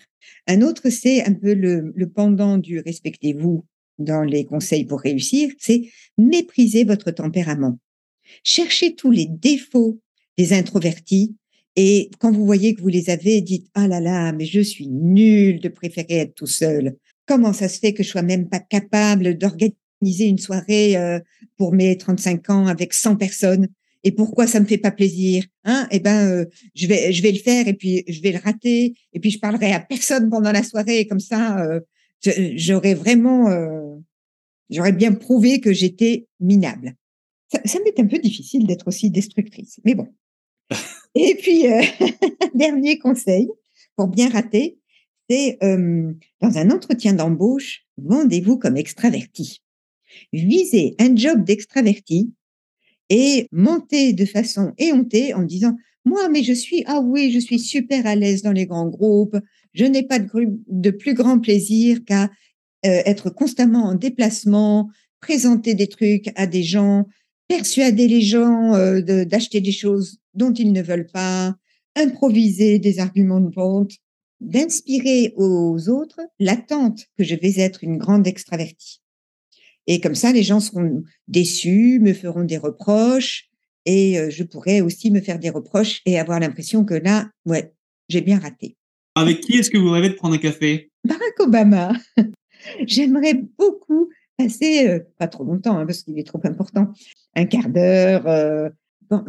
Un 0.48 0.62
autre, 0.62 0.90
c'est 0.90 1.24
un 1.24 1.34
peu 1.34 1.54
le, 1.54 1.94
pendant 2.14 2.58
du 2.58 2.80
respectez-vous 2.80 3.66
dans 4.00 4.24
les 4.24 4.46
conseils 4.46 4.86
pour 4.86 5.02
réussir, 5.02 5.52
c'est 5.60 5.84
mépriser 6.18 6.84
votre 6.84 7.12
tempérament. 7.12 7.80
Cherchez 8.44 8.96
tous 8.96 9.12
les 9.12 9.28
défauts 9.28 10.00
des 10.38 10.54
introvertis 10.54 11.36
et 11.76 12.10
quand 12.20 12.32
vous 12.32 12.46
voyez 12.46 12.74
que 12.74 12.82
vous 12.82 12.88
les 12.90 13.10
avez, 13.10 13.42
dites 13.42 13.68
ah 13.74 13.88
là 13.88 14.00
là, 14.00 14.34
mais 14.34 14.46
je 14.46 14.62
suis 14.62 14.88
nul 14.88 15.60
de 15.60 15.70
préférer 15.70 16.18
être 16.18 16.36
tout 16.36 16.48
seul. 16.48 16.98
Comment 17.26 17.54
ça 17.54 17.70
se 17.70 17.80
fait 17.80 17.94
que 17.94 18.04
je 18.04 18.10
sois 18.10 18.24
même 18.24 18.50
pas 18.50 18.60
capable 18.60 19.38
d'organiser 19.38 20.26
une 20.26 20.40
soirée 20.40 20.98
euh, 20.98 21.20
pour 21.58 21.74
mes 21.74 21.98
35 21.98 22.50
ans 22.50 22.68
avec 22.68 22.94
100 22.94 23.16
personnes? 23.16 23.68
Et 24.04 24.12
pourquoi 24.12 24.48
ça 24.48 24.60
me 24.60 24.66
fait 24.66 24.78
pas 24.78 24.92
plaisir 24.92 25.46
Hein? 25.64 25.88
Eh 25.92 26.00
ben, 26.00 26.28
euh, 26.28 26.46
je 26.74 26.88
vais, 26.88 27.14
je 27.14 27.22
vais 27.22 27.32
le 27.32 27.38
faire 27.38 27.68
et 27.68 27.74
puis 27.74 28.04
je 28.08 28.22
vais 28.22 28.32
le 28.32 28.40
rater 28.40 28.96
et 29.14 29.20
puis 29.20 29.30
je 29.30 29.40
parlerai 29.40 29.74
à 29.74 29.80
personne 29.80 30.30
pendant 30.30 30.52
la 30.52 30.64
soirée 30.64 31.00
et 31.00 31.08
comme 31.08 31.20
ça, 31.20 31.64
euh, 31.64 31.80
j'aurais 32.56 32.94
vraiment, 32.94 33.50
euh, 33.50 33.96
j'aurais 34.70 34.92
bien 34.92 35.14
prouvé 35.14 35.60
que 35.60 35.72
j'étais 35.74 36.28
minable. 36.40 36.96
Ça, 37.52 37.60
ça 37.66 37.80
m'est 37.84 38.00
un 38.00 38.08
peu 38.08 38.18
difficile 38.18 38.66
d'être 38.66 38.88
aussi 38.88 39.12
destructrice, 39.12 39.80
mais 39.86 39.96
bon. 39.96 40.08
Et 41.16 41.36
puis, 41.36 41.68
euh, 41.68 41.82
dernier 42.56 42.98
conseil 42.98 43.50
pour 43.96 44.08
bien 44.08 44.30
rater, 44.30 44.80
c'est 45.30 45.58
euh, 45.64 46.14
dans 46.42 46.58
un 46.58 46.72
entretien 46.72 47.14
d'embauche, 47.14 47.86
vendez-vous 47.98 48.58
comme 48.58 48.78
extraverti. 48.78 49.62
Visez 50.34 50.96
un 51.00 51.16
job 51.16 51.44
d'extraverti 51.44 52.34
et 53.12 53.50
mentez 53.52 54.14
de 54.14 54.26
façon 54.26 54.72
éhontée 54.78 55.34
en 55.34 55.44
disant 55.44 55.76
moi, 56.06 56.30
mais 56.30 56.44
je 56.44 56.54
suis, 56.54 56.84
ah 56.88 57.02
oui, 57.02 57.30
je 57.32 57.40
suis 57.40 57.60
super 57.60 58.08
à 58.08 58.16
l'aise 58.16 58.42
dans 58.42 58.54
les 58.54 58.66
grands 58.66 58.88
groupes, 58.88 59.38
je 59.74 59.86
n'ai 59.86 60.02
pas 60.02 60.18
de, 60.18 60.28
de 60.68 60.92
plus 60.92 61.14
grand 61.14 61.38
plaisir 61.40 62.00
qu'à 62.06 62.24
euh, 62.86 63.02
être 63.06 63.30
constamment 63.30 63.84
en 63.84 63.96
déplacement, 63.96 64.90
présenter 65.20 65.76
des 65.76 65.88
trucs 65.88 66.32
à 66.36 66.48
des 66.48 66.64
gens, 66.64 67.06
persuader 67.50 68.08
les 68.08 68.22
gens 68.22 68.74
euh, 68.76 69.02
d'acheter 69.02 69.60
des 69.60 69.74
choses 69.74 70.18
dont 70.34 70.54
ils 70.54 70.72
ne 70.72 70.82
veulent 70.82 71.12
pas, 71.12 71.54
improviser 71.98 72.80
des 72.80 73.00
arguments 73.00 73.42
de 73.42 73.54
vente, 73.54 73.92
d'inspirer 74.40 75.34
aux 75.36 75.90
autres 75.90 76.22
l'attente 76.40 77.08
que 77.18 77.26
je 77.26 77.36
vais 77.36 77.60
être 77.60 77.84
une 77.84 77.98
grande 77.98 78.26
extravertie. 78.26 79.02
Et 79.88 80.00
comme 80.00 80.16
ça, 80.16 80.32
les 80.32 80.44
gens 80.44 80.60
seront 80.60 81.04
déçus, 81.28 82.00
me 82.02 82.14
feront 82.14 82.44
des 82.44 82.58
reproches, 82.58 83.50
et 83.86 84.20
euh, 84.20 84.30
je 84.30 84.44
pourrais 84.44 84.82
aussi 84.82 85.12
me 85.12 85.22
faire 85.22 85.40
des 85.40 85.50
reproches 85.50 86.02
et 86.06 86.20
avoir 86.20 86.40
l'impression 86.40 86.86
que 86.86 86.94
là, 86.94 87.30
ouais, 87.46 87.74
j'ai 88.10 88.22
bien 88.22 88.40
raté. 88.40 88.78
Avec 89.16 89.42
qui 89.42 89.58
est-ce 89.58 89.70
que 89.70 89.78
vous 89.78 89.90
rêvez 89.90 90.10
de 90.10 90.16
prendre 90.16 90.36
un 90.36 90.40
café? 90.40 90.92
Barack 91.04 91.40
Obama, 91.40 91.94
j'aimerais 92.86 93.34
beaucoup 93.58 94.10
passer, 94.38 94.88
euh, 94.88 95.00
pas 95.18 95.28
trop 95.28 95.44
longtemps, 95.44 95.78
hein, 95.78 95.86
parce 95.86 96.04
qu'il 96.04 96.18
est 96.20 96.28
trop 96.28 96.42
important, 96.44 96.94
un 97.36 97.46
quart 97.46 97.70
d'heure, 97.70 98.28
euh, 98.28 98.70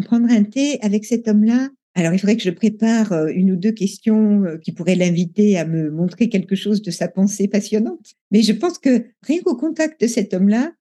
prendre 0.04 0.30
un 0.30 0.44
thé 0.44 0.78
avec 0.82 1.04
cet 1.04 1.28
homme-là. 1.28 1.68
Alors, 1.94 2.14
il 2.14 2.18
faudrait 2.18 2.36
que 2.36 2.42
je 2.42 2.50
prépare 2.50 3.12
euh, 3.12 3.28
une 3.28 3.52
ou 3.52 3.56
deux 3.56 3.72
questions 3.72 4.44
euh, 4.44 4.56
qui 4.56 4.72
pourraient 4.72 4.94
l'inviter 4.94 5.58
à 5.58 5.66
me 5.66 5.90
montrer 5.90 6.28
quelque 6.28 6.56
chose 6.56 6.80
de 6.80 6.90
sa 6.90 7.08
pensée 7.08 7.48
passionnante. 7.48 8.14
Mais 8.30 8.42
je 8.42 8.52
pense 8.52 8.78
que 8.78 9.06
rien 9.22 9.42
qu'au 9.42 9.56
contact 9.56 10.00
de 10.00 10.06
cet 10.06 10.32
homme-là, 10.32 10.72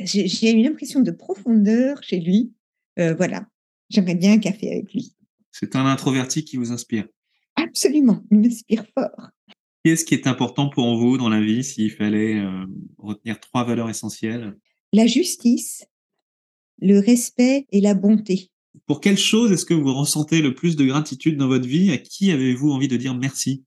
j'ai 0.00 0.26
j'ai 0.26 0.50
une 0.50 0.66
impression 0.66 1.00
de 1.00 1.10
profondeur 1.10 2.02
chez 2.02 2.18
lui. 2.20 2.52
Euh, 2.98 3.14
voilà, 3.14 3.46
j'aimerais 3.90 4.16
bien 4.16 4.32
un 4.32 4.38
café 4.38 4.70
avec 4.72 4.92
lui. 4.92 5.14
C'est 5.52 5.76
un 5.76 5.86
introverti 5.86 6.44
qui 6.44 6.56
vous 6.56 6.72
inspire. 6.72 7.06
Absolument, 7.56 8.24
il 8.30 8.40
m'inspire 8.40 8.84
fort. 8.94 9.30
Qu'est-ce 9.84 10.04
qui 10.04 10.14
est 10.14 10.26
important 10.26 10.70
pour 10.70 10.96
vous 10.96 11.18
dans 11.18 11.28
la 11.28 11.40
vie 11.40 11.62
s'il 11.62 11.90
fallait 11.90 12.38
euh, 12.38 12.64
retenir 12.98 13.38
trois 13.38 13.64
valeurs 13.64 13.90
essentielles? 13.90 14.56
La 14.92 15.06
justice, 15.06 15.86
le 16.80 16.98
respect 16.98 17.66
et 17.70 17.80
la 17.80 17.94
bonté. 17.94 18.50
Pour 18.86 19.00
quelle 19.00 19.18
chose 19.18 19.52
est-ce 19.52 19.64
que 19.64 19.74
vous 19.74 19.94
ressentez 19.94 20.42
le 20.42 20.54
plus 20.54 20.76
de 20.76 20.84
gratitude 20.84 21.36
dans 21.36 21.48
votre 21.48 21.66
vie? 21.66 21.90
À 21.90 21.98
qui 21.98 22.30
avez-vous 22.30 22.70
envie 22.70 22.88
de 22.88 22.96
dire 22.96 23.14
merci? 23.14 23.64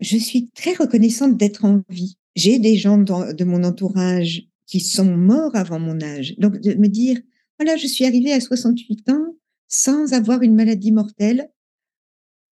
Je 0.00 0.16
suis 0.16 0.50
très 0.50 0.74
reconnaissante 0.74 1.36
d'être 1.36 1.64
en 1.64 1.82
vie. 1.88 2.16
J'ai 2.36 2.58
des 2.58 2.76
gens 2.76 2.98
de 2.98 3.44
mon 3.44 3.64
entourage 3.64 4.48
qui 4.66 4.80
sont 4.80 5.16
morts 5.16 5.54
avant 5.54 5.78
mon 5.78 6.00
âge. 6.00 6.34
Donc, 6.38 6.60
de 6.60 6.74
me 6.74 6.88
dire, 6.88 7.18
voilà, 7.58 7.76
je 7.76 7.86
suis 7.86 8.04
arrivée 8.04 8.32
à 8.32 8.40
68 8.40 9.08
ans 9.10 9.36
sans 9.66 10.12
avoir 10.12 10.42
une 10.42 10.54
maladie 10.54 10.92
mortelle. 10.92 11.50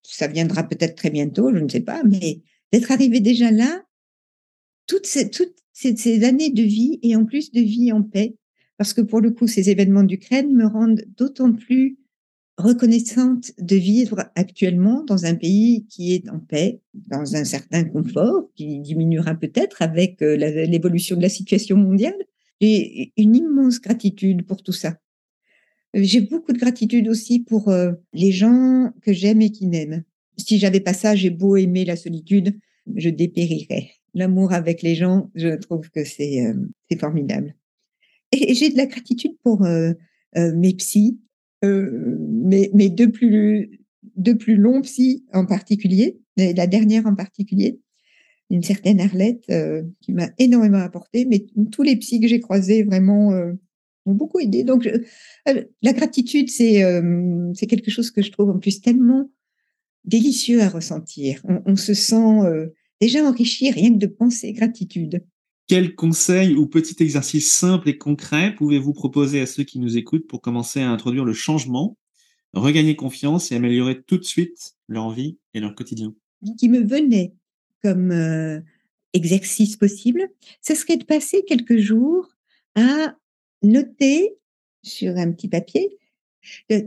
Ça 0.02 0.26
viendra 0.26 0.64
peut-être 0.64 0.96
très 0.96 1.10
bientôt, 1.10 1.52
je 1.52 1.58
ne 1.58 1.68
sais 1.68 1.80
pas, 1.80 2.02
mais 2.04 2.42
d'être 2.72 2.90
arrivée 2.92 3.20
déjà 3.20 3.50
là, 3.50 3.84
toutes 4.86 5.06
ces 5.06 6.24
années 6.24 6.50
de 6.50 6.62
vie 6.62 6.98
et 7.02 7.16
en 7.16 7.24
plus 7.24 7.52
de 7.52 7.60
vie 7.60 7.92
en 7.92 8.02
paix, 8.02 8.36
parce 8.78 8.92
que 8.92 9.00
pour 9.00 9.20
le 9.20 9.30
coup, 9.30 9.46
ces 9.46 9.70
événements 9.70 10.02
d'Ukraine 10.04 10.52
me 10.54 10.66
rendent 10.66 11.04
d'autant 11.16 11.52
plus 11.52 11.98
reconnaissante 12.58 13.52
de 13.58 13.76
vivre 13.76 14.30
actuellement 14.34 15.04
dans 15.04 15.26
un 15.26 15.34
pays 15.34 15.86
qui 15.88 16.14
est 16.14 16.28
en 16.30 16.38
paix, 16.38 16.80
dans 16.94 17.36
un 17.36 17.44
certain 17.44 17.84
confort, 17.84 18.50
qui 18.54 18.80
diminuera 18.80 19.34
peut-être 19.34 19.82
avec 19.82 20.22
euh, 20.22 20.36
l'évolution 20.36 21.16
de 21.16 21.22
la 21.22 21.28
situation 21.28 21.76
mondiale. 21.76 22.16
J'ai 22.60 23.12
une 23.18 23.36
immense 23.36 23.80
gratitude 23.80 24.46
pour 24.46 24.62
tout 24.62 24.72
ça. 24.72 24.96
J'ai 25.92 26.20
beaucoup 26.20 26.52
de 26.52 26.58
gratitude 26.58 27.08
aussi 27.08 27.40
pour 27.40 27.68
euh, 27.68 27.92
les 28.14 28.32
gens 28.32 28.90
que 29.02 29.12
j'aime 29.12 29.42
et 29.42 29.50
qui 29.50 29.66
m'aiment. 29.66 30.04
Si 30.38 30.58
j'avais 30.58 30.80
pas 30.80 30.94
ça, 30.94 31.14
j'ai 31.14 31.30
beau 31.30 31.56
aimer 31.56 31.84
la 31.84 31.96
solitude, 31.96 32.58
je 32.94 33.10
dépérirais. 33.10 33.90
L'amour 34.14 34.52
avec 34.52 34.82
les 34.82 34.94
gens, 34.94 35.30
je 35.34 35.56
trouve 35.56 35.90
que 35.90 36.04
c'est 36.04 36.46
euh, 36.46 36.54
formidable. 36.98 37.54
Et 38.42 38.54
j'ai 38.54 38.70
de 38.70 38.76
la 38.76 38.86
gratitude 38.86 39.36
pour 39.42 39.64
euh, 39.64 39.92
euh, 40.36 40.54
mes 40.54 40.74
psys, 40.74 41.18
euh, 41.64 42.16
mes, 42.20 42.90
deux 42.90 43.10
plus 43.10 44.56
longs 44.56 44.82
psys 44.82 45.24
en 45.32 45.46
particulier, 45.46 46.18
la 46.36 46.66
dernière 46.66 47.06
en 47.06 47.14
particulier, 47.14 47.80
une 48.50 48.62
certaine 48.62 49.00
Arlette 49.00 49.50
qui 50.02 50.12
m'a 50.12 50.28
énormément 50.38 50.78
apporté, 50.78 51.24
mais 51.24 51.46
tous 51.72 51.82
les 51.82 51.96
psys 51.96 52.20
que 52.20 52.28
j'ai 52.28 52.40
croisés 52.40 52.82
vraiment 52.82 53.30
m'ont 54.04 54.14
beaucoup 54.14 54.38
aidé. 54.38 54.64
Donc 54.64 54.88
la 55.46 55.92
gratitude, 55.92 56.50
c'est 56.50 57.66
quelque 57.68 57.90
chose 57.90 58.10
que 58.10 58.22
je 58.22 58.30
trouve 58.30 58.50
en 58.50 58.58
plus 58.58 58.80
tellement 58.80 59.30
délicieux 60.04 60.60
à 60.60 60.68
ressentir. 60.68 61.42
On, 61.64 61.76
se 61.76 61.94
sent 61.94 62.70
déjà 63.00 63.24
enrichi 63.24 63.70
rien 63.70 63.90
que 63.92 63.98
de 63.98 64.06
penser 64.06 64.52
gratitude. 64.52 65.24
Quel 65.68 65.96
conseil 65.96 66.54
ou 66.54 66.66
petit 66.66 67.02
exercice 67.02 67.52
simple 67.52 67.88
et 67.88 67.98
concret 67.98 68.54
pouvez-vous 68.54 68.92
proposer 68.92 69.40
à 69.40 69.46
ceux 69.46 69.64
qui 69.64 69.80
nous 69.80 69.96
écoutent 69.96 70.28
pour 70.28 70.40
commencer 70.40 70.80
à 70.80 70.90
introduire 70.90 71.24
le 71.24 71.32
changement, 71.32 71.98
regagner 72.52 72.94
confiance 72.94 73.50
et 73.50 73.56
améliorer 73.56 74.02
tout 74.02 74.16
de 74.16 74.24
suite 74.24 74.76
leur 74.88 75.10
vie 75.10 75.38
et 75.54 75.60
leur 75.60 75.74
quotidien? 75.74 76.14
Qui 76.56 76.68
me 76.68 76.80
venait 76.80 77.34
comme 77.82 78.12
euh, 78.12 78.60
exercice 79.12 79.76
possible, 79.76 80.28
ce 80.60 80.74
serait 80.74 80.96
de 80.96 81.04
passer 81.04 81.44
quelques 81.46 81.78
jours 81.78 82.28
à 82.76 83.16
noter 83.62 84.36
sur 84.82 85.16
un 85.16 85.32
petit 85.32 85.48
papier 85.48 85.98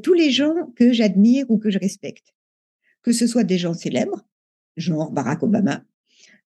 tous 0.03 0.13
les 0.13 0.31
gens 0.31 0.55
que 0.75 0.93
j'admire 0.93 1.45
ou 1.49 1.57
que 1.57 1.69
je 1.69 1.79
respecte. 1.79 2.33
Que 3.01 3.11
ce 3.11 3.27
soit 3.27 3.43
des 3.43 3.57
gens 3.57 3.73
célèbres, 3.73 4.25
genre 4.77 5.11
Barack 5.11 5.43
Obama, 5.43 5.83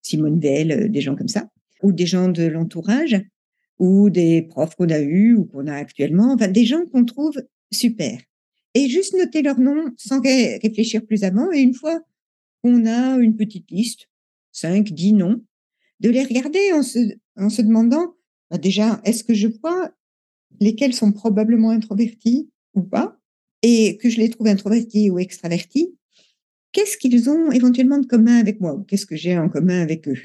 Simone 0.02 0.40
Veil, 0.40 0.72
euh, 0.72 0.88
des 0.90 1.02
gens 1.02 1.16
comme 1.16 1.28
ça, 1.28 1.50
ou 1.84 1.92
des 1.92 2.06
gens 2.06 2.30
de 2.30 2.44
l'entourage, 2.44 3.22
ou 3.80 4.10
des 4.10 4.42
profs 4.44 4.76
qu'on 4.76 4.90
a 4.90 5.00
eus 5.00 5.36
ou 5.36 5.46
qu'on 5.46 5.68
a 5.68 5.76
actuellement, 5.76 6.34
enfin 6.34 6.48
des 6.48 6.66
gens 6.66 6.86
qu'on 6.92 7.06
trouve 7.06 7.36
super. 7.72 8.20
Et 8.76 8.90
juste 8.90 9.16
noter 9.16 9.42
leur 9.44 9.60
nom 9.60 9.92
sans 9.98 10.22
réfléchir 10.22 11.06
plus 11.06 11.24
avant. 11.24 11.52
Et 11.52 11.60
une 11.60 11.76
fois 11.76 12.02
qu'on 12.64 12.86
a 12.86 13.18
une 13.18 13.36
petite 13.36 13.70
liste, 13.72 14.10
cinq, 14.52 14.92
dix 14.94 15.14
noms, 15.14 15.44
de 16.00 16.10
les 16.10 16.24
regarder 16.24 16.74
en 16.74 16.84
se, 16.84 17.00
en 17.38 17.50
se 17.50 17.62
demandant, 17.62 18.16
bah 18.50 18.58
déjà, 18.58 19.02
est-ce 19.06 19.24
que 19.24 19.34
je 19.34 19.48
vois 19.62 19.92
lesquels 20.60 20.94
sont 20.94 21.12
probablement 21.12 21.72
introvertis 21.72 22.50
ou 22.76 22.84
pas, 22.84 23.20
et 23.62 23.98
que 23.98 24.10
je 24.10 24.18
les 24.18 24.30
trouve 24.30 24.48
introvertis 24.48 25.10
ou 25.10 25.20
extravertis, 25.20 25.96
qu'est-ce 26.72 26.98
qu'ils 26.98 27.30
ont 27.30 27.52
éventuellement 27.52 28.00
de 28.00 28.08
commun 28.08 28.38
avec 28.40 28.62
moi 28.62 28.74
ou 28.76 28.84
qu'est-ce 28.84 29.06
que 29.06 29.16
j'ai 29.16 29.38
en 29.38 29.50
commun 29.50 29.82
avec 29.82 30.08
eux? 30.08 30.18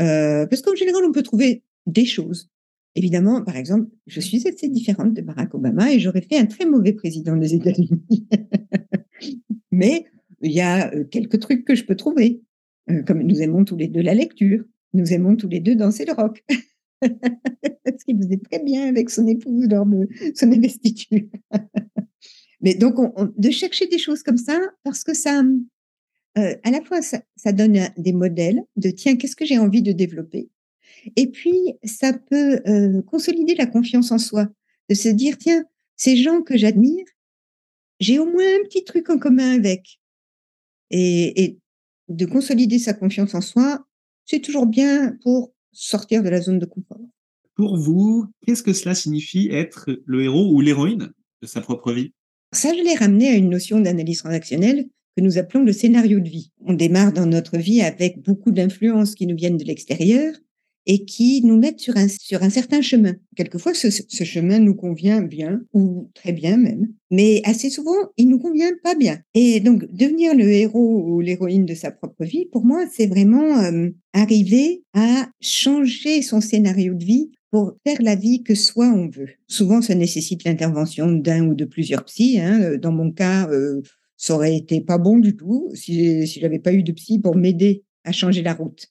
Euh, 0.00 0.46
Parce 0.46 0.62
qu'en 0.62 0.74
général, 0.74 1.04
on 1.04 1.12
peut 1.12 1.22
trouver 1.22 1.62
des 1.86 2.04
choses. 2.04 2.50
Évidemment, 2.96 3.42
par 3.42 3.56
exemple, 3.56 3.90
je 4.06 4.20
suis 4.20 4.46
assez 4.46 4.68
différente 4.68 5.14
de 5.14 5.20
Barack 5.20 5.54
Obama 5.54 5.92
et 5.92 5.98
j'aurais 5.98 6.22
fait 6.22 6.38
un 6.38 6.46
très 6.46 6.64
mauvais 6.64 6.92
président 6.92 7.36
des 7.36 7.54
États-Unis. 7.54 8.28
Mais 9.72 10.06
il 10.42 10.52
y 10.52 10.60
a 10.60 10.94
euh, 10.94 11.04
quelques 11.04 11.40
trucs 11.40 11.64
que 11.64 11.74
je 11.74 11.84
peux 11.84 11.96
trouver. 11.96 12.42
Euh, 12.90 13.02
comme 13.02 13.22
nous 13.22 13.40
aimons 13.40 13.64
tous 13.64 13.76
les 13.76 13.88
deux 13.88 14.02
la 14.02 14.14
lecture, 14.14 14.62
nous 14.92 15.12
aimons 15.12 15.36
tous 15.36 15.48
les 15.48 15.60
deux 15.60 15.74
danser 15.74 16.04
le 16.04 16.12
rock. 16.12 16.44
Ce 17.02 18.04
qui 18.06 18.16
faisait 18.16 18.38
très 18.38 18.62
bien 18.62 18.88
avec 18.88 19.10
son 19.10 19.26
épouse 19.26 19.68
lors 19.68 19.86
de 19.86 20.08
son 20.34 20.52
investiture. 20.52 21.26
Mais 22.60 22.74
donc, 22.74 22.96
de 23.36 23.50
chercher 23.50 23.88
des 23.88 23.98
choses 23.98 24.22
comme 24.22 24.38
ça, 24.38 24.58
parce 24.84 25.04
que 25.04 25.12
ça, 25.12 25.42
euh, 26.36 26.54
à 26.62 26.70
la 26.70 26.82
fois, 26.82 27.00
ça, 27.02 27.52
donne 27.52 27.88
des 27.96 28.12
modèles 28.12 28.62
de 28.76 28.90
tiens, 28.90 29.16
qu'est-ce 29.16 29.36
que 29.36 29.44
j'ai 29.44 29.58
envie 29.58 29.82
de 29.82 29.92
développer? 29.92 30.50
Et 31.16 31.28
puis, 31.30 31.74
ça 31.84 32.12
peut 32.12 32.60
euh, 32.66 33.02
consolider 33.02 33.54
la 33.54 33.66
confiance 33.66 34.10
en 34.10 34.18
soi, 34.18 34.48
de 34.88 34.94
se 34.94 35.08
dire 35.08 35.38
tiens, 35.38 35.64
ces 35.96 36.16
gens 36.16 36.42
que 36.42 36.56
j'admire, 36.56 37.04
j'ai 38.00 38.18
au 38.18 38.26
moins 38.26 38.44
un 38.44 38.64
petit 38.64 38.84
truc 38.84 39.10
en 39.10 39.18
commun 39.18 39.54
avec. 39.54 40.00
Et, 40.90 41.44
et 41.44 41.58
de 42.08 42.26
consolider 42.26 42.78
sa 42.78 42.94
confiance 42.94 43.34
en 43.34 43.40
soi, 43.40 43.86
c'est 44.24 44.40
toujours 44.40 44.66
bien 44.66 45.16
pour 45.22 45.52
sortir 45.72 46.22
de 46.22 46.28
la 46.28 46.40
zone 46.40 46.58
de 46.58 46.66
confort. 46.66 47.00
Pour 47.54 47.76
vous, 47.76 48.26
qu'est-ce 48.44 48.62
que 48.62 48.72
cela 48.72 48.94
signifie 48.94 49.48
être 49.50 49.88
le 50.04 50.24
héros 50.24 50.52
ou 50.52 50.60
l'héroïne 50.60 51.12
de 51.40 51.46
sa 51.46 51.60
propre 51.60 51.92
vie? 51.92 52.12
Ça, 52.52 52.74
je 52.74 52.82
l'ai 52.82 52.94
ramené 52.94 53.28
à 53.28 53.34
une 53.34 53.50
notion 53.50 53.80
d'analyse 53.80 54.18
transactionnelle 54.18 54.88
que 55.16 55.22
nous 55.22 55.38
appelons 55.38 55.64
le 55.64 55.72
scénario 55.72 56.20
de 56.20 56.28
vie. 56.28 56.50
On 56.64 56.74
démarre 56.74 57.12
dans 57.12 57.26
notre 57.26 57.58
vie 57.58 57.80
avec 57.80 58.22
beaucoup 58.22 58.50
d'influences 58.50 59.14
qui 59.14 59.26
nous 59.26 59.36
viennent 59.36 59.56
de 59.56 59.64
l'extérieur 59.64 60.34
et 60.86 61.04
qui 61.04 61.42
nous 61.44 61.58
mettent 61.58 61.80
sur 61.80 61.96
un, 61.96 62.08
sur 62.08 62.42
un 62.42 62.50
certain 62.50 62.82
chemin. 62.82 63.14
Quelquefois, 63.36 63.74
ce, 63.74 63.90
ce, 63.90 64.24
chemin 64.24 64.58
nous 64.58 64.74
convient 64.74 65.22
bien, 65.22 65.62
ou 65.72 66.10
très 66.14 66.32
bien 66.32 66.56
même, 66.56 66.88
mais 67.10 67.40
assez 67.44 67.70
souvent, 67.70 67.96
il 68.16 68.28
nous 68.28 68.38
convient 68.38 68.72
pas 68.82 68.94
bien. 68.94 69.18
Et 69.34 69.60
donc, 69.60 69.90
devenir 69.92 70.34
le 70.34 70.46
héros 70.46 71.02
ou 71.06 71.20
l'héroïne 71.20 71.64
de 71.64 71.74
sa 71.74 71.90
propre 71.90 72.24
vie, 72.24 72.46
pour 72.52 72.64
moi, 72.64 72.84
c'est 72.92 73.06
vraiment 73.06 73.60
euh, 73.60 73.88
arriver 74.12 74.82
à 74.92 75.28
changer 75.40 76.22
son 76.22 76.40
scénario 76.40 76.94
de 76.94 77.04
vie 77.04 77.30
pour 77.50 77.74
faire 77.86 78.02
la 78.02 78.16
vie 78.16 78.42
que 78.42 78.54
soi 78.54 78.86
on 78.88 79.08
veut. 79.08 79.28
Souvent, 79.46 79.80
ça 79.80 79.94
nécessite 79.94 80.44
l'intervention 80.44 81.12
d'un 81.12 81.46
ou 81.46 81.54
de 81.54 81.64
plusieurs 81.64 82.04
psys. 82.04 82.40
Hein. 82.40 82.76
Dans 82.78 82.92
mon 82.92 83.12
cas, 83.12 83.48
euh, 83.48 83.80
ça 84.24 84.36
aurait 84.36 84.56
été 84.56 84.80
pas 84.80 84.96
bon 84.96 85.18
du 85.18 85.36
tout 85.36 85.70
si, 85.74 86.26
si 86.26 86.40
j'avais 86.40 86.58
pas 86.58 86.72
eu 86.72 86.82
de 86.82 86.92
psy 86.92 87.18
pour 87.18 87.36
m'aider 87.36 87.84
à 88.04 88.12
changer 88.12 88.40
la 88.40 88.54
route. 88.54 88.90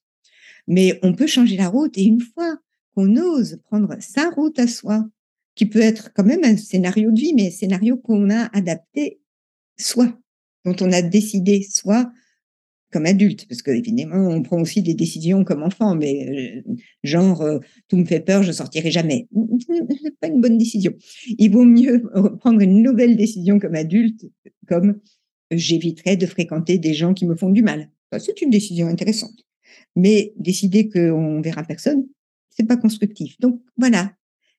Mais 0.68 1.00
on 1.02 1.14
peut 1.14 1.26
changer 1.26 1.58
la 1.58 1.70
route 1.70 1.98
et 1.98 2.04
une 2.04 2.22
fois 2.22 2.60
qu'on 2.94 3.18
ose 3.18 3.60
prendre 3.64 3.96
sa 4.00 4.30
route 4.30 4.60
à 4.60 4.68
soi, 4.68 5.10
qui 5.56 5.66
peut 5.66 5.82
être 5.82 6.14
quand 6.14 6.24
même 6.24 6.44
un 6.44 6.56
scénario 6.56 7.12
de 7.12 7.20
vie, 7.20 7.34
mais 7.34 7.48
un 7.48 7.52
scénario 7.52 7.98
qu'on 7.98 8.30
a 8.30 8.46
adapté 8.56 9.22
soi, 9.76 10.16
dont 10.66 10.76
on 10.82 10.92
a 10.92 11.02
décidé 11.02 11.64
soi 11.64 12.12
comme 12.92 13.08
adulte, 13.08 13.48
parce 13.50 13.64
que 13.64 13.72
évidemment 13.72 14.28
on 14.28 14.44
prend 14.44 14.62
aussi 14.62 14.84
des 14.84 14.94
décisions 14.94 15.44
comme 15.44 15.64
enfant, 15.64 15.96
mais 15.96 16.64
euh, 16.68 16.74
genre 17.02 17.42
euh, 17.42 17.58
tout 17.88 17.98
me 17.98 18.06
fait 18.06 18.20
peur, 18.20 18.44
je 18.44 18.52
sortirai 18.52 18.92
jamais. 18.92 19.28
C'est 19.68 20.20
pas 20.20 20.28
une 20.28 20.42
bonne 20.42 20.60
décision. 20.60 20.94
Il 21.40 21.50
vaut 21.50 21.66
mieux 21.66 22.04
prendre 22.40 22.62
une 22.62 22.84
nouvelle 22.84 23.16
décision 23.16 23.58
comme 23.58 23.74
adulte, 23.74 24.28
comme 24.68 25.00
j'éviterai 25.58 26.18
de 26.18 26.26
fréquenter 26.26 26.78
des 26.78 26.94
gens 26.94 27.14
qui 27.14 27.26
me 27.26 27.36
font 27.36 27.50
du 27.50 27.62
mal. 27.62 27.90
C'est 28.20 28.42
une 28.42 28.50
décision 28.50 28.88
intéressante. 28.88 29.44
Mais 29.96 30.34
décider 30.38 30.90
qu'on 30.90 31.42
verra 31.42 31.64
personne, 31.64 32.06
c'est 32.50 32.68
pas 32.68 32.78
constructif. 32.78 33.40
Donc 33.40 33.62
voilà, 33.78 34.14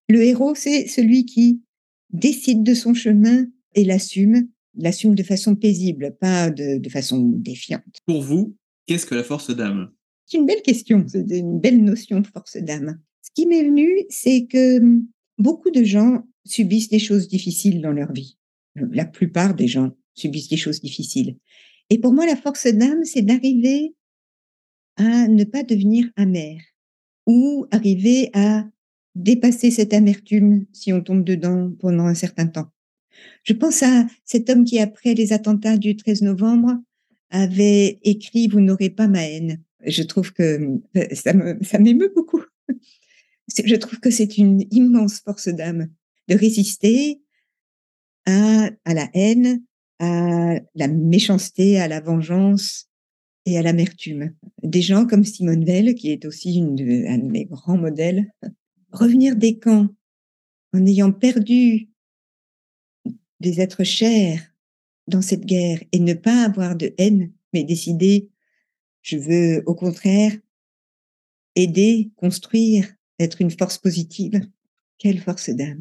le 0.08 0.22
héros, 0.22 0.54
c'est 0.54 0.86
celui 0.86 1.24
qui 1.24 1.62
décide 2.10 2.62
de 2.62 2.74
son 2.74 2.94
chemin 2.94 3.46
et 3.74 3.84
l'assume, 3.84 4.48
l'assume 4.76 5.14
de 5.14 5.22
façon 5.22 5.56
paisible, 5.56 6.16
pas 6.20 6.50
de, 6.50 6.78
de 6.78 6.88
façon 6.88 7.20
défiante. 7.20 7.82
Pour 8.06 8.22
vous, 8.22 8.56
qu'est-ce 8.86 9.06
que 9.06 9.14
la 9.14 9.24
force 9.24 9.54
d'âme? 9.54 9.90
C'est 10.26 10.38
une 10.38 10.46
belle 10.46 10.62
question, 10.62 11.04
c'est 11.06 11.26
une 11.30 11.60
belle 11.60 11.82
notion 11.82 12.20
de 12.20 12.26
force 12.26 12.56
d'âme. 12.56 13.00
Ce 13.22 13.30
qui 13.34 13.46
m'est 13.46 13.64
venu, 13.64 13.88
c'est 14.08 14.46
que 14.46 14.78
hum, 14.78 15.06
beaucoup 15.38 15.70
de 15.70 15.84
gens 15.84 16.24
subissent 16.44 16.88
des 16.88 16.98
choses 16.98 17.28
difficiles 17.28 17.80
dans 17.80 17.92
leur 17.92 18.12
vie. 18.12 18.38
La 18.74 19.04
plupart 19.04 19.54
des 19.54 19.68
gens 19.68 19.92
subissent 20.14 20.48
des 20.48 20.56
choses 20.56 20.80
difficiles. 20.80 21.36
Et 21.90 21.98
pour 21.98 22.12
moi, 22.12 22.26
la 22.26 22.36
force 22.36 22.66
d'âme, 22.66 23.04
c'est 23.04 23.22
d'arriver 23.22 23.94
à 24.96 25.28
ne 25.28 25.44
pas 25.44 25.62
devenir 25.62 26.08
amer 26.16 26.58
ou 27.26 27.66
arriver 27.70 28.30
à 28.32 28.66
dépasser 29.14 29.70
cette 29.70 29.92
amertume 29.92 30.66
si 30.72 30.92
on 30.92 31.00
tombe 31.00 31.24
dedans 31.24 31.72
pendant 31.78 32.04
un 32.04 32.14
certain 32.14 32.46
temps. 32.46 32.70
Je 33.44 33.52
pense 33.52 33.82
à 33.82 34.06
cet 34.24 34.50
homme 34.50 34.64
qui, 34.64 34.78
après 34.78 35.14
les 35.14 35.32
attentats 35.32 35.76
du 35.76 35.96
13 35.96 36.22
novembre, 36.22 36.76
avait 37.30 37.98
écrit 38.02 38.48
Vous 38.48 38.60
n'aurez 38.60 38.90
pas 38.90 39.08
ma 39.08 39.28
haine. 39.28 39.62
Je 39.86 40.02
trouve 40.02 40.32
que 40.32 40.80
euh, 40.96 41.06
ça, 41.12 41.32
ça 41.62 41.78
m'émeut 41.78 42.12
beaucoup. 42.14 42.42
Je 43.64 43.76
trouve 43.76 44.00
que 44.00 44.10
c'est 44.10 44.38
une 44.38 44.64
immense 44.70 45.20
force 45.20 45.48
d'âme 45.48 45.88
de 46.28 46.34
résister 46.34 47.20
à, 48.26 48.70
à 48.84 48.94
la 48.94 49.08
haine, 49.12 49.62
à 50.00 50.60
la 50.74 50.88
méchanceté, 50.88 51.78
à 51.78 51.88
la 51.88 52.00
vengeance, 52.00 52.88
et 53.46 53.58
à 53.58 53.62
l'amertume. 53.62 54.34
Des 54.62 54.82
gens 54.82 55.06
comme 55.06 55.24
Simone 55.24 55.64
Veil, 55.64 55.94
qui 55.94 56.10
est 56.10 56.24
aussi 56.24 56.56
une 56.56 56.74
de, 56.74 57.06
un 57.06 57.18
de 57.18 57.30
mes 57.30 57.44
grands 57.44 57.76
modèles, 57.76 58.32
revenir 58.90 59.36
des 59.36 59.58
camps 59.58 59.88
en 60.72 60.86
ayant 60.86 61.12
perdu 61.12 61.90
des 63.40 63.60
êtres 63.60 63.84
chers 63.84 64.40
dans 65.06 65.22
cette 65.22 65.44
guerre 65.44 65.82
et 65.92 65.98
ne 65.98 66.14
pas 66.14 66.44
avoir 66.44 66.76
de 66.76 66.94
haine, 66.98 67.32
mais 67.52 67.64
décider, 67.64 68.30
je 69.02 69.18
veux 69.18 69.62
au 69.66 69.74
contraire 69.74 70.32
aider, 71.54 72.10
construire, 72.16 72.88
être 73.18 73.40
une 73.40 73.50
force 73.50 73.78
positive. 73.78 74.40
Quelle 74.98 75.20
force 75.20 75.50
d'âme. 75.50 75.80